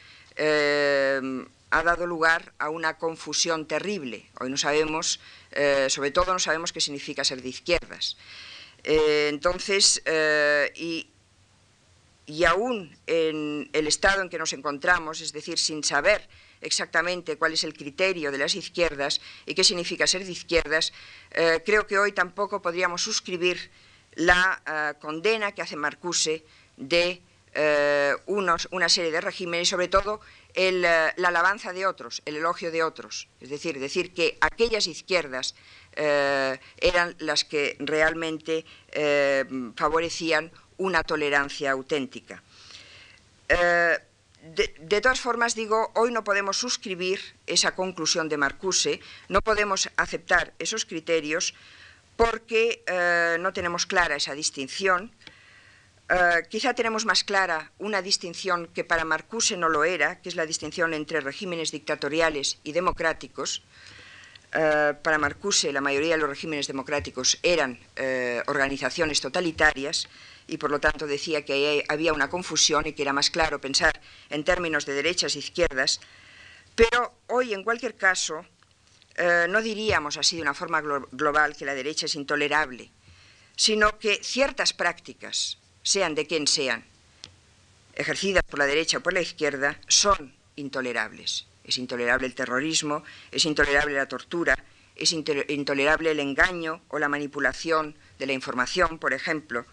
ha 1.70 1.84
dado 1.84 2.08
lugar 2.08 2.54
a 2.60 2.70
una 2.70 2.98
confusión 2.98 3.66
terrible. 3.66 4.30
Hoy 4.40 4.50
no 4.50 4.58
sabemos, 4.58 5.20
sobre 5.90 6.12
todo 6.12 6.32
no 6.34 6.40
sabemos 6.40 6.72
qué 6.72 6.80
significa 6.80 7.24
ser 7.24 7.42
de 7.42 7.50
izquierdas. 7.50 8.18
entonces, 8.84 10.02
y, 10.76 11.10
y 12.28 12.44
aún 12.44 12.96
en 13.08 13.70
el 13.74 13.88
estado 13.88 14.22
en 14.22 14.30
que 14.30 14.38
nos 14.38 14.54
encontramos, 14.54 15.22
es 15.22 15.32
decir, 15.32 15.58
sin 15.58 15.84
saber 15.84 16.28
exactamente 16.62 17.38
cuál 17.38 17.54
es 17.54 17.64
el 17.64 17.74
criterio 17.74 18.32
de 18.32 18.38
las 18.38 18.56
izquierdas 18.56 19.22
y 19.46 19.56
qué 19.56 19.64
significa 19.64 20.06
ser 20.08 20.26
de 20.26 20.32
izquierdas, 20.32 20.94
eh, 21.32 21.62
creo 21.66 21.88
que 21.88 21.98
hoy 21.98 22.12
tampoco 22.12 22.62
podríamos 22.62 23.02
suscribir 23.02 23.72
la 24.16 24.62
eh, 24.66 25.00
condena 25.00 25.54
que 25.54 25.62
hace 25.62 25.76
Marcuse 25.76 26.44
de 26.76 27.22
eh, 27.54 28.14
unos, 28.26 28.68
una 28.72 28.90
serie 28.90 29.12
de 29.12 29.22
regímenes, 29.22 29.70
sobre 29.70 29.88
todo 29.88 30.20
la 30.58 31.14
alabanza 31.28 31.72
de 31.72 31.86
otros, 31.86 32.22
el 32.26 32.38
elogio 32.38 32.72
de 32.72 32.84
otros. 32.84 33.28
Es 33.40 33.50
decir, 33.50 33.80
decir 33.80 34.14
que 34.14 34.38
aquellas 34.42 34.88
izquierdas 34.88 35.56
eran 35.96 37.16
las 37.20 37.44
que 37.44 37.76
realmente 37.80 38.66
favorecían 39.76 40.52
una 40.78 41.04
tolerancia 41.04 41.72
auténtica. 41.72 42.42
Eh, 43.50 43.98
de, 44.56 45.02
todas 45.02 45.20
formas, 45.20 45.56
digo, 45.56 45.92
hoy 45.96 46.12
no 46.12 46.24
podemos 46.24 46.58
suscribir 46.58 47.20
esa 47.48 47.76
conclusión 47.76 48.30
de 48.30 48.38
Marcuse, 48.38 49.02
no 49.28 49.42
podemos 49.42 49.90
aceptar 49.98 50.54
esos 50.60 50.86
criterios 50.86 51.54
porque 52.16 52.84
eh, 52.88 53.38
no 53.40 53.52
tenemos 53.52 53.86
clara 53.86 54.16
esa 54.16 54.34
distinción. 54.34 55.12
Eh, 56.10 56.44
quizá 56.50 56.74
tenemos 56.74 57.06
más 57.06 57.24
clara 57.24 57.72
una 57.80 58.02
distinción 58.02 58.68
que 58.68 58.84
para 58.84 59.06
Marcuse 59.06 59.58
no 59.58 59.70
lo 59.70 59.84
era, 59.84 60.22
que 60.22 60.30
es 60.30 60.36
la 60.36 60.46
distinción 60.46 60.94
entre 60.94 61.22
regímenes 61.22 61.72
dictatoriales 61.72 62.60
y 62.64 62.72
democráticos. 62.72 63.64
para 65.04 65.18
Marcuse, 65.18 65.74
la 65.74 65.82
mayoría 65.82 66.16
de 66.16 66.22
los 66.22 66.30
regímenes 66.30 66.68
democráticos 66.68 67.38
eran 67.44 67.78
organizaciones 68.48 69.20
totalitarias 69.20 70.08
y 70.48 70.58
por 70.58 70.72
lo 70.72 70.80
tanto 70.80 71.06
decía 71.06 71.44
que 71.44 71.84
había 71.90 72.14
una 72.14 72.30
confusión 72.30 72.88
y 72.88 72.94
que 72.94 73.04
era 73.04 73.14
más 73.14 73.30
claro 73.30 73.60
pensar 73.60 74.00
en 74.30 74.44
términos 74.44 74.86
de 74.86 74.94
derechas 74.94 75.36
e 75.36 75.40
izquierdas, 75.40 76.00
pero 76.76 77.14
hoy 77.28 77.54
en 77.54 77.64
cualquier 77.64 77.96
caso 77.96 78.46
eh, 79.16 79.48
no 79.50 79.62
diríamos 79.62 80.16
así 80.18 80.36
de 80.36 80.44
una 80.44 80.54
forma 80.54 80.80
global 80.80 81.56
que 81.58 81.66
la 81.66 81.74
derecha 81.74 82.06
es 82.06 82.16
intolerable, 82.16 82.92
sino 83.56 83.98
que 83.98 84.24
ciertas 84.24 84.74
prácticas, 84.74 85.58
sean 85.88 86.16
de 86.16 86.28
quien 86.28 86.48
sean, 86.48 86.84
ejercidas 87.96 88.44
por 88.44 88.60
la 88.60 88.66
derecha 88.66 88.98
o 88.98 89.02
por 89.02 89.14
la 89.14 89.22
izquierda, 89.22 89.80
son 89.88 90.36
intolerables. 90.58 91.48
Es 91.64 91.78
intolerable 91.78 92.28
el 92.28 92.36
terrorismo, 92.36 93.06
es 93.32 93.46
intolerable 93.46 93.96
la 93.96 94.06
tortura, 94.06 94.58
es 94.98 95.14
intolerable 95.14 96.12
el 96.12 96.20
engaño 96.20 96.82
o 96.90 97.00
la 97.00 97.08
manipulación 97.08 97.96
de 98.20 98.26
la 98.26 98.34
información, 98.34 99.00
por 99.00 99.14
ejemplo. 99.14 99.66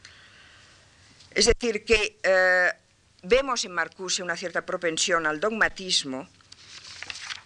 Es 1.32 1.46
decir, 1.46 1.84
que 1.84 2.16
eh, 2.22 2.70
vemos 3.24 3.64
en 3.64 3.72
Marcuse 3.72 4.22
una 4.22 4.36
cierta 4.36 4.64
propensión 4.64 5.26
al 5.26 5.40
dogmatismo, 5.40 6.28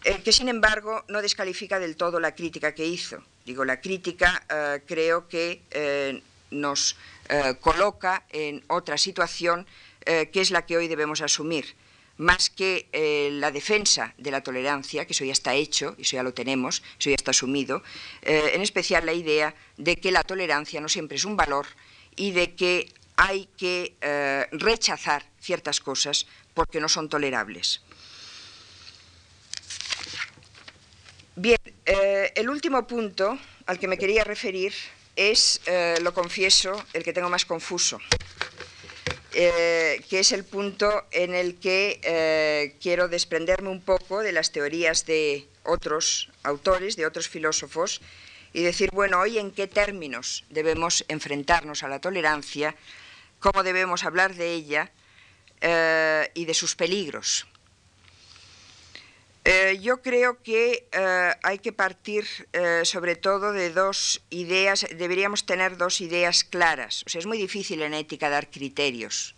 eh, 0.04 0.20
que 0.22 0.32
sin 0.32 0.50
embargo 0.50 1.06
no 1.08 1.22
descalifica 1.22 1.78
del 1.78 1.96
todo 1.96 2.20
la 2.20 2.34
crítica 2.34 2.74
que 2.74 2.84
hizo. 2.84 3.24
Digo, 3.46 3.64
la 3.64 3.80
crítica 3.80 4.44
eh, 4.50 4.82
creo 4.86 5.26
que 5.26 6.20
nos 6.50 6.96
coloca 7.60 8.24
en 8.30 8.64
otra 8.68 8.96
situación 8.96 9.66
que 10.04 10.40
es 10.40 10.50
la 10.50 10.64
que 10.64 10.76
hoy 10.76 10.88
debemos 10.88 11.20
asumir 11.20 11.76
más 12.18 12.50
que 12.50 12.88
eh, 12.92 13.30
la 13.32 13.50
defensa 13.50 14.12
de 14.18 14.30
la 14.30 14.42
tolerancia, 14.42 15.06
que 15.06 15.12
eso 15.12 15.24
ya 15.24 15.32
está 15.32 15.54
hecho, 15.54 15.94
eso 15.98 16.16
ya 16.16 16.22
lo 16.22 16.34
tenemos, 16.34 16.82
eso 16.98 17.10
ya 17.10 17.16
está 17.16 17.30
asumido, 17.30 17.82
eh, 18.22 18.50
en 18.54 18.60
especial 18.60 19.06
la 19.06 19.12
idea 19.12 19.54
de 19.76 19.96
que 19.96 20.10
la 20.10 20.24
tolerancia 20.24 20.80
no 20.80 20.88
siempre 20.88 21.16
es 21.16 21.24
un 21.24 21.36
valor 21.36 21.66
y 22.16 22.32
de 22.32 22.54
que 22.54 22.92
hay 23.16 23.48
que 23.56 23.96
eh, 24.00 24.46
rechazar 24.50 25.24
ciertas 25.40 25.80
cosas 25.80 26.26
porque 26.54 26.80
no 26.80 26.88
son 26.88 27.08
tolerables. 27.08 27.82
Bien, 31.36 31.58
el 31.86 32.50
último 32.50 32.84
punto 32.84 33.38
al 33.66 33.78
que 33.78 33.86
me 33.86 33.96
quería 33.96 34.24
referir 34.24 34.74
es, 35.18 35.60
lo 36.02 36.14
confieso, 36.14 36.82
el 36.92 37.02
que 37.02 37.12
tengo 37.12 37.28
más 37.28 37.44
confuso. 37.44 37.98
Eh, 39.40 40.02
que 40.08 40.20
es 40.20 40.32
el 40.32 40.44
punto 40.44 41.04
en 41.10 41.34
el 41.34 41.60
que 41.60 42.00
eh, 42.02 42.74
quiero 42.80 43.08
desprenderme 43.08 43.68
un 43.68 43.82
poco 43.82 44.20
de 44.20 44.32
las 44.32 44.52
teorías 44.52 45.04
de 45.04 45.46
otros 45.64 46.30
autores, 46.42 46.96
de 46.96 47.04
otros 47.04 47.28
filósofos, 47.28 48.00
y 48.54 48.62
decir, 48.62 48.90
bueno, 48.92 49.20
hoy 49.20 49.38
en 49.38 49.50
qué 49.50 49.66
términos 49.66 50.44
debemos 50.48 51.04
enfrentarnos 51.08 51.82
a 51.82 51.88
la 51.88 52.00
tolerancia, 52.00 52.74
cómo 53.38 53.62
debemos 53.62 54.02
hablar 54.02 54.34
de 54.34 54.54
ella 54.54 54.90
eh, 55.60 56.30
y 56.34 56.46
de 56.46 56.54
sus 56.54 56.74
peligros. 56.74 57.46
Yo 59.80 60.02
creo 60.02 60.42
que 60.42 60.86
hay 61.42 61.58
que 61.58 61.72
partir 61.72 62.26
sobre 62.84 63.16
todo 63.16 63.52
de 63.52 63.70
dos 63.70 64.22
ideas, 64.30 64.86
deberíamos 64.96 65.46
tener 65.46 65.76
dos 65.76 66.00
ideas 66.00 66.44
claras. 66.44 67.02
O 67.06 67.08
sea, 67.08 67.18
es 67.18 67.26
muy 67.26 67.38
difícil 67.38 67.82
en 67.82 67.94
ética 67.94 68.28
dar 68.28 68.50
criterios. 68.50 69.34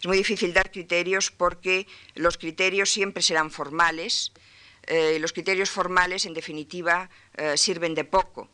Es 0.00 0.06
muy 0.06 0.16
difícil 0.16 0.54
dar 0.54 0.70
criterios 0.70 1.30
porque 1.30 1.86
los 2.14 2.38
criterios 2.38 2.90
siempre 2.90 3.22
serán 3.22 3.50
formales. 3.50 4.32
Eh, 4.86 5.18
los 5.20 5.34
criterios 5.34 5.68
formales, 5.68 6.24
en 6.24 6.32
definitiva, 6.32 7.10
eh, 7.36 7.58
sirven 7.58 7.94
de 7.94 8.04
poco. 8.04 8.48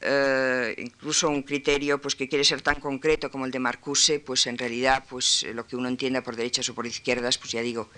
Eh, 0.00 0.74
incluso 0.78 1.28
un 1.28 1.42
criterio 1.42 2.00
pues, 2.00 2.14
que 2.14 2.28
quiere 2.28 2.44
ser 2.44 2.62
tan 2.62 2.80
concreto 2.80 3.30
como 3.30 3.46
el 3.46 3.50
de 3.50 3.58
Marcuse, 3.58 4.20
pues 4.20 4.46
en 4.46 4.56
realidad 4.56 5.04
pues, 5.08 5.44
lo 5.54 5.66
que 5.66 5.76
uno 5.76 5.88
entienda 5.88 6.22
por 6.22 6.36
derechas 6.36 6.68
o 6.68 6.74
por 6.74 6.86
izquierdas, 6.86 7.38
pues 7.38 7.52
ya 7.52 7.62
digo, 7.62 7.90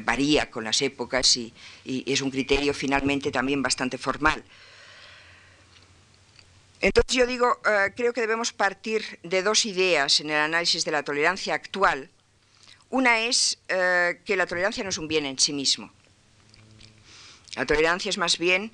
varía 0.00 0.50
con 0.50 0.64
las 0.64 0.80
épocas 0.80 1.36
y 1.36 1.52
es 1.84 2.22
un 2.22 2.30
criterio 2.30 2.72
finalmente 2.72 3.30
también 3.30 3.62
bastante 3.62 3.98
formal. 3.98 4.42
Entonces 6.82 7.14
yo 7.14 7.26
digo, 7.28 7.60
eh, 7.64 7.92
creo 7.94 8.12
que 8.12 8.20
debemos 8.20 8.52
partir 8.52 9.20
de 9.22 9.42
dos 9.42 9.64
ideas 9.66 10.18
en 10.18 10.30
el 10.30 10.36
análisis 10.36 10.84
de 10.84 10.90
la 10.90 11.04
tolerancia 11.04 11.54
actual. 11.54 12.10
Una 12.90 13.20
es 13.20 13.58
eh, 13.68 14.20
que 14.24 14.36
la 14.36 14.46
tolerancia 14.46 14.82
no 14.82 14.90
es 14.90 14.98
un 14.98 15.06
bien 15.06 15.24
en 15.24 15.38
sí 15.38 15.52
mismo. 15.52 15.92
La 17.54 17.66
tolerancia 17.66 18.10
es 18.10 18.18
más 18.18 18.36
bien 18.36 18.72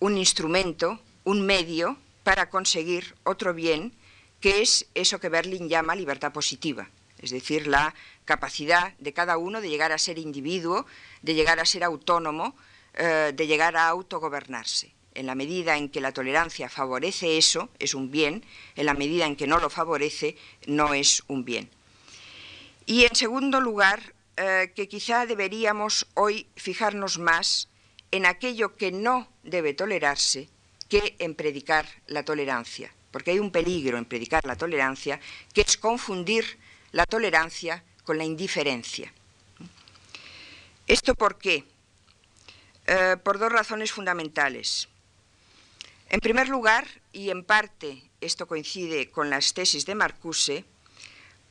un 0.00 0.18
instrumento, 0.18 1.00
un 1.24 1.46
medio 1.46 1.96
para 2.26 2.50
conseguir 2.50 3.14
otro 3.22 3.54
bien, 3.54 3.92
que 4.40 4.60
es 4.60 4.88
eso 4.96 5.20
que 5.20 5.28
Berlín 5.28 5.68
llama 5.68 5.94
libertad 5.94 6.32
positiva, 6.32 6.90
es 7.20 7.30
decir, 7.30 7.68
la 7.68 7.94
capacidad 8.24 8.94
de 8.98 9.12
cada 9.12 9.38
uno 9.38 9.60
de 9.60 9.68
llegar 9.68 9.92
a 9.92 9.98
ser 9.98 10.18
individuo, 10.18 10.86
de 11.22 11.34
llegar 11.34 11.60
a 11.60 11.64
ser 11.64 11.84
autónomo, 11.84 12.56
eh, 12.94 13.32
de 13.32 13.46
llegar 13.46 13.76
a 13.76 13.86
autogobernarse 13.86 14.92
en 15.14 15.26
la 15.26 15.36
medida 15.36 15.76
en 15.76 15.88
que 15.88 16.00
la 16.00 16.10
tolerancia 16.10 16.68
favorece 16.68 17.38
eso, 17.38 17.68
es 17.78 17.94
un 17.94 18.10
bien, 18.10 18.44
en 18.74 18.86
la 18.86 18.94
medida 18.94 19.24
en 19.24 19.36
que 19.36 19.46
no 19.46 19.60
lo 19.60 19.70
favorece, 19.70 20.36
no 20.66 20.94
es 20.94 21.22
un 21.28 21.44
bien. 21.44 21.70
Y 22.86 23.04
en 23.04 23.14
segundo 23.14 23.60
lugar, 23.60 24.14
eh, 24.36 24.72
que 24.74 24.88
quizá 24.88 25.26
deberíamos 25.26 26.08
hoy 26.14 26.48
fijarnos 26.56 27.20
más 27.20 27.68
en 28.10 28.26
aquello 28.26 28.74
que 28.74 28.90
no 28.90 29.28
debe 29.44 29.74
tolerarse 29.74 30.48
que 30.88 31.16
en 31.18 31.34
predicar 31.34 31.86
la 32.06 32.24
tolerancia, 32.24 32.92
porque 33.10 33.32
hay 33.32 33.38
un 33.38 33.50
peligro 33.50 33.98
en 33.98 34.04
predicar 34.04 34.44
la 34.46 34.56
tolerancia, 34.56 35.20
que 35.52 35.62
es 35.62 35.76
confundir 35.76 36.58
la 36.92 37.06
tolerancia 37.06 37.82
con 38.04 38.18
la 38.18 38.24
indiferencia. 38.24 39.12
¿Esto 40.86 41.14
por 41.14 41.38
qué? 41.38 41.64
Eh, 42.86 43.16
por 43.22 43.38
dos 43.38 43.50
razones 43.50 43.90
fundamentales. 43.90 44.88
En 46.08 46.20
primer 46.20 46.48
lugar, 46.48 46.86
y 47.12 47.30
en 47.30 47.42
parte 47.42 48.02
esto 48.20 48.46
coincide 48.46 49.10
con 49.10 49.28
las 49.28 49.54
tesis 49.54 49.86
de 49.86 49.96
Marcuse, 49.96 50.64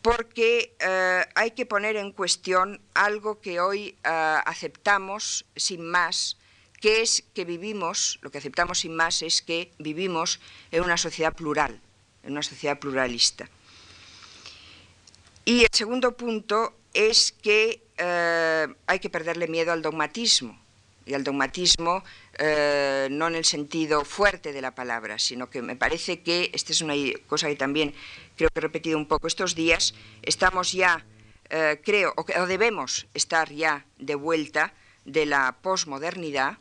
porque 0.01 0.75
eh, 0.79 1.25
hay 1.35 1.51
que 1.51 1.65
poner 1.65 1.97
en 1.97 2.11
cuestión 2.11 2.79
algo 2.93 3.41
que 3.41 3.59
hoy 3.59 3.97
eh, 4.03 4.37
aceptamos 4.45 5.45
sin 5.55 5.85
más, 5.85 6.37
que 6.85 7.01
es 7.01 7.23
que 7.33 7.45
vivimos, 7.45 8.19
lo 8.21 8.29
que 8.29 8.37
aceptamos 8.37 8.81
sin 8.81 8.95
más 8.95 9.23
es 9.23 9.41
que 9.41 9.71
vivimos 9.79 10.39
en 10.69 10.83
una 10.83 10.97
sociedad 10.97 11.33
plural, 11.33 11.81
en 12.21 12.33
una 12.33 12.43
sociedad 12.43 12.77
pluralista. 12.77 13.49
Y 15.45 15.63
el 15.63 15.69
segundo 15.71 16.15
punto 16.15 16.75
es 16.93 17.33
que 17.41 17.81
eh, 17.97 18.67
hay 18.85 18.99
que 18.99 19.09
perderle 19.09 19.47
miedo 19.47 19.71
al 19.71 19.81
dogmatismo, 19.81 20.61
y 21.07 21.15
al 21.15 21.23
dogmatismo 21.23 22.03
eh, 22.37 23.07
no 23.09 23.29
en 23.29 23.35
el 23.35 23.45
sentido 23.45 24.05
fuerte 24.05 24.53
de 24.53 24.61
la 24.61 24.75
palabra, 24.75 25.17
sino 25.17 25.49
que 25.49 25.63
me 25.63 25.75
parece 25.75 26.21
que, 26.21 26.51
esta 26.53 26.71
es 26.71 26.81
una 26.81 26.93
cosa 27.25 27.47
que 27.47 27.55
también 27.55 27.95
creo 28.37 28.51
que 28.53 28.59
he 28.59 28.61
repetido 28.61 28.99
un 28.99 29.07
poco 29.07 29.25
estos 29.25 29.55
días, 29.55 29.95
estamos 30.21 30.71
ya, 30.71 31.03
eh, 31.49 31.81
creo, 31.83 32.13
o, 32.15 32.45
debemos 32.45 33.07
estar 33.15 33.51
ya 33.51 33.87
de 33.97 34.13
vuelta 34.13 34.75
de 35.03 35.25
la 35.25 35.57
posmodernidad 35.63 36.59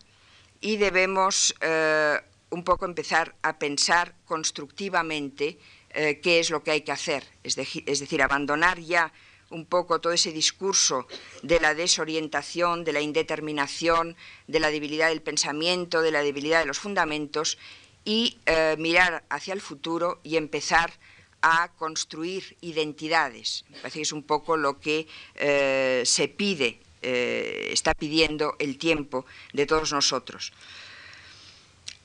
y 0.64 0.78
debemos 0.78 1.54
eh, 1.60 2.18
un 2.48 2.64
poco 2.64 2.86
empezar 2.86 3.36
a 3.42 3.58
pensar 3.58 4.14
constructivamente 4.24 5.58
qué 5.94 6.40
es 6.40 6.50
lo 6.50 6.64
que 6.64 6.72
hay 6.72 6.80
que 6.80 6.90
hacer, 6.90 7.24
es 7.44 7.54
decir, 7.54 8.20
abandonar 8.20 8.80
ya 8.80 9.12
un 9.50 9.66
poco 9.66 10.00
todo 10.00 10.12
ese 10.12 10.32
discurso 10.32 11.06
de 11.42 11.60
la 11.60 11.74
desorientación, 11.74 12.84
de 12.84 12.92
la 12.92 13.00
indeterminación, 13.00 14.16
de 14.46 14.60
la 14.60 14.70
debilidad 14.70 15.08
del 15.08 15.22
pensamiento, 15.22 16.02
de 16.02 16.10
la 16.10 16.22
debilidad 16.22 16.60
de 16.60 16.66
los 16.66 16.78
fundamentos 16.78 17.58
y 18.04 18.38
eh, 18.46 18.76
mirar 18.78 19.24
hacia 19.30 19.54
el 19.54 19.60
futuro 19.60 20.20
y 20.22 20.36
empezar 20.36 20.92
a 21.40 21.70
construir 21.76 22.56
identidades. 22.60 23.64
Me 23.68 23.78
parece 23.78 23.98
que 23.98 24.02
es 24.02 24.12
un 24.12 24.22
poco 24.22 24.56
lo 24.56 24.80
que 24.80 25.06
eh, 25.34 26.02
se 26.04 26.28
pide, 26.28 26.80
eh, 27.04 27.68
está 27.70 27.94
pidiendo 27.94 28.56
el 28.58 28.78
tiempo 28.78 29.26
de 29.52 29.66
todos 29.66 29.92
nosotros. 29.92 30.52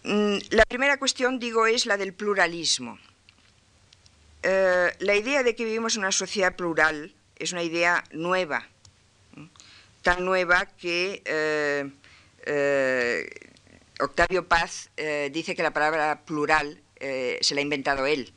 Mm, 0.04 0.38
la 0.52 0.66
primera 0.66 1.00
cuestión, 1.00 1.40
digo, 1.40 1.66
es 1.66 1.86
la 1.86 1.98
del 1.98 2.14
pluralismo. 2.14 3.00
la 4.42 5.16
idea 5.16 5.44
de 5.44 5.56
que 5.56 5.66
vivimos 5.66 5.96
en 5.96 6.04
una 6.04 6.12
sociedad 6.12 6.56
plural 6.56 7.14
es 7.40 7.54
una 7.54 7.64
idea 7.64 8.04
nueva, 8.12 8.68
tan 10.02 10.26
nueva 10.26 10.66
que 10.66 11.22
eh, 11.26 11.90
eh, 12.46 13.30
Octavio 14.00 14.48
Paz 14.48 14.90
eh, 14.98 15.30
dice 15.32 15.56
que 15.56 15.64
la 15.64 15.72
palabra 15.72 16.22
plural 16.26 16.82
se 17.00 17.56
la 17.56 17.60
ha 17.60 17.62
inventado 17.62 18.06
él, 18.06 18.34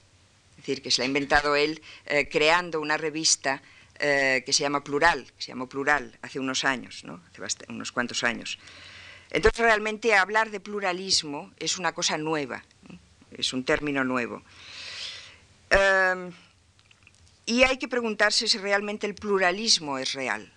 es 0.50 0.56
decir, 0.58 0.82
que 0.82 0.92
se 0.92 1.00
la 1.00 1.04
ha 1.04 1.08
inventado 1.08 1.56
él 1.56 1.82
creando 2.30 2.80
una 2.80 2.96
revista 2.96 3.60
que 4.02 4.52
se 4.52 4.62
llama 4.62 4.82
Plural, 4.82 5.24
que 5.36 5.42
se 5.42 5.48
llamó 5.52 5.68
Plural 5.68 6.18
hace 6.22 6.40
unos 6.40 6.64
años, 6.64 7.04
¿no? 7.04 7.22
hace 7.44 7.64
unos 7.68 7.92
cuantos 7.92 8.24
años. 8.24 8.58
Entonces 9.30 9.60
realmente 9.60 10.14
hablar 10.14 10.50
de 10.50 10.58
pluralismo 10.60 11.52
es 11.58 11.78
una 11.78 11.92
cosa 11.92 12.18
nueva, 12.18 12.64
es 13.30 13.52
un 13.52 13.64
término 13.64 14.02
nuevo. 14.02 14.42
Y 17.46 17.64
hay 17.64 17.78
que 17.78 17.88
preguntarse 17.88 18.46
si 18.46 18.58
realmente 18.58 19.06
el 19.06 19.14
pluralismo 19.14 19.98
es 19.98 20.12
real. 20.12 20.52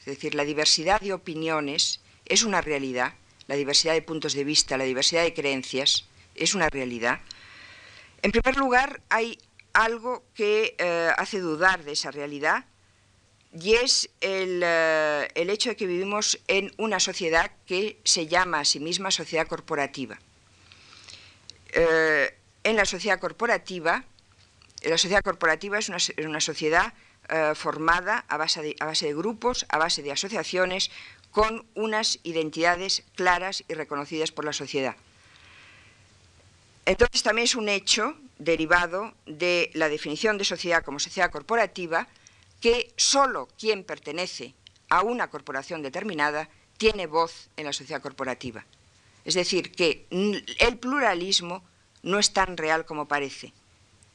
Es 0.00 0.06
decir, 0.06 0.34
la 0.34 0.44
diversidad 0.44 1.00
de 1.00 1.12
opiniones 1.12 2.00
es 2.24 2.42
una 2.42 2.60
realidad, 2.60 3.14
la 3.46 3.56
diversidad 3.56 3.94
de 3.94 4.02
puntos 4.02 4.34
de 4.34 4.44
vista, 4.44 4.76
la 4.76 4.84
diversidad 4.84 5.22
de 5.22 5.34
creencias 5.34 6.06
es 6.34 6.54
una 6.54 6.68
realidad. 6.68 7.20
En 8.22 8.30
primer 8.30 8.56
lugar, 8.56 9.00
hay 9.08 9.38
algo 9.72 10.24
que 10.34 10.74
eh, 10.78 11.10
hace 11.16 11.40
dudar 11.40 11.84
de 11.84 11.92
esa 11.92 12.10
realidad, 12.10 12.64
y 13.52 13.74
es 13.74 14.10
eh, 14.20 15.28
el, 15.34 15.50
hecho 15.50 15.70
de 15.70 15.76
que 15.76 15.86
vivimos 15.86 16.38
en 16.48 16.72
una 16.76 17.00
sociedad 17.00 17.50
que 17.66 17.98
se 18.04 18.26
llama 18.26 18.60
a 18.60 18.64
sí 18.64 18.78
misma 18.80 19.10
sociedad 19.10 19.46
corporativa. 19.46 20.18
Eh, 21.72 22.34
en 22.64 22.76
la 22.76 22.84
sociedad 22.84 23.18
corporativa, 23.18 24.04
la 24.82 24.98
sociedad 24.98 25.22
corporativa 25.22 25.78
es 25.78 25.88
una, 25.88 26.40
sociedad 26.40 26.92
eh, 27.28 27.52
formada 27.54 28.24
a 28.28 28.36
base, 28.36 28.76
a 28.78 28.84
base 28.84 29.06
de 29.06 29.14
grupos, 29.14 29.66
a 29.70 29.78
base 29.78 30.02
de 30.02 30.12
asociaciones, 30.12 30.90
con 31.30 31.66
unas 31.74 32.18
identidades 32.24 33.04
claras 33.14 33.64
y 33.68 33.74
reconocidas 33.74 34.32
por 34.32 34.44
la 34.44 34.52
sociedad. 34.52 34.96
Entonces 36.84 37.22
también 37.22 37.44
es 37.44 37.54
un 37.54 37.68
hecho 37.68 38.16
derivado 38.38 39.12
de 39.26 39.70
la 39.74 39.88
definición 39.88 40.38
de 40.38 40.44
sociedad 40.44 40.84
como 40.84 40.98
sociedad 40.98 41.30
corporativa 41.30 42.08
que 42.60 42.92
solo 42.96 43.48
quien 43.58 43.84
pertenece 43.84 44.54
a 44.88 45.02
una 45.02 45.30
corporación 45.30 45.82
determinada 45.82 46.48
tiene 46.76 47.06
voz 47.06 47.50
en 47.56 47.66
la 47.66 47.72
sociedad 47.72 48.02
corporativa. 48.02 48.64
Es 49.24 49.34
decir, 49.34 49.72
que 49.72 50.06
el 50.10 50.78
pluralismo 50.78 51.62
no 52.02 52.18
es 52.18 52.32
tan 52.32 52.56
real 52.56 52.86
como 52.86 53.08
parece. 53.08 53.52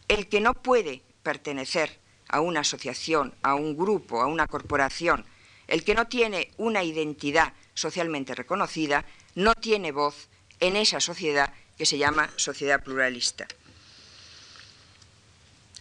El 0.07 0.27
que 0.27 0.41
no 0.41 0.53
puede 0.53 1.03
pertenecer 1.21 1.99
a 2.27 2.41
una 2.41 2.61
asociación, 2.61 3.35
a 3.43 3.53
un 3.53 3.77
grupo, 3.77 4.21
a 4.21 4.27
una 4.27 4.47
corporación, 4.47 5.25
el 5.67 5.83
que 5.83 5.95
no 5.95 6.07
tiene 6.07 6.51
una 6.57 6.83
identidad 6.83 7.53
socialmente 7.73 8.35
reconocida, 8.35 9.05
no 9.35 9.55
tiene 9.55 9.91
voz 9.91 10.29
en 10.59 10.75
esa 10.75 10.99
sociedad 10.99 11.53
que 11.77 11.85
se 11.85 11.97
llama 11.97 12.29
sociedad 12.35 12.83
pluralista. 12.83 13.47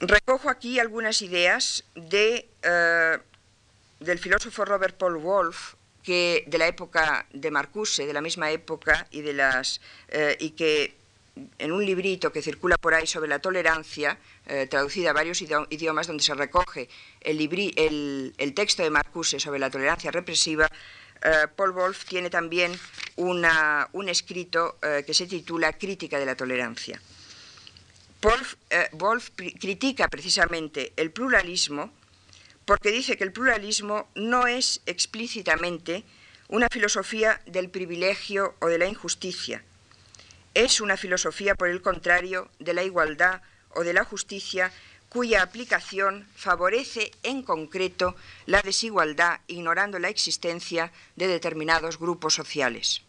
Recojo 0.03 0.51
aquí 0.51 0.81
algunas 0.81 1.23
ideas 1.23 1.85
de, 1.95 2.49
eh, 2.65 3.19
del 4.01 4.19
filósofo 4.19 4.65
Robert 4.65 4.97
Paul 4.97 5.19
Wolff, 5.19 5.75
que 6.03 6.43
de 6.49 6.59
la 6.59 6.67
época 6.67 7.25
de 7.33 7.53
Marcuse, 7.53 8.05
de 8.05 8.13
la 8.13 8.21
misma 8.21 8.51
época, 8.51 9.07
y, 9.13 9.21
de 9.21 9.33
las, 9.33 9.81
eh, 10.09 10.37
y 10.41 10.51
que 10.51 10.97
en 11.57 11.71
un 11.71 11.87
librito 11.87 12.33
que 12.33 12.43
circula 12.43 12.77
por 12.79 12.95
ahí 12.95 13.07
sobre 13.07 13.29
la 13.29 13.39
tolerancia, 13.39 14.19
eh, 14.47 14.67
traducida 14.69 15.11
a 15.11 15.13
varios 15.13 15.41
idiomas, 15.41 16.09
donde 16.09 16.25
se 16.25 16.35
recoge 16.35 16.89
el, 17.21 18.53
texto 18.57 18.83
de 18.83 18.91
Marcuse 18.91 19.39
sobre 19.39 19.61
la 19.61 19.71
tolerancia 19.71 20.11
represiva, 20.11 20.69
Paul 21.55 21.71
Wolff 21.71 22.05
tiene 22.07 22.29
también 22.29 22.77
un 23.15 24.09
escrito 24.09 24.79
que 25.07 25.15
se 25.15 25.29
titula 25.29 25.73
Crítica 25.75 26.19
de 26.19 26.27
la 26.27 26.35
tolerancia. 26.35 27.01
Eh, 28.71 28.89
Wolf, 28.93 29.31
critica 29.35 30.07
precisamente 30.09 30.93
el 30.97 31.11
pluralismo 31.11 31.93
porque 32.65 32.93
dice 32.93 33.17
que 33.17 33.25
el 33.25 33.33
pluralismo 33.33 34.09
no 34.15 34.47
es 34.47 34.81
explícitamente 34.87 36.05
una 36.47 36.69
filosofía 36.71 37.41
del 37.47 37.69
privilegio 37.69 38.55
o 38.61 38.69
de 38.69 38.79
la 38.79 38.87
injusticia. 38.87 39.65
Es 40.55 40.81
una 40.81 40.97
filosofía, 40.97 41.57
por 41.57 41.69
el 41.69 41.83
contrario, 41.83 42.49
de 42.61 42.75
la 42.75 42.85
igualdad 42.85 43.43
o 43.75 43.83
de 43.83 43.93
la 43.93 44.05
justicia 44.05 44.71
cuya 45.09 45.43
aplicación 45.43 46.29
favorece 46.37 47.11
en 47.25 47.43
concreto 47.43 48.15
la 48.47 48.63
desigualdad, 48.63 49.41
ignorando 49.49 49.99
la 49.99 50.09
existencia 50.09 50.93
de 51.17 51.27
determinados 51.27 51.99
grupos 51.99 52.35
sociales. 52.35 53.03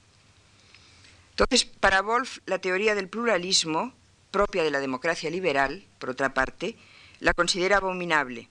Entonces, 1.31 1.65
para 1.65 2.01
Wolf, 2.01 2.39
la 2.45 2.59
teoría 2.59 2.95
del 2.95 3.09
pluralismo 3.09 3.93
propia 4.33 4.63
de 4.63 4.71
la 4.71 4.81
democracia 4.81 5.29
liberal, 5.29 5.85
por 5.99 6.09
otra 6.09 6.33
parte, 6.33 6.75
la 7.19 7.33
considera 7.33 7.77
abominable, 7.77 8.49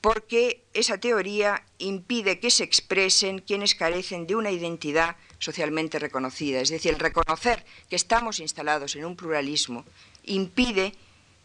porque 0.00 0.62
esa 0.72 0.98
teoría 0.98 1.66
impide 1.78 2.38
que 2.38 2.50
se 2.50 2.62
expresen 2.62 3.40
quienes 3.40 3.74
carecen 3.74 4.26
de 4.26 4.36
una 4.36 4.52
identidad 4.52 5.16
socialmente 5.40 5.98
reconocida. 5.98 6.60
Es 6.60 6.70
decir, 6.70 6.92
el 6.94 7.00
reconocer 7.00 7.66
que 7.90 7.96
estamos 7.96 8.38
instalados 8.38 8.94
en 8.94 9.04
un 9.04 9.16
pluralismo 9.16 9.84
impide 10.24 10.94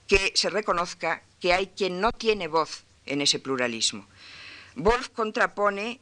que 0.08 0.32
se 0.36 0.52
reconozca 0.52 1.24
que 1.42 1.52
hay 1.52 1.68
quien 1.68 2.00
no 2.00 2.12
tiene 2.12 2.48
voz 2.48 2.84
en 3.08 3.22
ese 3.22 3.40
pluralismo. 3.40 4.08
Wolf 4.76 5.10
contrapone 5.10 6.00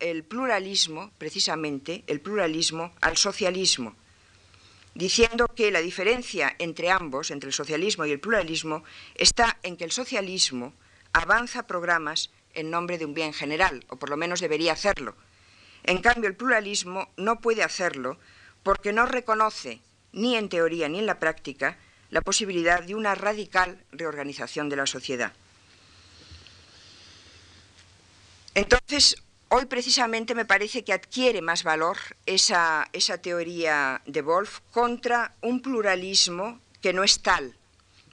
el 0.00 0.24
pluralismo, 0.24 1.12
precisamente, 1.16 2.02
el 2.08 2.20
pluralismo 2.20 2.92
al 3.00 3.16
socialismo, 3.16 3.94
diciendo 4.94 5.48
que 5.48 5.70
la 5.70 5.80
diferencia 5.80 6.54
entre 6.58 6.90
ambos, 6.90 7.30
entre 7.30 7.48
el 7.48 7.54
socialismo 7.54 8.04
y 8.04 8.12
el 8.12 8.20
pluralismo, 8.20 8.84
está 9.14 9.58
en 9.62 9.76
que 9.76 9.84
el 9.84 9.92
socialismo 9.92 10.74
avanza 11.12 11.66
programas 11.66 12.30
en 12.54 12.70
nombre 12.70 12.98
de 12.98 13.04
un 13.04 13.14
bien 13.14 13.32
general, 13.32 13.84
o 13.88 13.96
por 13.96 14.10
lo 14.10 14.16
menos 14.16 14.40
debería 14.40 14.72
hacerlo. 14.72 15.16
En 15.84 16.00
cambio, 16.00 16.28
el 16.28 16.36
pluralismo 16.36 17.10
no 17.16 17.40
puede 17.40 17.62
hacerlo 17.62 18.18
porque 18.62 18.92
no 18.92 19.06
reconoce, 19.06 19.80
ni 20.12 20.36
en 20.36 20.48
teoría 20.48 20.88
ni 20.88 20.98
en 20.98 21.06
la 21.06 21.18
práctica, 21.18 21.78
la 22.10 22.20
posibilidad 22.20 22.82
de 22.82 22.94
una 22.94 23.14
radical 23.14 23.82
reorganización 23.90 24.68
de 24.68 24.76
la 24.76 24.86
sociedad. 24.86 25.32
Entonces, 28.54 29.16
Hoy 29.54 29.66
precisamente 29.66 30.34
me 30.34 30.46
parece 30.46 30.82
que 30.82 30.94
adquiere 30.94 31.42
más 31.42 31.62
valor 31.62 31.98
esa, 32.24 32.88
teoría 33.20 34.00
de 34.06 34.22
Wolf 34.22 34.60
contra 34.70 35.36
un 35.42 35.60
pluralismo 35.60 36.58
que 36.80 36.94
no 36.94 37.04
es 37.04 37.20
tal 37.20 37.54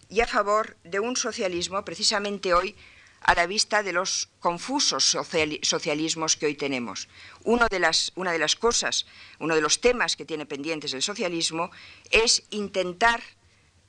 y 0.09 0.19
a 0.19 0.27
favor 0.27 0.75
de 0.83 0.99
un 0.99 1.15
socialismo 1.15 1.85
precisamente 1.85 2.53
hoy 2.53 2.75
a 3.21 3.35
la 3.35 3.47
vista 3.47 3.83
de 3.83 3.93
los 3.93 4.27
confusos 4.41 5.15
socialismos 5.61 6.35
que 6.35 6.47
hoy 6.47 6.55
tenemos. 6.55 7.07
de 7.71 7.79
las, 7.79 8.11
una 8.15 8.33
de 8.33 8.39
las 8.39 8.57
cosas, 8.57 9.05
uno 9.39 9.55
de 9.55 9.61
los 9.61 9.79
temas 9.79 10.17
que 10.17 10.25
tiene 10.25 10.45
pendientes 10.45 10.93
el 10.93 11.01
socialismo 11.01 11.71
es 12.11 12.43
intentar 12.49 13.23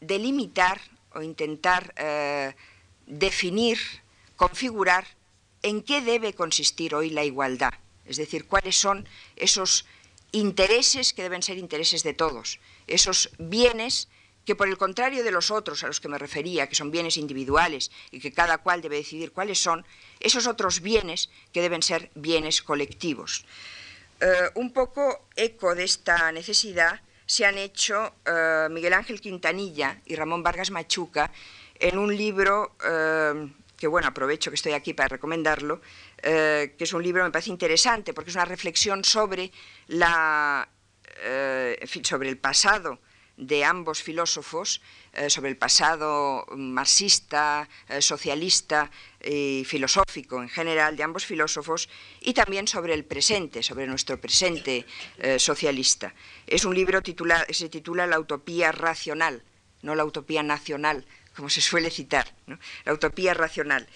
delimitar 0.01 0.81
o 1.15 1.21
intentar 1.21 1.95
eh, 1.97 2.55
definir, 3.09 3.81
configurar 4.37 5.05
en 5.63 5.83
qué 5.83 6.01
debe 6.01 6.35
consistir 6.35 6.95
hoy 6.95 7.11
la 7.11 7.25
igualdad, 7.25 7.75
es 8.07 8.17
decir, 8.17 8.47
cuáles 8.47 8.77
son 8.77 9.07
esos 9.37 9.85
intereses 10.33 11.13
que 11.13 11.23
deben 11.23 11.43
ser 11.43 11.59
intereses 11.59 12.03
de 12.03 12.15
todos, 12.15 12.61
esos 12.87 13.31
bienes 13.39 14.09
que 14.45 14.57
por 14.57 14.69
el 14.69 14.79
contrario 14.79 15.23
de 15.23 15.31
los 15.31 15.51
otros 15.51 15.85
a 15.85 15.87
los 15.87 16.01
que 16.01 16.09
me 16.09 16.19
refería, 16.19 16.69
que 16.69 16.75
son 16.75 16.91
bienes 16.91 17.17
individuales 17.17 17.91
y 18.11 18.21
que 18.21 18.33
cada 18.33 18.59
cual 18.59 18.81
debe 18.81 18.97
decidir 18.97 19.33
cuáles 19.33 19.59
son, 19.59 19.85
esos 20.19 20.47
otros 20.47 20.81
bienes 20.81 21.31
que 21.53 21.61
deben 21.61 21.83
ser 21.83 22.11
bienes 22.15 22.63
colectivos. 22.63 23.45
Eh, 24.21 24.51
un 24.55 24.73
poco 24.73 25.27
eco 25.37 25.75
de 25.75 25.85
esta 25.85 26.33
necesidad 26.33 27.01
se 27.27 27.47
han 27.47 27.59
hecho 27.59 28.15
eh, 28.27 28.67
Miguel 28.71 28.95
Ángel 28.95 29.21
Quintanilla 29.21 30.01
y 30.05 30.17
Ramón 30.17 30.43
Vargas 30.43 30.71
Machuca 30.71 31.31
en 31.77 31.97
un 31.97 32.17
libro 32.17 32.75
eh, 32.85 33.53
que 33.81 33.87
bueno, 33.87 34.09
aprovecho 34.09 34.51
que 34.51 34.57
estoy 34.57 34.73
aquí 34.73 34.93
para 34.93 35.09
recomendarlo, 35.09 35.81
eh, 36.23 36.75
que 36.77 36.85
es 36.85 36.93
un 36.93 37.03
libro 37.03 37.23
que 37.23 37.29
me 37.29 37.33
parece 37.33 37.49
interesante 37.49 38.13
porque 38.13 38.29
es 38.29 38.37
una 38.37 38.45
reflexión 38.45 39.03
sobre, 39.05 39.51
la, 39.89 40.69
eh, 41.23 41.83
sobre 42.03 42.29
el 42.29 42.37
pasado 42.37 43.01
de 43.39 43.65
ambos 43.65 44.03
filósofos, 44.03 44.83
eh, 45.15 45.31
sobre 45.31 45.49
el 45.49 45.57
pasado 45.57 46.45
marxista, 46.55 47.67
socialista 48.01 48.91
y 49.25 49.65
filosófico 49.65 50.43
en 50.43 50.51
general 50.51 50.95
de 50.95 51.03
ambos 51.03 51.25
filósofos, 51.25 51.89
y 52.21 52.35
también 52.35 52.69
sobre 52.69 52.93
el 52.93 53.07
presente, 53.07 53.63
sobre 53.63 53.87
nuestro 53.87 54.21
presente 54.21 54.85
socialista. 55.39 56.15
Es 56.47 56.67
un 56.67 56.75
libro 56.75 57.01
titula, 57.01 57.47
se 57.49 57.71
titula 57.71 58.07
La 58.07 58.21
utopía 58.21 58.73
racional, 58.73 59.43
no 59.81 59.95
la 59.95 60.05
utopía 60.05 60.43
nacional, 60.43 61.07
como 61.41 61.49
se 61.49 61.63
suele 61.63 61.91
citar, 61.91 62.27
la 62.85 62.93
utopía 62.93 63.33
racional. 63.33 63.89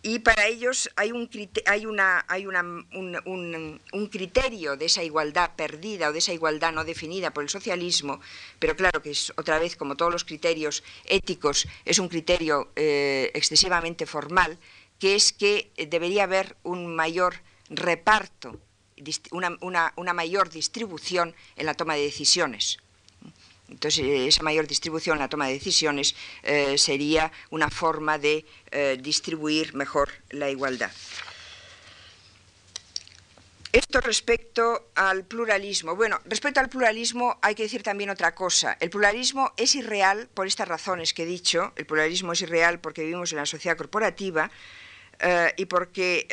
Y 0.00 0.20
para 0.20 0.46
ellos 0.46 0.88
hay, 0.96 1.12
un, 1.12 1.28
hay, 1.66 1.84
una, 1.84 2.24
hay 2.28 2.46
un, 2.46 3.80
un, 3.92 4.06
criterio 4.06 4.74
de 4.78 4.86
esa 4.86 5.02
igualdad 5.04 5.50
perdida 5.54 6.08
o 6.08 6.12
de 6.14 6.20
esa 6.20 6.32
igualdad 6.32 6.72
no 6.72 6.84
definida 6.84 7.30
por 7.30 7.42
el 7.42 7.50
socialismo, 7.50 8.22
pero 8.58 8.74
claro 8.74 9.02
que 9.02 9.10
es 9.10 9.34
otra 9.36 9.58
vez, 9.58 9.76
como 9.76 9.96
todos 9.96 10.10
los 10.10 10.24
criterios 10.24 10.82
éticos, 11.04 11.68
es 11.84 11.98
un 11.98 12.08
criterio 12.08 12.72
eh, 12.74 13.30
excesivamente 13.34 14.06
formal, 14.06 14.58
que 14.98 15.14
es 15.14 15.34
que 15.34 15.70
debería 15.90 16.24
haber 16.24 16.56
un 16.62 16.96
mayor 16.96 17.34
reparto, 17.68 18.58
una, 19.30 19.58
una 19.60 20.14
mayor 20.14 20.48
distribución 20.48 21.34
en 21.56 21.66
la 21.66 21.74
toma 21.74 21.96
de 21.96 22.04
decisiones. 22.04 22.78
Entonces, 23.70 24.00
eh, 24.04 24.26
esa 24.26 24.42
mayor 24.42 24.66
distribución 24.66 25.18
la 25.18 25.28
toma 25.28 25.46
de 25.46 25.54
decisiones 25.54 26.14
eh, 26.42 26.78
sería 26.78 27.30
una 27.50 27.70
forma 27.70 28.18
de 28.18 28.44
eh, 28.70 28.98
distribuir 29.00 29.74
mejor 29.74 30.10
la 30.30 30.50
igualdad. 30.50 30.90
Esto 33.70 34.00
respecto 34.00 34.90
al 34.94 35.24
pluralismo. 35.24 35.94
Bueno, 35.94 36.20
respecto 36.24 36.58
al 36.60 36.70
pluralismo 36.70 37.38
hay 37.42 37.54
que 37.54 37.64
decir 37.64 37.82
también 37.82 38.08
otra 38.08 38.34
cosa. 38.34 38.78
El 38.80 38.88
pluralismo 38.88 39.52
es 39.58 39.74
irreal 39.74 40.28
por 40.32 40.46
estas 40.46 40.66
razones 40.66 41.12
que 41.12 41.24
he 41.24 41.26
dicho. 41.26 41.72
El 41.76 41.84
pluralismo 41.84 42.32
es 42.32 42.40
irreal 42.40 42.80
porque 42.80 43.02
vivimos 43.02 43.32
en 43.32 43.38
la 43.38 43.46
sociedad 43.46 43.76
corporativa. 43.76 44.50
y 45.56 45.66
porque 45.66 46.28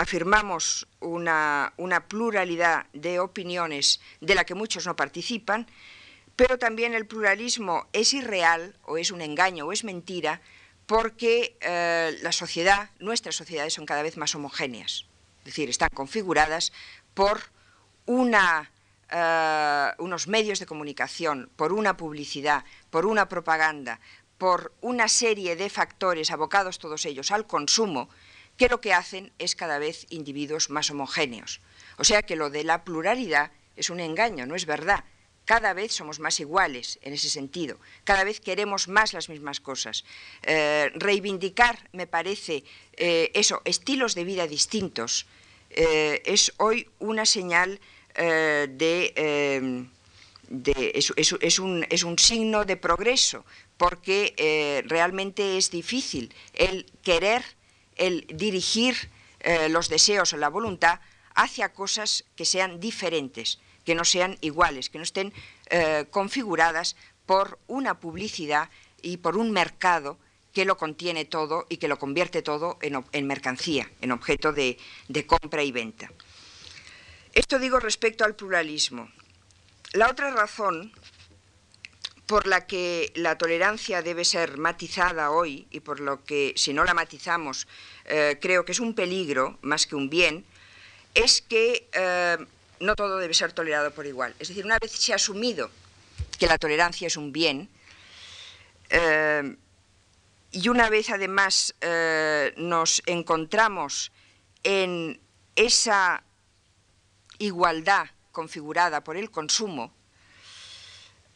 afirmamos 0.00 0.88
una, 1.00 1.74
pluralidad 2.08 2.86
de 2.94 3.20
opiniones 3.20 4.00
de 4.22 4.34
la 4.34 4.44
que 4.44 4.54
muchos 4.54 4.86
no 4.86 4.96
participan, 4.96 5.66
pero 6.36 6.58
también 6.58 6.94
el 6.94 7.06
pluralismo 7.06 7.86
es 7.92 8.12
irreal 8.14 8.76
o 8.84 8.98
es 8.98 9.10
un 9.10 9.20
engaño 9.20 9.66
o 9.66 9.72
es 9.72 9.84
mentira 9.84 10.40
porque 10.86 11.56
la 12.22 12.32
sociedad, 12.32 12.90
nuestras 12.98 13.36
sociedades 13.36 13.74
son 13.74 13.86
cada 13.86 14.02
vez 14.02 14.16
más 14.16 14.34
homogéneas, 14.34 15.06
es 15.40 15.44
decir, 15.44 15.68
están 15.68 15.90
configuradas 15.94 16.72
por 17.14 17.40
una 18.06 18.70
eh, 19.12 19.90
unos 19.98 20.28
medios 20.28 20.60
de 20.60 20.66
comunicación, 20.66 21.50
por 21.56 21.72
una 21.72 21.96
publicidad, 21.96 22.64
por 22.90 23.06
una 23.06 23.28
propaganda, 23.28 23.98
por 24.38 24.72
una 24.80 25.08
serie 25.08 25.56
de 25.56 25.68
factores 25.68 26.30
abocados 26.30 26.78
todos 26.78 27.04
ellos 27.06 27.32
al 27.32 27.46
consumo, 27.46 28.08
que 28.56 28.68
lo 28.68 28.80
que 28.80 28.94
hacen 28.94 29.32
es 29.40 29.56
cada 29.56 29.78
vez 29.78 30.06
individuos 30.10 30.70
más 30.70 30.90
homogéneos. 30.90 31.60
O 31.98 32.04
sea 32.04 32.22
que 32.22 32.36
lo 32.36 32.50
de 32.50 32.62
la 32.62 32.84
pluralidad 32.84 33.50
es 33.74 33.90
un 33.90 33.98
engaño, 33.98 34.46
no 34.46 34.54
es 34.54 34.64
verdad. 34.64 35.04
Cada 35.50 35.72
vez 35.74 35.90
somos 35.92 36.20
más 36.20 36.38
iguales 36.38 37.00
en 37.02 37.12
ese 37.12 37.28
sentido, 37.28 37.74
cada 38.04 38.22
vez 38.22 38.38
queremos 38.38 38.86
más 38.86 39.12
las 39.12 39.28
mismas 39.28 39.58
cosas. 39.58 40.04
Eh, 40.42 40.92
reivindicar, 40.94 41.74
me 41.92 42.06
parece, 42.06 42.62
eh, 42.96 43.32
eso, 43.34 43.60
estilos 43.64 44.14
de 44.14 44.24
vida 44.24 44.46
distintos, 44.46 45.26
es 45.70 46.52
hoy 46.58 46.88
una 46.98 47.24
señal 47.26 47.80
eh, 48.14 48.66
de, 48.68 49.12
em, 49.16 49.88
es, 50.72 51.58
un, 51.58 52.18
signo 52.18 52.64
de 52.64 52.76
progreso, 52.76 53.44
porque 53.76 54.34
eh, 54.36 54.82
realmente 54.86 55.56
es 55.56 55.70
difícil 55.70 56.34
el 56.54 56.86
querer, 57.02 57.44
el 57.96 58.26
dirigir 58.34 59.10
eh, 59.40 59.68
los 59.68 59.88
deseos 59.88 60.32
o 60.32 60.36
la 60.36 60.48
voluntad 60.48 61.00
hacia 61.34 61.72
cosas 61.72 62.24
que 62.36 62.44
sean 62.44 62.80
diferentes, 62.80 63.58
que 63.90 63.96
no 63.96 64.04
sean 64.04 64.38
iguales, 64.40 64.88
que 64.88 64.98
no 64.98 65.02
estén 65.02 65.32
configuradas 66.10 66.94
por 67.26 67.58
una 67.66 67.98
publicidad 67.98 68.70
y 69.02 69.16
por 69.16 69.36
un 69.36 69.50
mercado 69.50 70.16
que 70.54 70.64
lo 70.64 70.76
contiene 70.76 71.24
todo 71.24 71.66
y 71.68 71.78
que 71.78 71.88
lo 71.88 71.98
convierte 71.98 72.40
todo 72.40 72.78
en, 72.82 73.26
mercancía, 73.26 73.90
en 74.00 74.12
objeto 74.12 74.52
de 74.52 74.78
compra 75.26 75.64
y 75.64 75.72
venta. 75.72 76.08
Esto 77.32 77.58
digo 77.58 77.80
respecto 77.80 78.24
al 78.24 78.36
pluralismo. 78.36 79.10
La 79.92 80.08
otra 80.08 80.30
razón 80.30 80.92
por 82.26 82.46
la 82.46 82.68
que 82.68 83.12
la 83.16 83.36
tolerancia 83.36 84.02
debe 84.02 84.24
ser 84.24 84.56
matizada 84.56 85.32
hoy 85.32 85.66
y 85.72 85.80
por 85.80 85.98
lo 85.98 86.22
que 86.22 86.52
si 86.54 86.72
no 86.72 86.84
la 86.84 86.94
matizamos 86.94 87.66
eh, 88.04 88.38
creo 88.40 88.64
que 88.64 88.70
es 88.70 88.78
un 88.78 88.94
peligro 88.94 89.58
más 89.62 89.88
que 89.88 89.96
un 89.96 90.08
bien, 90.08 90.44
es 91.14 91.42
que 91.42 91.88
eh, 91.92 92.38
no 92.80 92.96
todo 92.96 93.18
debe 93.18 93.34
ser 93.34 93.52
tolerado 93.52 93.92
por 93.92 94.06
igual. 94.06 94.34
Es 94.38 94.48
decir, 94.48 94.64
una 94.64 94.78
vez 94.78 94.92
se 94.92 95.12
ha 95.12 95.16
asumido 95.16 95.70
que 96.38 96.46
la 96.46 96.58
tolerancia 96.58 97.06
es 97.06 97.16
un 97.16 97.32
bien, 97.32 97.68
eh, 98.88 99.56
y 100.52 100.68
una 100.68 100.90
vez 100.90 101.10
además 101.10 101.74
nos 102.56 103.02
encontramos 103.06 104.10
en 104.64 105.20
esa 105.54 106.24
igualdad 107.38 108.08
configurada 108.32 109.02
por 109.02 109.16
el 109.16 109.30
consumo, 109.30 109.92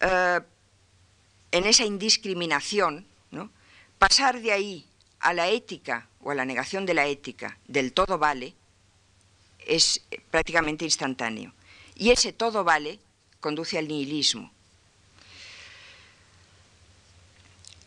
eh, 0.01 0.41
en 1.51 1.65
esa 1.65 1.85
indiscriminación, 1.85 3.07
pasar 3.99 4.41
de 4.41 4.53
ahí 4.53 4.87
a 5.21 5.33
la 5.33 5.49
ética 5.49 6.09
o 6.21 6.31
a 6.31 6.35
la 6.35 6.45
negación 6.45 6.85
de 6.85 6.95
la 6.95 7.07
ética 7.07 7.59
del 7.67 7.93
todo 7.93 8.19
vale 8.19 8.55
es 9.67 10.03
prácticamente 10.31 10.85
instantáneo. 10.85 11.53
Y 11.95 12.11
ese 12.11 12.33
todo 12.33 12.65
vale 12.65 12.99
conduce 13.41 13.79
al 13.79 13.89
nihilismo. 13.89 14.51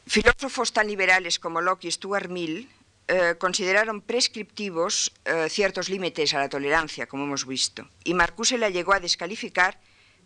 Filósofos 0.06 0.72
tan 0.72 0.88
liberales 0.88 1.38
como 1.38 1.60
Locke 1.60 1.86
y 1.86 1.92
Stuart 1.92 2.30
Mill 2.30 2.70
eh, 3.10 3.36
consideraron 3.38 4.02
prescriptivos 4.02 5.12
eh, 5.26 5.48
ciertos 5.50 5.90
límites 5.90 6.34
a 6.34 6.40
la 6.40 6.50
tolerancia, 6.50 7.08
como 7.08 7.26
hemos 7.26 7.46
visto, 7.46 7.90
y 8.04 8.14
Marcuse 8.14 8.58
la 8.58 8.70
llegó 8.70 8.94
a 8.94 9.00
descalificar 9.00 9.80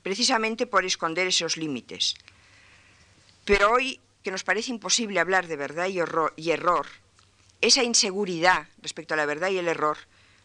precisamente 0.03 0.67
por 0.67 0.85
esconder 0.85 1.27
esos 1.27 1.57
límites. 1.57 2.15
Pero 3.45 3.71
hoy, 3.71 3.99
que 4.23 4.31
nos 4.31 4.43
parece 4.43 4.71
imposible 4.71 5.19
hablar 5.19 5.47
de 5.47 5.55
verdad 5.55 5.87
y, 5.87 5.99
y 6.35 6.51
error, 6.51 6.87
esa 7.61 7.83
inseguridad 7.83 8.67
respecto 8.81 9.13
a 9.13 9.17
la 9.17 9.25
verdad 9.25 9.49
y 9.49 9.57
el 9.57 9.67
error 9.67 9.97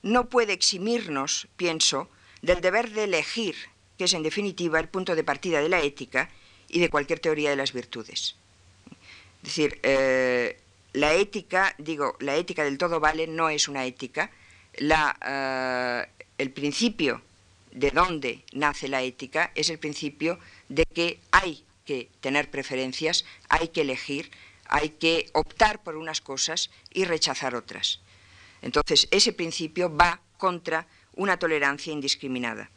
no 0.06 0.28
puede 0.28 0.52
eximirnos, 0.52 1.48
pienso, 1.56 2.08
del 2.40 2.60
deber 2.60 2.90
de 2.90 3.04
elegir, 3.04 3.56
que 3.98 4.04
es 4.04 4.14
en 4.14 4.22
definitiva 4.22 4.78
el 4.78 4.88
punto 4.88 5.16
de 5.16 5.24
partida 5.24 5.60
de 5.60 5.68
la 5.68 5.80
ética 5.80 6.30
y 6.68 6.78
de 6.78 6.88
cualquier 6.90 7.18
teoría 7.18 7.50
de 7.50 7.56
las 7.56 7.72
virtudes. 7.72 8.36
Es 9.42 9.48
decir, 9.48 9.80
eh, 9.82 10.58
la 10.92 11.14
ética, 11.14 11.74
digo, 11.78 12.16
la 12.20 12.36
ética 12.36 12.64
del 12.64 12.78
todo 12.78 13.00
vale 13.00 13.26
no 13.26 13.48
es 13.50 13.68
una 13.68 13.84
ética. 13.84 14.30
Eh, 14.74 16.06
el 16.38 16.50
principio 16.50 17.22
de 17.72 17.90
dónde 17.90 18.44
nace 18.52 18.88
la 18.88 19.02
ética 19.02 19.50
es 19.54 19.70
el 19.70 19.78
principio 19.78 20.38
de 20.68 20.84
que 20.84 21.18
hay 21.32 21.64
que 21.84 22.08
tener 22.20 22.50
preferencias, 22.50 23.24
hay 23.48 23.68
que 23.68 23.82
elegir, 23.82 24.30
hay 24.66 24.90
que 24.90 25.30
optar 25.32 25.82
por 25.82 25.96
unas 25.96 26.20
cosas 26.20 26.70
y 26.92 27.04
rechazar 27.04 27.54
otras. 27.54 28.00
Entonces, 28.62 29.08
ese 29.10 29.32
principio 29.32 29.94
va 29.94 30.20
contra 30.38 30.86
una 31.14 31.38
tolerancia 31.38 31.92
indiscriminada. 31.92 32.70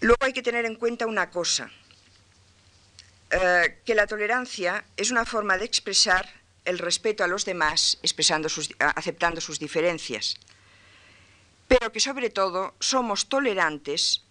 Luego 0.00 0.24
hay 0.24 0.32
que 0.32 0.42
tener 0.42 0.64
en 0.64 0.76
cuenta 0.76 1.06
una 1.06 1.30
cosa, 1.30 1.70
eh, 3.30 3.80
que 3.84 3.94
la 3.94 4.06
tolerancia 4.06 4.84
es 4.96 5.10
una 5.10 5.24
forma 5.24 5.56
de 5.56 5.64
expresar 5.64 6.28
el 6.64 6.78
respeto 6.78 7.24
a 7.24 7.26
los 7.26 7.44
demás, 7.44 7.98
expresando 8.02 8.48
aceptando 8.78 9.40
sus 9.40 9.58
diferencias, 9.58 10.36
pero 11.68 11.92
que 11.92 12.00
sobre 12.00 12.30
todo 12.30 12.74
somos 12.80 13.28
tolerantes 13.28 14.22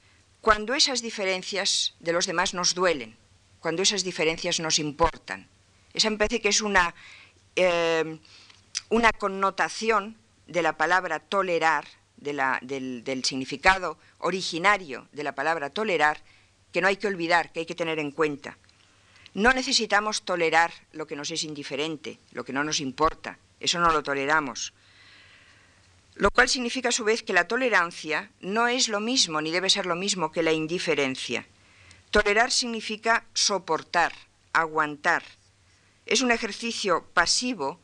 cuando 0.42 0.74
esas 0.74 1.02
diferencias 1.02 1.96
de 2.00 2.14
los 2.14 2.26
demás 2.26 2.54
nos 2.54 2.74
duelen, 2.74 3.16
cuando 3.60 3.82
esas 3.82 4.04
diferencias 4.04 4.60
nos 4.60 4.80
importan. 4.80 5.48
Esa 5.94 6.10
me 6.10 6.18
parece 6.18 6.42
que 6.42 6.50
es 6.50 6.62
una, 6.62 6.94
eh, 7.56 8.20
una 8.90 9.12
connotación 9.12 10.18
de 10.48 10.62
la 10.62 10.78
palabra 10.78 11.20
tolerar, 11.20 11.86
del 12.18 13.22
significado 13.26 13.98
originario 14.20 15.08
de 15.12 15.24
la 15.24 15.36
palabra 15.36 15.70
tolerar, 15.70 16.22
que 16.72 16.82
no 16.82 16.88
hay 16.88 16.98
que 16.98 17.08
olvidar, 17.08 17.52
que 17.52 17.62
hay 17.62 17.66
que 17.66 17.76
tener 17.76 18.00
en 18.00 18.12
cuenta. 18.12 18.58
No 19.34 19.52
necesitamos 19.52 20.24
tolerar 20.24 20.72
lo 20.92 21.08
que 21.08 21.16
nos 21.16 21.32
es 21.32 21.44
indiferente, 21.44 22.20
lo 22.32 22.44
que 22.46 22.54
no 22.54 22.64
nos 22.64 22.80
importa, 22.80 23.38
eso 23.60 23.80
no 23.80 23.92
lo 23.92 24.04
toleramos. 24.04 24.74
Lo 26.16 26.30
cual 26.30 26.48
significa 26.48 26.90
a 26.90 26.92
su 26.92 27.04
vez 27.04 27.24
que 27.24 27.34
la 27.34 27.48
tolerancia 27.48 28.30
no 28.42 28.68
es 28.68 28.88
lo 28.88 29.00
mismo 29.00 29.42
ni 29.42 29.52
debe 29.52 29.70
ser 29.70 29.88
lo 29.88 29.96
mismo 29.96 30.32
que 30.32 30.44
la 30.44 30.52
indiferencia. 30.52 31.48
Tolerar 32.12 32.52
significa 32.52 33.26
soportar, 33.34 34.14
aguantar. 34.54 35.24
Es 36.06 36.22
un 36.22 36.30
ejercicio 36.30 37.08
pasivo, 37.16 37.80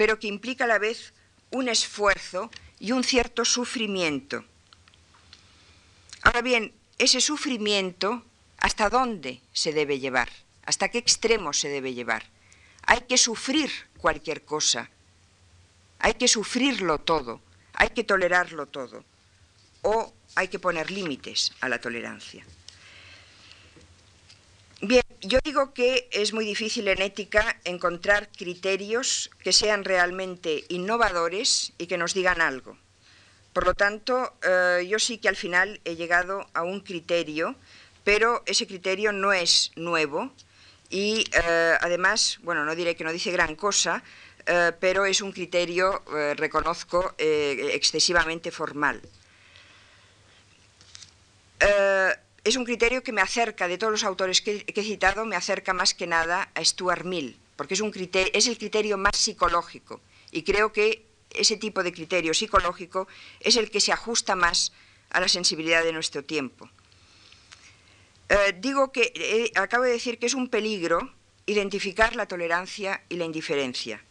pero 0.00 0.18
que 0.18 0.28
implica 0.28 0.64
a 0.64 0.66
la 0.66 0.78
vez 0.78 1.12
un 1.50 1.68
esfuerzo 1.68 2.50
y 2.78 2.92
un 2.92 3.04
cierto 3.04 3.44
sufrimiento. 3.44 4.46
Ahora 6.22 6.40
bien, 6.40 6.72
ese 6.96 7.20
sufrimiento, 7.20 8.24
¿hasta 8.56 8.88
dónde 8.88 9.42
se 9.52 9.74
debe 9.74 9.98
llevar? 9.98 10.30
hasta 10.70 10.88
qué 10.88 10.98
extremo 10.98 11.52
se 11.52 11.68
debe 11.68 11.94
llevar. 11.94 12.22
Hay 12.86 13.00
que 13.02 13.18
sufrir 13.18 13.70
cualquier 13.98 14.44
cosa, 14.44 14.88
hay 15.98 16.14
que 16.14 16.28
sufrirlo 16.28 16.98
todo, 17.00 17.40
hay 17.74 17.88
que 17.88 18.04
tolerarlo 18.04 18.66
todo, 18.66 19.04
o 19.82 20.14
hay 20.36 20.46
que 20.46 20.60
poner 20.60 20.92
límites 20.92 21.52
a 21.60 21.68
la 21.68 21.80
tolerancia. 21.80 22.46
Bien, 24.82 25.02
yo 25.20 25.38
digo 25.44 25.74
que 25.74 26.08
es 26.10 26.32
muy 26.32 26.46
difícil 26.46 26.88
en 26.88 27.02
ética 27.02 27.60
encontrar 27.64 28.30
criterios 28.32 29.30
que 29.42 29.52
sean 29.52 29.84
realmente 29.84 30.64
innovadores 30.70 31.74
y 31.76 31.86
que 31.86 31.98
nos 31.98 32.14
digan 32.14 32.40
algo. 32.40 32.78
Por 33.52 33.66
lo 33.66 33.74
tanto, 33.74 34.32
eh, 34.42 34.86
yo 34.88 34.98
sí 34.98 35.18
que 35.18 35.28
al 35.28 35.36
final 35.36 35.82
he 35.84 35.96
llegado 35.96 36.46
a 36.54 36.62
un 36.62 36.80
criterio, 36.80 37.56
pero 38.04 38.42
ese 38.46 38.66
criterio 38.66 39.12
no 39.12 39.34
es 39.34 39.70
nuevo, 39.76 40.32
y 40.88 41.26
eh, 41.34 41.76
además, 41.78 42.38
bueno, 42.42 42.64
no 42.64 42.74
diré 42.74 42.96
que 42.96 43.04
no 43.04 43.12
dice 43.12 43.30
gran 43.30 43.56
cosa, 43.56 44.02
eh, 44.46 44.72
pero 44.80 45.04
es 45.04 45.20
un 45.20 45.32
criterio, 45.32 46.02
reconozco, 46.36 47.14
excesivamente 47.18 48.50
formal. 48.50 49.02
Es 52.44 52.56
un 52.56 52.64
criterio 52.64 53.02
que 53.02 53.12
me 53.12 53.20
acerca, 53.20 53.68
de 53.68 53.78
todos 53.78 53.90
los 53.90 54.04
autores 54.04 54.40
que, 54.40 54.64
he 54.66 54.82
citado, 54.82 55.26
me 55.26 55.36
acerca 55.36 55.72
más 55.72 55.94
que 55.94 56.06
nada 56.06 56.50
a 56.54 56.64
Stuart 56.64 57.04
Mill, 57.04 57.36
porque 57.56 57.74
es, 57.74 58.46
el 58.46 58.58
criterio 58.58 58.96
más 58.96 59.16
psicológico 59.16 60.00
y 60.30 60.42
creo 60.42 60.72
que 60.72 61.04
ese 61.30 61.56
tipo 61.56 61.82
de 61.82 61.92
criterio 61.92 62.34
psicológico 62.34 63.06
es 63.40 63.56
el 63.56 63.70
que 63.70 63.80
se 63.80 63.92
ajusta 63.92 64.34
más 64.36 64.72
a 65.10 65.20
la 65.20 65.28
sensibilidad 65.28 65.84
de 65.84 65.92
nuestro 65.92 66.24
tiempo. 66.24 66.68
Eh, 68.28 68.54
digo 68.58 68.92
que 68.92 69.12
eh, 69.14 69.52
acabo 69.56 69.84
de 69.84 69.92
decir 69.92 70.18
que 70.18 70.26
es 70.26 70.34
un 70.34 70.48
peligro 70.48 71.12
identificar 71.46 72.16
la 72.16 72.26
tolerancia 72.26 73.02
y 73.08 73.16
la 73.16 73.24
indiferencia. 73.24 74.02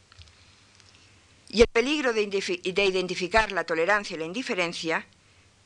Y 1.49 1.61
el 1.61 1.67
peligro 1.67 2.13
de, 2.13 2.27
de 2.27 2.85
identificar 2.85 3.51
la 3.51 3.63
tolerancia 3.63 4.15
y 4.15 4.19
la 4.19 4.25
indiferencia 4.25 5.07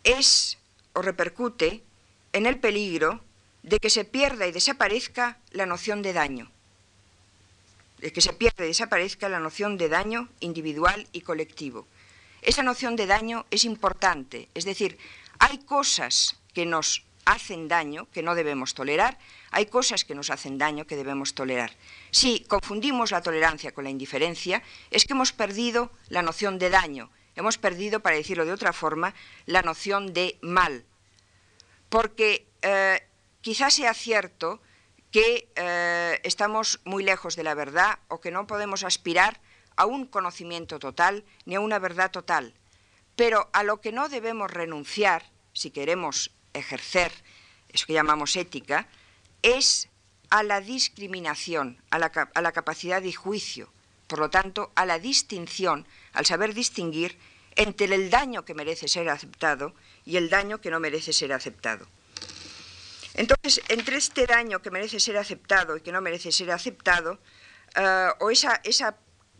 es 0.03 0.57
o 0.93 1.01
repercute 1.01 1.83
en 2.33 2.45
el 2.45 2.59
peligro 2.59 3.21
de 3.61 3.79
que 3.79 3.89
se 3.89 4.03
pierda 4.03 4.45
y 4.45 4.51
desaparezca 4.51 5.37
la 5.51 5.65
noción 5.65 6.01
de 6.01 6.13
daño, 6.13 6.51
de 7.99 8.11
que 8.11 8.21
se 8.21 8.33
pierda 8.33 8.65
y 8.65 8.67
desaparezca 8.67 9.29
la 9.29 9.39
noción 9.39 9.77
de 9.77 9.87
daño 9.87 10.27
individual 10.41 11.07
y 11.13 11.21
colectivo. 11.21 11.87
Esa 12.41 12.63
noción 12.63 12.97
de 12.97 13.07
daño 13.07 13.45
es 13.51 13.63
importante, 13.63 14.49
es 14.53 14.65
decir, 14.65 14.97
hay 15.39 15.59
cosas 15.59 16.37
que 16.53 16.65
nos 16.65 17.05
hacen 17.25 17.69
daño, 17.69 18.07
que 18.11 18.21
no 18.21 18.35
debemos 18.35 18.73
tolerar, 18.73 19.17
hay 19.51 19.67
cosas 19.67 20.03
que 20.03 20.15
nos 20.15 20.29
hacen 20.29 20.57
daño 20.57 20.85
que 20.85 20.97
debemos 20.97 21.33
tolerar. 21.33 21.71
Si 22.11 22.41
confundimos 22.41 23.11
la 23.11 23.21
tolerancia 23.21 23.71
con 23.71 23.85
la 23.85 23.89
indiferencia, 23.89 24.61
es 24.91 25.05
que 25.05 25.13
hemos 25.13 25.31
perdido 25.31 25.91
la 26.09 26.21
noción 26.21 26.59
de 26.59 26.69
daño, 26.69 27.09
hemos 27.35 27.57
perdido, 27.57 28.01
para 28.01 28.17
decirlo 28.17 28.45
de 28.45 28.51
otra 28.51 28.73
forma, 28.73 29.13
la 29.45 29.61
noción 29.61 30.13
de 30.13 30.37
mal. 30.41 30.83
Porque 31.93 32.47
eh, 32.63 33.07
quizás 33.41 33.75
sea 33.75 33.93
cierto 33.93 34.59
que 35.11 35.47
eh, 35.55 36.19
estamos 36.23 36.81
muy 36.85 37.03
lejos 37.03 37.35
de 37.35 37.43
la 37.43 37.53
verdad 37.53 37.99
o 38.07 38.19
que 38.19 38.31
no 38.31 38.47
podemos 38.47 38.83
aspirar 38.83 39.39
a 39.75 39.85
un 39.85 40.07
conocimiento 40.07 40.79
total 40.79 41.23
ni 41.45 41.53
a 41.53 41.59
una 41.59 41.77
verdad 41.77 42.09
total. 42.09 42.55
Pero 43.15 43.47
a 43.53 43.61
lo 43.61 43.79
que 43.79 43.91
no 43.91 44.09
debemos 44.09 44.49
renunciar, 44.49 45.29
si 45.53 45.69
queremos 45.69 46.31
ejercer 46.53 47.11
eso 47.69 47.85
que 47.85 47.93
llamamos 47.93 48.37
ética, 48.37 48.87
es 49.43 49.87
a 50.31 50.41
la 50.41 50.61
discriminación, 50.61 51.77
a 51.91 51.99
la, 51.99 52.07
a 52.33 52.41
la 52.41 52.53
capacidad 52.53 53.03
de 53.03 53.13
juicio, 53.13 53.71
por 54.07 54.17
lo 54.17 54.31
tanto, 54.31 54.71
a 54.73 54.87
la 54.87 54.97
distinción, 54.97 55.85
al 56.13 56.25
saber 56.25 56.55
distinguir 56.55 57.19
entre 57.55 57.93
el 57.93 58.09
daño 58.09 58.45
que 58.45 58.53
merece 58.53 58.87
ser 58.87 59.09
aceptado 59.09 59.73
y 60.05 60.17
el 60.17 60.29
daño 60.29 60.59
que 60.59 60.71
no 60.71 60.79
merece 60.79 61.13
ser 61.13 61.33
aceptado. 61.33 61.87
Entonces, 63.13 63.61
entre 63.69 63.97
este 63.97 64.25
daño 64.25 64.61
que 64.61 64.71
merece 64.71 64.99
ser 64.99 65.17
aceptado 65.17 65.77
y 65.77 65.81
que 65.81 65.91
no 65.91 66.01
merece 66.01 66.31
ser 66.31 66.51
aceptado, 66.51 67.19
eh, 67.75 68.09
o 68.19 68.31
esa, 68.31 68.61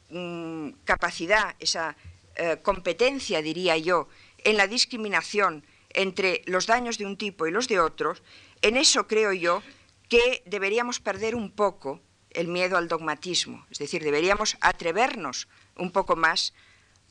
mm, 0.09 0.69
capacidad, 0.85 1.55
esa 1.59 1.95
eh, 2.35 2.57
competencia, 2.61 3.41
diría 3.41 3.77
yo, 3.77 4.07
en 4.39 4.57
la 4.57 4.67
discriminación 4.67 5.65
entre 5.89 6.41
los 6.45 6.65
daños 6.65 6.97
de 6.97 7.05
un 7.05 7.17
tipo 7.17 7.47
y 7.47 7.51
los 7.51 7.67
de 7.67 7.79
otros, 7.79 8.21
en 8.61 8.77
eso 8.77 9.07
creo 9.07 9.33
yo 9.33 9.61
que 10.09 10.41
deberíamos 10.45 10.99
perder 10.99 11.35
un 11.35 11.51
poco 11.51 12.01
el 12.31 12.47
miedo 12.47 12.77
al 12.77 12.87
dogmatismo, 12.87 13.65
es 13.69 13.77
decir, 13.77 14.03
deberíamos 14.03 14.57
atrevernos 14.61 15.47
un 15.75 15.91
poco 15.91 16.15
más 16.15 16.53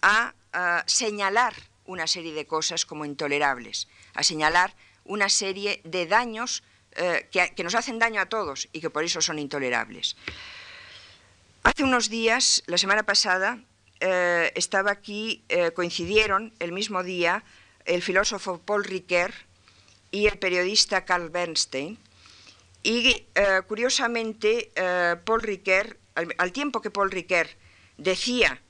a, 0.02 0.34
señalar 0.86 1.54
una 1.86 2.06
serie 2.06 2.34
de 2.34 2.46
cosas 2.46 2.84
como 2.84 3.06
intolerables, 3.06 3.88
a 4.14 4.22
señalar 4.22 4.74
una 5.04 5.28
serie 5.28 5.80
de 5.84 6.06
daños 6.06 6.62
eh, 6.92 7.26
que, 7.30 7.64
nos 7.64 7.74
hacen 7.74 7.98
daño 7.98 8.20
a 8.20 8.26
todos 8.26 8.68
y 8.72 8.80
que 8.80 8.90
por 8.90 9.02
eso 9.02 9.22
son 9.22 9.38
intolerables. 9.38 10.16
Hace 11.62 11.84
unos 11.84 12.10
días, 12.10 12.62
la 12.66 12.76
semana 12.76 13.04
pasada, 13.04 13.60
eh, 14.00 14.52
estaba 14.56 14.90
aquí, 14.90 15.42
eh, 15.48 15.70
coincidieron 15.70 16.52
el 16.58 16.72
mismo 16.72 17.02
día 17.02 17.44
el 17.84 18.02
filósofo 18.02 18.58
Paul 18.58 18.84
Ricoeur 18.84 19.32
y 20.10 20.26
el 20.26 20.38
periodista 20.38 21.04
Carl 21.04 21.30
Bernstein. 21.30 21.98
Y 22.84 23.26
curiosamente, 23.68 24.72
Paul 25.24 25.40
Ricoeur, 25.40 25.96
al, 26.14 26.52
tiempo 26.52 26.80
que 26.80 26.90
Paul 26.90 27.12
Ricoeur 27.12 27.48
decía 27.96 28.60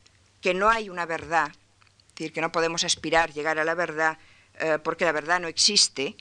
que 0.43 0.53
no 0.53 0.68
hay 0.68 0.90
una 0.90 1.07
verdad, 1.07 1.49
es 1.51 2.14
decir, 2.14 2.32
que 2.34 2.43
no 2.43 2.53
podemos 2.53 2.84
aspirar 2.84 3.32
llegar 3.32 3.59
a 3.59 3.64
la 3.64 3.74
verdad, 3.74 4.18
eh, 4.59 4.78
porque 4.82 5.07
la 5.07 5.12
verdad 5.12 5.40
no 5.40 5.49
existe, 5.49 6.16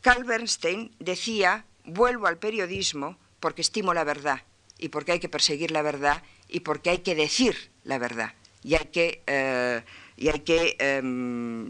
Carl 0.00 0.24
Bernstein 0.24 0.94
decía, 0.98 1.66
vuelvo 1.84 2.26
al 2.26 2.38
periodismo 2.38 3.18
porque 3.38 3.60
estimo 3.60 3.92
la 3.92 4.04
verdad 4.04 4.42
y 4.78 4.88
porque 4.88 5.12
hay 5.12 5.20
que 5.20 5.28
perseguir 5.28 5.70
la 5.72 5.82
verdad 5.82 6.22
y 6.48 6.60
porque 6.60 6.90
hay 6.90 6.98
que 6.98 7.14
decir 7.14 7.70
la 7.84 7.98
verdad 7.98 8.32
y 8.62 8.74
hay 8.74 8.86
que, 8.86 9.22
eh, 9.26 9.82
y 10.16 10.28
hay 10.28 10.40
que 10.40 10.76
em, 10.78 11.68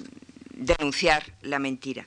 denunciar 0.52 1.34
la 1.42 1.58
mentira. 1.58 2.06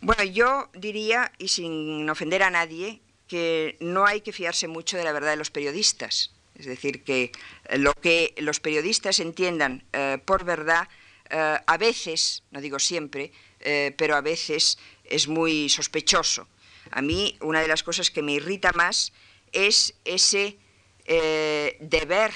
Bueno, 0.00 0.22
yo 0.22 0.70
diría, 0.74 1.32
y 1.38 1.48
sin 1.48 2.08
ofender 2.08 2.42
a 2.42 2.50
nadie, 2.50 3.00
que 3.26 3.76
no 3.80 4.06
hay 4.06 4.20
que 4.20 4.32
fiarse 4.32 4.68
mucho 4.68 4.96
de 4.96 5.04
la 5.04 5.12
verdad 5.12 5.30
de 5.30 5.36
los 5.36 5.50
periodistas. 5.50 6.32
Es 6.58 6.66
decir, 6.66 7.04
que 7.04 7.32
lo 7.76 7.94
que 7.94 8.34
los 8.38 8.60
periodistas 8.60 9.20
entiendan 9.20 9.84
eh, 9.92 10.18
por 10.24 10.44
verdad 10.44 10.88
eh, 11.30 11.58
a 11.66 11.76
veces, 11.76 12.42
no 12.50 12.60
digo 12.60 12.78
siempre, 12.78 13.32
eh, 13.60 13.94
pero 13.96 14.16
a 14.16 14.20
veces 14.20 14.78
es 15.04 15.28
muy 15.28 15.68
sospechoso. 15.68 16.48
A 16.90 17.02
mí 17.02 17.36
una 17.40 17.60
de 17.60 17.68
las 17.68 17.82
cosas 17.82 18.10
que 18.10 18.22
me 18.22 18.32
irrita 18.32 18.72
más 18.72 19.12
es 19.52 19.94
ese 20.04 20.58
eh, 21.04 21.76
deber 21.80 22.32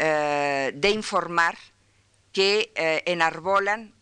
de 0.00 0.90
informar 0.94 1.58
que 2.32 2.72
enarbolan 3.04 3.92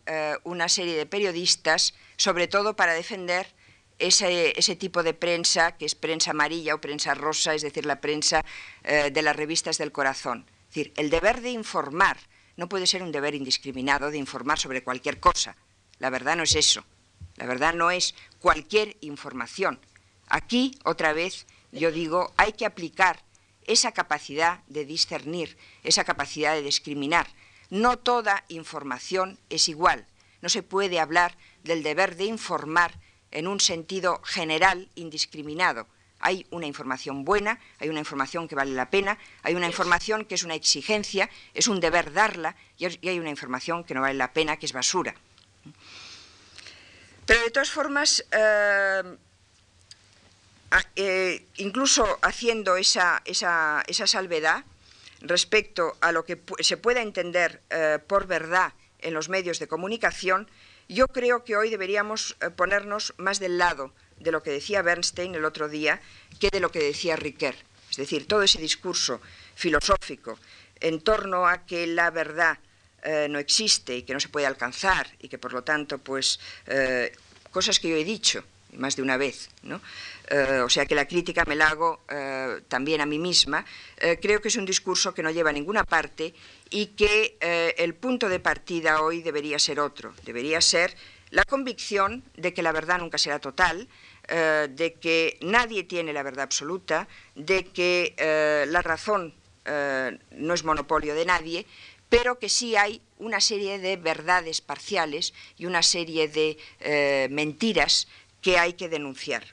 una 0.45 0.69
serie 0.69 0.95
de 0.95 1.07
periodistas, 1.07 1.93
sobre 2.17 2.47
todo 2.47 2.77
para 2.77 2.93
defender 2.93 3.53
ese, 3.99 4.59
ese, 4.59 4.77
tipo 4.77 5.03
de 5.03 5.15
prensa, 5.15 5.77
que 5.77 5.85
es 5.85 5.95
prensa 5.95 6.31
amarilla 6.31 6.75
o 6.75 6.81
prensa 6.81 7.15
rosa, 7.15 7.55
es 7.55 7.63
decir, 7.63 7.87
la 7.87 8.01
prensa 8.01 8.45
de 8.85 9.23
las 9.23 9.37
revistas 9.37 9.79
del 9.79 9.93
corazón. 9.93 10.47
Es 10.69 10.75
decir, 10.75 10.93
el 10.97 11.11
deber 11.11 11.41
de 11.41 11.51
informar 11.51 12.17
no 12.57 12.69
puede 12.69 12.87
ser 12.87 13.03
un 13.03 13.13
deber 13.13 13.35
indiscriminado 13.35 14.11
de 14.11 14.19
informar 14.19 14.59
sobre 14.59 14.83
cualquier 14.83 15.21
cosa. 15.21 15.57
La 15.99 16.11
verdad 16.11 16.37
no 16.37 16.43
es 16.43 16.57
eso. 16.57 16.85
La 17.37 17.47
verdad 17.47 17.73
no 17.73 17.93
es 17.93 18.17
cualquier 18.41 18.97
información. 19.01 19.81
Aquí, 20.27 20.77
otra 20.85 21.13
vez, 21.13 21.47
yo 21.71 21.93
digo, 21.93 22.33
hay 22.37 22.53
que 22.53 22.67
aplicar 22.67 23.23
esa 23.65 23.93
capacidad 23.93 24.65
de 24.67 24.85
discernir, 24.85 25.57
esa 25.85 26.03
capacidad 26.03 26.55
de 26.55 26.63
discriminar. 26.63 27.29
No 27.71 27.99
toda 27.99 28.45
información 28.49 29.39
es 29.51 29.69
igual. 29.69 30.07
No 30.43 30.49
se 30.49 30.65
puede 30.65 30.99
hablar 30.99 31.37
del 31.63 31.85
deber 31.85 32.17
de 32.17 32.25
informar 32.25 32.99
en 33.31 33.47
un 33.47 33.61
sentido 33.61 34.21
general 34.25 34.89
indiscriminado. 34.95 35.87
Hay 36.21 36.47
una 36.51 36.67
información 36.67 37.25
buena, 37.25 37.61
hay 37.79 37.89
una 37.89 38.01
información 38.01 38.49
que 38.49 38.57
vale 38.57 38.73
la 38.73 38.91
pena, 38.91 39.19
hay 39.43 39.55
una 39.55 39.67
información 39.67 40.25
que 40.25 40.35
es 40.35 40.43
una 40.43 40.55
exigencia, 40.55 41.31
es 41.55 41.69
un 41.69 41.79
deber 41.81 42.13
darla, 42.13 42.57
y 42.77 42.87
hay 43.09 43.19
una 43.19 43.31
información 43.31 43.85
que 43.85 43.95
no 43.95 44.01
vale 44.01 44.15
la 44.15 44.33
pena, 44.33 44.57
que 44.57 44.67
es 44.67 44.73
basura. 44.73 45.15
Pero 47.29 47.43
de 47.43 47.51
todas 47.51 47.71
formas, 47.71 48.25
eh, 48.33 49.17
eh, 50.97 51.45
incluso 51.57 52.19
haciendo 52.23 52.77
esa, 52.77 53.23
salvedad 53.91 54.65
respecto 55.21 55.97
a 56.01 56.11
lo 56.13 56.25
que 56.25 56.41
se 56.61 56.77
pueda 56.77 57.03
entender 57.03 57.61
eh, 57.71 57.99
por 58.07 58.27
verdad 58.27 58.73
en 59.01 59.15
los 59.15 59.29
medios 59.29 59.59
de 59.59 59.69
comunicación, 59.69 60.49
yo 60.89 61.07
creo 61.09 61.45
que 61.45 61.57
hoy 61.57 61.71
deberíamos 61.71 62.37
ponernos 62.57 63.15
más 63.19 63.39
del 63.39 63.59
lado 63.59 63.93
de 64.19 64.33
lo 64.33 64.43
que 64.43 64.51
decía 64.51 64.83
Bernstein 64.83 65.35
el 65.35 65.45
otro 65.45 65.69
día 65.69 66.01
que 66.41 66.49
de 66.51 66.61
lo 66.61 66.71
que 66.71 66.81
decía 66.81 67.17
Riquet. 67.17 67.57
Es 67.91 67.97
decir, 67.97 68.27
todo 68.27 68.43
ese 68.43 68.61
discurso 68.61 69.21
filosófico 69.55 70.39
en 70.81 71.01
torno 71.01 71.47
a 71.47 71.67
que 71.67 71.87
la 71.87 72.11
verdad 72.11 72.59
eh, 73.03 73.29
no 73.31 73.39
existe 73.39 73.97
y 73.97 74.03
que 74.03 74.13
no 74.13 74.21
se 74.21 74.29
puede 74.29 74.47
alcanzar 74.47 75.09
y 75.21 75.29
que 75.29 75.39
por 75.39 75.53
lo 75.53 75.63
tanto, 75.63 75.99
pues, 75.99 76.41
eh, 76.67 77.13
cosas 77.51 77.79
que 77.79 77.89
yo 77.89 77.97
he 77.97 78.05
dicho 78.05 78.45
más 78.73 78.97
de 78.97 79.03
una 79.03 79.17
vez. 79.17 79.49
Eh, 80.31 80.61
o 80.63 80.69
sea 80.69 80.85
que 80.85 80.95
la 80.95 81.09
crítica 81.09 81.45
me 81.47 81.57
la 81.57 81.69
hago 81.69 82.03
también 82.69 83.01
a 83.01 83.07
mí 83.07 83.19
misma, 83.19 83.65
creo 84.21 84.43
que 84.43 84.49
es 84.49 84.57
un 84.57 84.67
discurso 84.67 85.15
que 85.15 85.23
no 85.23 85.31
lleva 85.31 85.51
a 85.51 85.55
ninguna 85.55 85.85
parte 85.85 86.35
y 86.71 86.87
que 86.87 87.37
el 87.79 87.95
punto 87.95 88.29
de 88.29 88.41
partida 88.41 89.03
hoy 89.03 89.23
debería 89.23 89.59
ser 89.59 89.81
otro, 89.81 90.15
debería 90.25 90.61
ser 90.61 90.95
la 91.31 91.45
convicción 91.45 92.25
de 92.37 92.55
que 92.55 92.63
la 92.63 92.73
verdad 92.73 92.99
nunca 92.99 93.19
será 93.19 93.39
total, 93.39 93.89
eh, 94.29 94.69
de 94.71 94.95
que 94.95 95.39
nadie 95.41 95.85
tiene 95.85 96.13
la 96.13 96.23
verdad 96.23 96.45
absoluta, 96.45 97.09
de 97.35 97.65
que 97.65 98.15
eh, 98.17 98.67
la 98.69 98.83
razón 98.83 99.35
eh, 99.65 100.19
no 100.33 100.55
es 100.55 100.65
monopolio 100.65 101.15
de 101.15 101.25
nadie, 101.25 101.67
pero 102.09 102.39
que 102.39 102.49
sí 102.49 102.77
hay 102.77 103.03
una 103.19 103.41
serie 103.41 103.79
de 103.79 103.97
verdades 103.97 104.61
parciales 104.61 105.35
y 105.59 105.67
una 105.67 105.83
serie 105.83 106.29
de 106.29 107.29
mentiras 107.31 108.09
que 108.41 108.59
hay 108.59 108.75
que 108.75 108.89
denunciar. 108.89 109.45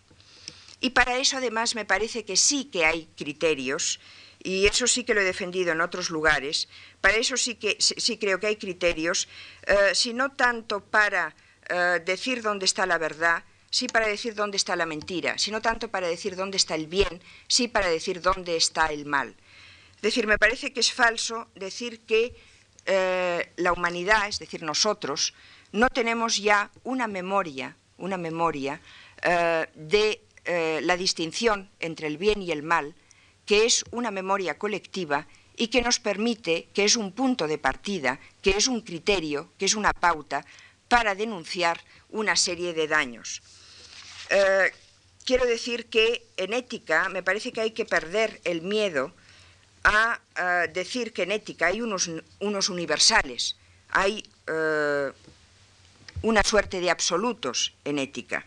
Y 0.80 0.92
para 0.92 1.18
eso 1.18 1.38
además 1.38 1.76
me 1.76 1.84
parece 1.84 2.24
que 2.24 2.38
sí 2.38 2.66
que 2.66 2.86
hay 2.86 3.10
criterios, 3.18 4.00
y 4.46 4.68
eso 4.68 4.86
sí 4.86 5.04
que 5.04 5.16
lo 5.16 5.22
he 5.22 5.24
defendido 5.24 5.72
en 5.72 5.82
otros 5.82 6.12
lugares, 6.12 6.70
para 7.02 7.18
eso 7.18 7.36
sí 7.36 7.56
que 7.56 7.78
sí 7.80 8.18
creo 8.20 8.40
que 8.40 8.46
hay 8.46 8.58
criterios, 8.58 9.28
eh, 9.66 9.96
si 9.96 10.14
no 10.14 10.34
tanto 10.34 10.82
para 10.82 11.36
eh, 11.68 12.00
decir 12.06 12.44
dónde 12.44 12.66
está 12.66 12.86
la 12.86 13.00
verdad, 13.00 13.44
sí 13.72 13.88
para 13.88 14.08
decir 14.08 14.36
dónde 14.36 14.58
está 14.58 14.76
la 14.76 14.86
mentira, 14.86 15.40
sino 15.40 15.62
tanto 15.62 15.90
para 15.90 16.08
decir 16.08 16.36
dónde 16.36 16.58
está 16.58 16.76
el 16.76 16.86
bien, 16.86 17.24
sí 17.48 17.68
para 17.68 17.90
decir 17.90 18.22
dónde 18.22 18.56
está 18.56 18.86
el 18.86 19.08
mal. 19.08 19.36
Es 19.96 20.02
decir, 20.04 20.28
me 20.28 20.38
parece 20.38 20.72
que 20.72 20.82
es 20.82 20.94
falso 20.94 21.48
decir 21.56 22.02
que 22.02 22.36
eh, 22.86 23.52
la 23.56 23.74
humanidad, 23.74 24.28
es 24.28 24.38
decir, 24.38 24.62
nosotros, 24.62 25.34
no 25.72 25.90
tenemos 25.90 26.38
ya 26.38 26.70
una 26.84 27.08
memoria, 27.08 27.76
una 27.98 28.18
memoria 28.18 28.80
de 29.74 30.22
la 30.46 30.96
distinción 30.98 31.72
entre 31.80 32.06
el 32.06 32.18
bien 32.20 32.44
y 32.44 32.52
el 32.52 32.62
mal, 32.62 32.94
que 33.46 33.66
es 33.66 33.86
una 33.92 34.12
memoria 34.12 34.58
colectiva 34.58 35.28
y 35.58 35.68
que 35.68 35.82
nos 35.82 36.00
permite, 36.00 36.68
que 36.74 36.84
es 36.84 36.96
un 36.96 37.12
punto 37.12 37.48
de 37.48 37.58
partida, 37.58 38.20
que 38.42 38.52
es 38.58 38.68
un 38.68 38.82
criterio, 38.82 39.52
que 39.58 39.66
es 39.66 39.76
una 39.76 39.94
pauta 39.94 40.46
para 40.88 41.16
denunciar 41.16 41.80
una 42.10 42.36
serie 42.36 42.74
de 42.74 42.88
daños. 42.88 43.42
quiero 45.26 45.46
decir 45.46 45.88
que 45.88 46.26
en 46.38 46.54
ética 46.54 47.10
me 47.10 47.24
parece 47.24 47.52
que 47.52 47.62
hay 47.62 47.72
que 47.72 47.86
perder 47.86 48.42
el 48.44 48.62
miedo 48.62 49.14
a, 49.84 50.20
decir 50.74 51.14
que 51.14 51.24
en 51.24 51.32
ética 51.32 51.68
hay 51.68 51.82
unos, 51.82 52.10
unos 52.40 52.70
universales, 52.70 53.56
hay 53.90 54.24
eh, 54.48 55.12
una 56.22 56.44
suerte 56.44 56.80
de 56.80 56.90
absolutos 56.90 57.74
en 57.86 58.00
ética, 58.00 58.46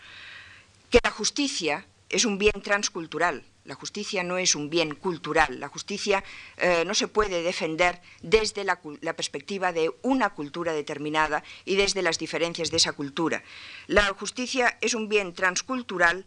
que 0.91 1.01
la 1.03 1.11
justicia 1.11 1.87
es 2.09 2.25
un 2.25 2.39
bien 2.39 2.61
transcultural, 2.63 3.45
la 3.69 3.75
justicia 3.75 4.25
no 4.25 4.39
es 4.39 4.55
un 4.55 4.71
bien 4.71 4.95
cultural, 4.95 5.61
la 5.61 5.69
justicia 5.69 6.25
eh, 6.57 6.85
no 6.87 6.95
se 6.95 7.07
puede 7.07 7.43
defender 7.43 8.01
desde 8.23 8.65
la, 8.65 8.81
perspectiva 9.15 9.73
de 9.73 9.93
una 10.01 10.31
cultura 10.31 10.73
determinada 10.73 11.45
y 11.67 11.77
desde 11.77 12.01
las 12.01 12.19
diferencias 12.19 12.71
de 12.71 12.79
esa 12.79 12.95
cultura. 12.95 13.43
La 13.87 14.05
justicia 14.15 14.79
es 14.81 14.95
un 14.95 15.11
bien 15.11 15.35
transcultural 15.35 16.25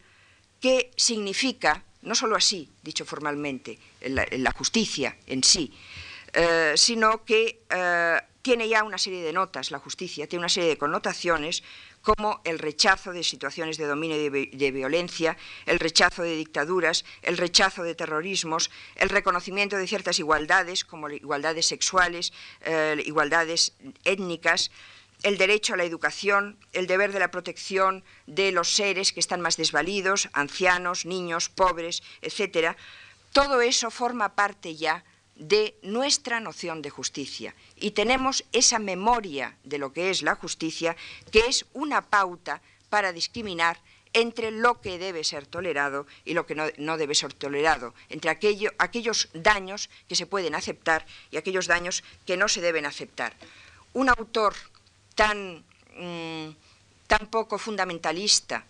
que 0.60 0.92
significa 0.96 1.84
no 2.04 2.14
solo 2.14 2.36
así, 2.36 2.70
dicho 2.84 3.06
formalmente, 3.06 3.80
en 4.02 4.44
la, 4.44 4.52
justicia 4.52 5.18
en 5.26 5.44
sí, 5.44 5.74
eh, 6.34 6.74
sino 6.76 7.26
que 7.26 7.64
eh, 7.70 8.20
tiene 8.44 8.70
ya 8.70 8.84
una 8.84 9.00
serie 9.00 9.24
de 9.24 9.34
notas, 9.34 9.72
la 9.72 9.80
justicia 9.80 10.28
tiene 10.28 10.42
una 10.42 10.50
serie 10.50 10.70
de 10.70 10.78
connotaciones 10.78 11.64
como 12.02 12.42
el 12.44 12.60
rechazo 12.60 13.14
de 13.14 13.24
situaciones 13.24 13.78
de 13.78 13.86
dominio 13.86 14.18
y 14.18 14.30
de, 14.30 14.72
violencia, 14.72 15.38
el 15.66 15.80
rechazo 15.80 16.24
de 16.24 16.36
dictaduras, 16.36 17.06
el 17.22 17.38
rechazo 17.38 17.84
de 17.84 17.96
terrorismos, 17.96 18.72
el 18.96 19.10
reconocimiento 19.10 19.78
de 19.78 19.88
ciertas 19.88 20.20
igualdades, 20.20 20.84
como 20.84 21.10
igualdades 21.10 21.68
sexuales, 21.68 22.34
eh, 22.62 23.02
igualdades 23.06 23.74
étnicas, 24.04 24.72
el 25.24 25.38
derecho 25.38 25.76
a 25.76 25.78
la 25.78 25.84
educación, 25.84 26.58
el 26.74 26.88
deber 26.88 27.12
de 27.12 27.20
la 27.20 27.30
protección 27.30 28.04
de 28.26 28.52
los 28.52 28.74
seres 28.74 29.14
que 29.14 29.20
están 29.20 29.42
más 29.42 29.56
desvalidos, 29.56 30.30
ancianos, 30.34 31.06
niños, 31.06 31.50
pobres, 31.50 32.02
etc. 32.22 32.76
Todo 33.32 33.62
eso 33.62 33.92
forma 33.92 34.34
parte 34.36 34.76
ya 34.76 35.04
de 35.42 35.76
nuestra 35.82 36.40
noción 36.40 36.84
de 36.84 36.92
justicia 36.92 37.56
y 37.76 37.92
tenemos 37.92 38.46
esa 38.54 38.78
memoria 38.78 39.58
de 39.64 39.80
lo 39.80 39.92
que 39.92 40.12
es 40.12 40.22
la 40.22 40.36
justicia, 40.36 40.96
que 41.32 41.40
es 41.48 41.66
una 41.74 42.02
pauta 42.02 42.62
para 42.90 43.12
discriminar 43.12 43.80
entre 44.14 44.52
lo 44.52 44.82
que 44.82 45.00
debe 45.00 45.24
ser 45.24 45.48
tolerado 45.48 46.06
y 46.26 46.36
lo 46.36 46.46
que 46.46 46.54
no, 46.54 46.98
debe 46.98 47.16
ser 47.16 47.34
tolerado, 47.34 47.96
entre 48.10 48.30
aquellos 48.30 49.30
daños 49.34 49.90
que 50.08 50.16
se 50.16 50.28
pueden 50.28 50.54
aceptar 50.54 51.08
y 51.32 51.38
aquellos 51.38 51.66
daños 51.66 52.04
que 52.28 52.38
no 52.38 52.48
se 52.48 52.62
deben 52.62 52.86
aceptar. 52.86 53.34
Un 53.94 54.10
autor 54.10 54.54
tan, 55.16 55.64
mm, 55.96 56.50
tan 57.08 57.28
poco 57.32 57.58
fundamentalista, 57.58 58.64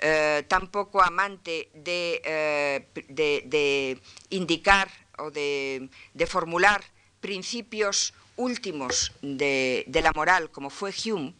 eh, 0.00 0.42
tan 0.48 0.66
poco 0.68 1.00
amante 1.00 1.68
de, 1.74 2.20
eh, 2.24 3.98
indicar 4.30 5.01
o 5.18 5.30
de, 5.30 5.88
formular 6.26 6.82
principios 7.20 8.14
últimos 8.36 9.12
de, 9.22 9.84
la 10.02 10.12
moral, 10.12 10.50
como 10.50 10.70
fue 10.70 10.92
Hume, 10.92 11.34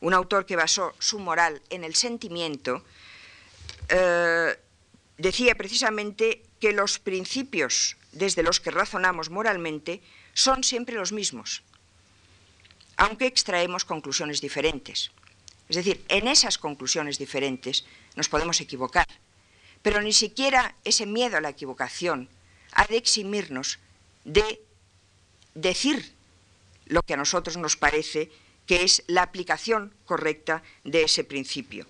un 0.00 0.14
autor 0.14 0.46
que 0.46 0.56
basó 0.56 0.94
su 0.98 1.18
moral 1.18 1.62
en 1.70 1.84
el 1.84 1.94
sentimiento, 1.94 2.84
eh, 3.88 4.58
decía 5.18 5.54
precisamente 5.54 6.42
que 6.60 6.72
los 6.72 6.98
principios 6.98 7.96
desde 8.12 8.42
los 8.42 8.60
que 8.60 8.70
razonamos 8.70 9.30
moralmente 9.30 10.02
son 10.34 10.64
siempre 10.64 10.96
los 10.96 11.12
mismos 11.12 11.62
aunque 12.96 13.26
extraemos 13.26 13.84
conclusiones 13.84 14.40
diferentes. 14.40 15.10
Es 15.68 15.76
decir, 15.76 16.04
en 16.08 16.28
esas 16.28 16.58
conclusiones 16.58 17.18
diferentes 17.18 17.84
nos 18.14 18.28
podemos 18.28 18.60
equivocar, 18.60 19.06
pero 19.82 20.02
ni 20.02 20.12
siquiera 20.12 20.76
ese 20.84 21.06
miedo 21.06 21.36
a 21.36 21.40
la 21.40 21.50
equivocación 21.50 22.28
ha 22.72 22.86
de 22.86 22.96
eximirnos 22.96 23.78
de 24.24 24.60
decir 25.54 26.14
lo 26.86 27.02
que 27.02 27.14
a 27.14 27.16
nosotros 27.16 27.56
nos 27.56 27.76
parece 27.76 28.30
que 28.66 28.84
es 28.84 29.02
la 29.06 29.22
aplicación 29.22 29.92
correcta 30.04 30.62
de 30.84 31.02
ese 31.02 31.24
principio. 31.24 31.86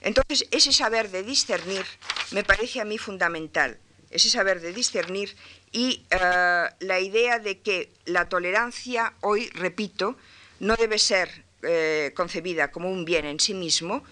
Entonces, 0.00 0.46
ese 0.50 0.72
saber 0.72 1.10
de 1.10 1.22
discernir 1.22 1.84
me 2.30 2.44
parece 2.44 2.80
a 2.80 2.84
mí 2.84 2.98
fundamental, 2.98 3.78
ese 4.10 4.30
saber 4.30 4.60
de 4.60 4.72
discernir 4.72 5.36
y 5.72 6.04
eh, 6.10 6.64
la 6.80 7.00
idea 7.00 7.38
de 7.38 7.60
que 7.60 7.90
la 8.04 8.28
tolerancia 8.28 9.14
hoy, 9.20 9.48
repito, 9.50 10.16
no 10.60 10.76
debe 10.76 10.98
ser 10.98 11.44
eh, 11.62 12.12
concebida 12.14 12.70
como 12.70 12.90
un 12.90 13.04
bien 13.04 13.26
en 13.26 13.40
sí 13.40 13.54
mismo, 13.54 14.04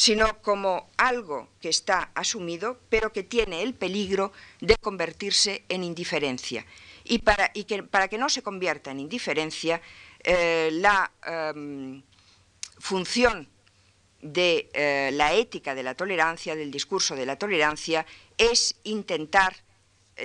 sino 0.00 0.40
como 0.40 0.88
algo 0.96 1.50
que 1.60 1.68
está 1.68 2.10
asumido, 2.14 2.80
pero 2.88 3.12
que 3.12 3.22
tiene 3.22 3.60
el 3.60 3.74
peligro 3.74 4.32
de 4.58 4.76
convertirse 4.76 5.66
en 5.68 5.84
indiferencia. 5.84 6.64
Y 7.04 7.18
para, 7.18 7.52
que, 7.52 8.16
no 8.16 8.30
se 8.30 8.42
convierta 8.42 8.92
en 8.92 9.00
indiferencia, 9.00 9.82
eh, 10.24 10.70
la 10.72 11.12
em, 11.22 12.02
función 12.78 13.46
de 14.22 14.70
la 15.12 15.34
ética 15.34 15.74
de 15.74 15.82
la 15.82 15.94
tolerancia, 15.94 16.56
del 16.56 16.70
discurso 16.70 17.14
de 17.14 17.26
la 17.26 17.36
tolerancia, 17.36 18.06
es 18.38 18.76
intentar 18.84 19.54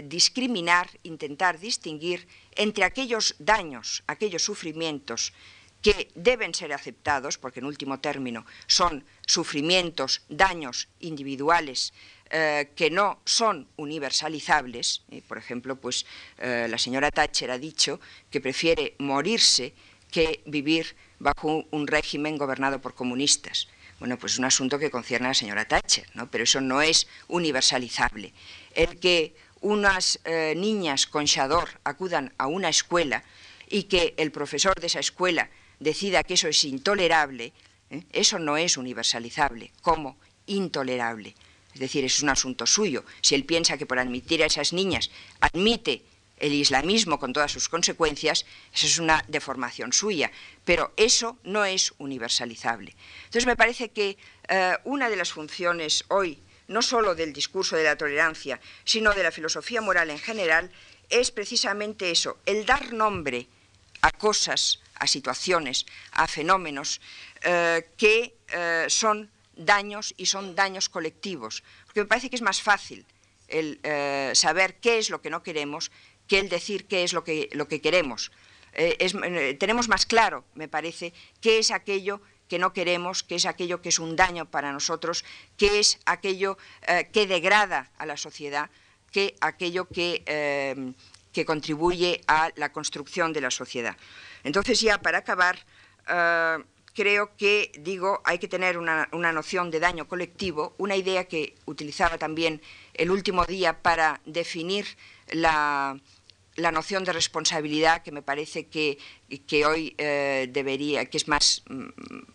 discriminar, 0.06 0.88
intentar 1.04 1.60
distinguir 1.60 2.30
entre 2.56 2.86
aquellos 2.86 3.36
daños, 3.40 4.04
aquellos 4.08 4.44
sufrimientos 4.44 5.34
que 5.86 6.10
deben 6.16 6.56
ser 6.56 6.74
aceptados, 6.74 7.38
porque 7.38 7.60
en 7.60 7.70
último 7.70 8.00
término 8.00 8.44
son 8.66 9.06
sufrimientos, 9.28 10.26
daños 10.30 10.90
individuales 11.00 11.94
eh, 12.32 12.72
que 12.76 12.90
no 12.90 13.22
son 13.24 13.68
universalizables. 13.78 15.04
por 15.28 15.38
ejemplo, 15.38 15.76
pues 15.76 16.08
eh, 16.40 16.66
la 16.68 16.80
señora 16.80 17.12
Thatcher 17.12 17.52
ha 17.52 17.60
dicho 17.60 18.00
que 18.32 18.42
prefiere 18.42 18.96
morirse 18.98 19.74
que 20.10 20.42
vivir 20.48 20.96
bajo 21.20 21.66
un 21.70 21.86
régimen 21.86 22.40
gobernado 22.40 22.82
por 22.82 22.96
comunistas. 22.96 23.68
Bueno, 24.00 24.18
pues 24.18 24.34
es 24.34 24.40
un 24.40 24.46
asunto 24.46 24.80
que 24.80 24.90
concierne 24.90 25.28
a 25.28 25.30
la 25.30 25.34
señora 25.36 25.68
Thatcher, 25.68 26.10
¿no? 26.16 26.32
pero 26.32 26.46
eso 26.46 26.62
no 26.62 26.82
es 26.82 27.06
universalizable. 27.28 28.34
El 28.74 29.00
que 29.00 29.36
unas 29.62 30.20
eh, 30.26 30.56
niñas 30.58 31.06
con 31.06 31.26
Shador 31.26 31.70
acudan 31.84 32.34
a 32.40 32.48
una 32.48 32.70
escuela 32.70 33.24
y 33.70 33.84
que 33.84 34.16
el 34.18 34.32
profesor 34.32 34.74
de 34.80 34.88
esa 34.88 35.00
escuela 35.00 35.48
decida 35.80 36.24
que 36.24 36.36
eso 36.36 36.48
es 36.48 36.64
intolerable, 36.64 37.54
¿eh? 37.90 38.04
eso 38.12 38.40
no 38.40 38.58
es 38.58 38.78
universalizable 38.78 39.72
como 39.82 40.18
intolerable. 40.48 41.36
Es 41.74 41.80
decir, 41.80 42.06
es 42.06 42.22
un 42.22 42.30
asunto 42.30 42.66
suyo. 42.66 43.04
Si 43.22 43.36
él 43.36 43.44
piensa 43.44 43.78
que 43.78 43.86
por 43.86 44.00
admitir 44.00 44.42
a 44.44 44.46
esas 44.46 44.72
niñas 44.72 45.12
admite 45.42 46.04
el 46.38 46.54
islamismo 46.54 47.20
con 47.20 47.34
todas 47.34 47.52
sus 47.52 47.70
consecuencias, 47.70 48.46
eso 48.74 48.88
es 48.88 49.00
una 49.00 49.24
deformación 49.28 49.94
suya, 49.94 50.32
pero 50.64 50.94
eso 50.98 51.38
no 51.44 51.66
es 51.66 51.94
universalizable. 51.98 52.96
Entonces 53.26 53.46
me 53.46 53.56
parece 53.56 53.90
que 53.90 54.18
eh, 54.48 54.78
una 54.84 55.10
de 55.10 55.16
las 55.16 55.32
funciones 55.32 56.06
hoy 56.10 56.40
no 56.68 56.82
solo 56.82 57.16
del 57.16 57.34
discurso 57.34 57.76
de 57.76 57.84
la 57.84 57.98
tolerancia, 57.98 58.60
sino 58.84 59.14
de 59.14 59.24
la 59.24 59.32
filosofía 59.32 59.82
moral 59.82 60.10
en 60.10 60.20
general, 60.20 60.72
es 61.10 61.32
precisamente 61.32 62.12
eso, 62.12 62.38
el 62.46 62.66
dar 62.66 62.94
nombre 62.94 63.48
a 64.02 64.12
cosas, 64.12 64.80
a 65.00 65.08
situaciones, 65.08 65.86
a 66.12 66.28
fenómenos 66.28 67.02
eh, 67.42 67.90
que 67.98 68.36
eh, 68.50 68.86
son 68.90 69.30
daños 69.56 70.14
y 70.18 70.26
son 70.26 70.56
daños 70.56 70.90
colectivos. 70.90 71.64
Porque 71.86 72.02
me 72.02 72.08
parece 72.08 72.30
que 72.30 72.36
es 72.36 72.42
más 72.42 72.62
fácil 72.62 73.06
el 73.48 73.80
eh, 73.84 74.32
saber 74.34 74.80
qué 74.80 74.98
es 74.98 75.10
lo 75.10 75.22
que 75.22 75.30
no 75.30 75.44
queremos 75.44 75.92
que 76.28 76.40
el 76.40 76.50
decir 76.50 76.88
qué 76.88 77.04
es 77.04 77.14
lo 77.14 77.24
que, 77.24 77.50
lo 77.52 77.68
que 77.68 77.82
queremos. 77.82 78.32
tenemos 79.60 79.88
más 79.88 80.08
claro, 80.08 80.44
me 80.56 80.68
parece, 80.68 81.14
qué 81.40 81.60
es 81.60 81.70
aquello 81.70 82.20
que 82.50 82.58
no 82.58 82.74
queremos, 82.74 83.22
qué 83.22 83.36
es 83.36 83.46
aquello 83.46 83.80
que 83.80 83.90
es 83.90 84.00
un 84.00 84.16
daño 84.16 84.50
para 84.50 84.74
nosotros, 84.74 85.24
qué 85.56 85.80
es 85.80 86.00
aquello 86.08 86.58
que 87.14 87.28
degrada 87.28 87.92
a 88.00 88.08
la 88.08 88.18
sociedad, 88.18 88.72
qué 89.12 89.36
aquello 89.40 89.86
que, 89.88 90.24
que, 91.32 91.46
contribuye 91.46 92.22
a 92.28 92.50
la 92.56 92.72
construcción 92.72 93.32
de 93.32 93.42
la 93.42 93.52
sociedad. 93.52 93.96
Entonces 94.46 94.80
ya 94.80 95.02
para 95.02 95.18
acabar, 95.18 95.58
eh, 96.08 96.64
creo 96.94 97.36
que, 97.36 97.74
digo, 97.80 98.22
hay 98.24 98.40
que 98.40 98.48
tener 98.48 98.78
una, 98.78 99.10
una, 99.12 99.34
noción 99.34 99.70
de 99.72 99.82
daño 99.82 100.08
colectivo, 100.08 100.74
una 100.78 100.96
idea 100.96 101.26
que 101.28 101.56
utilizaba 101.66 102.18
también 102.18 102.62
el 102.94 103.12
último 103.12 103.44
día 103.46 103.82
para 103.82 104.22
definir 104.26 104.86
la, 105.28 106.00
la 106.56 106.72
noción 106.72 107.04
de 107.04 107.12
responsabilidad 107.12 108.02
que 108.02 108.12
me 108.12 108.22
parece 108.22 108.68
que, 108.68 108.98
que 109.46 109.66
hoy 109.66 109.94
eh, 109.98 110.48
debería, 110.50 111.06
que 111.06 111.18
es 111.18 111.28
más, 111.28 111.64
mm, 111.68 111.90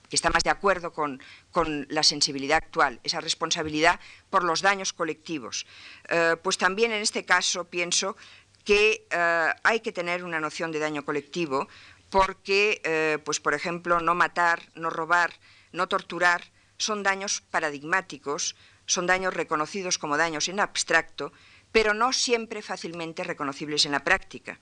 que 0.08 0.16
está 0.16 0.30
más 0.30 0.44
de 0.44 0.50
acuerdo 0.50 0.92
con, 0.92 1.22
con, 1.50 1.86
la 1.88 2.02
sensibilidad 2.02 2.58
actual, 2.58 3.00
esa 3.02 3.20
responsabilidad 3.20 3.98
por 4.28 4.44
los 4.44 4.60
daños 4.60 4.92
colectivos. 4.92 5.66
Eh, 6.08 6.36
pues 6.42 6.58
también 6.58 6.92
en 6.92 7.00
este 7.00 7.24
caso 7.24 7.64
pienso 7.64 8.16
que 8.64 9.06
eh, 9.10 9.48
hay 9.62 9.80
que 9.80 9.92
tener 9.92 10.22
una 10.22 10.38
noción 10.38 10.70
de 10.70 10.80
daño 10.80 11.04
colectivo 11.04 11.68
porque, 12.10 12.80
eh, 12.84 13.18
pues 13.24 13.40
por 13.40 13.54
ejemplo, 13.54 14.00
no 14.00 14.14
matar, 14.14 14.68
no 14.74 14.90
robar, 14.90 15.32
no 15.72 15.88
torturar 15.88 16.42
son 16.76 17.02
daños 17.02 17.42
paradigmáticos, 17.50 18.56
son 18.86 19.06
daños 19.06 19.34
reconocidos 19.34 19.98
como 19.98 20.16
daños 20.16 20.48
en 20.48 20.60
abstracto 20.60 21.32
pero 21.72 21.94
no 21.94 22.12
siempre 22.12 22.62
fácilmente 22.62 23.24
reconocibles 23.24 23.84
en 23.86 23.92
la 23.92 24.04
práctica. 24.04 24.58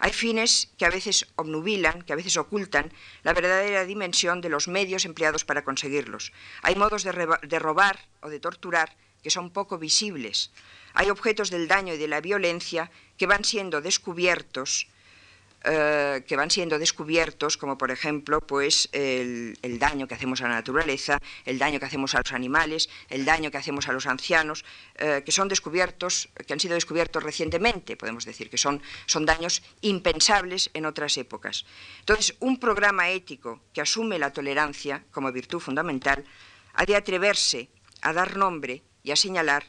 Hay 0.00 0.12
fines 0.12 0.70
que 0.78 0.86
a 0.86 0.90
veces 0.90 1.26
obnubilan, 1.34 2.02
que 2.02 2.12
a 2.12 2.16
veces 2.16 2.36
ocultan 2.36 2.92
la 3.24 3.32
verdadera 3.32 3.84
dimensión 3.84 4.40
de 4.40 4.48
los 4.48 4.68
medios 4.68 5.04
empleados 5.04 5.44
para 5.44 5.64
conseguirlos. 5.64 6.32
Hay 6.62 6.76
modos 6.76 7.02
de, 7.02 7.12
de, 7.42 7.58
robar 7.58 8.06
o 8.20 8.28
de 8.28 8.38
torturar 8.38 8.96
que 9.24 9.30
son 9.30 9.50
poco 9.50 9.76
visibles. 9.76 10.52
Hay 10.94 11.10
objetos 11.10 11.50
del 11.50 11.66
daño 11.66 11.94
y 11.94 11.98
de 11.98 12.06
la 12.06 12.20
violencia 12.20 12.92
que 13.16 13.26
van 13.26 13.44
siendo 13.44 13.80
descubiertos 13.80 14.86
eh, 15.64 16.22
que 16.26 16.36
van 16.36 16.50
siendo 16.50 16.78
descubiertos, 16.78 17.56
como 17.56 17.76
por 17.76 17.90
ejemplo 17.90 18.40
pues, 18.40 18.88
el, 18.92 19.56
daño 19.80 20.06
que 20.06 20.14
hacemos 20.14 20.40
a 20.40 20.48
la 20.48 20.54
naturaleza, 20.54 21.18
el 21.44 21.58
daño 21.58 21.80
que 21.80 21.86
hacemos 21.86 22.14
a 22.14 22.18
los 22.18 22.32
animales, 22.32 22.88
el 23.08 23.24
daño 23.24 23.50
que 23.50 23.56
hacemos 23.58 23.88
a 23.88 23.92
los 23.92 24.06
ancianos, 24.06 24.64
eh, 24.94 25.22
que 25.26 25.32
son 25.32 25.48
descubiertos, 25.48 26.28
que 26.46 26.52
han 26.52 26.60
sido 26.60 26.74
descubiertos 26.74 27.24
recientemente, 27.24 27.96
podemos 27.96 28.24
decir, 28.24 28.50
que 28.50 28.56
son, 28.56 28.80
son 29.06 29.26
daños 29.26 29.62
impensables 29.80 30.70
en 30.74 30.86
otras 30.86 31.16
épocas. 31.16 31.66
Entonces, 32.00 32.36
un 32.38 32.60
programa 32.60 33.10
ético 33.10 33.60
que 33.74 33.80
asume 33.80 34.18
la 34.20 34.32
tolerancia 34.32 35.04
como 35.10 35.32
virtud 35.32 35.58
fundamental 35.58 36.24
ha 36.74 36.86
de 36.86 36.94
atreverse 36.94 37.68
a 38.02 38.12
dar 38.12 38.36
nombre 38.36 38.82
y 39.02 39.10
a 39.10 39.16
señalar 39.16 39.64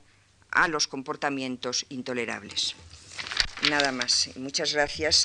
a 0.52 0.68
los 0.68 0.88
comportamientos 0.88 1.86
intolerables. 1.90 2.76
Nada 3.68 3.92
más. 3.92 4.30
Muchas 4.38 4.74
gracias. 4.74 5.18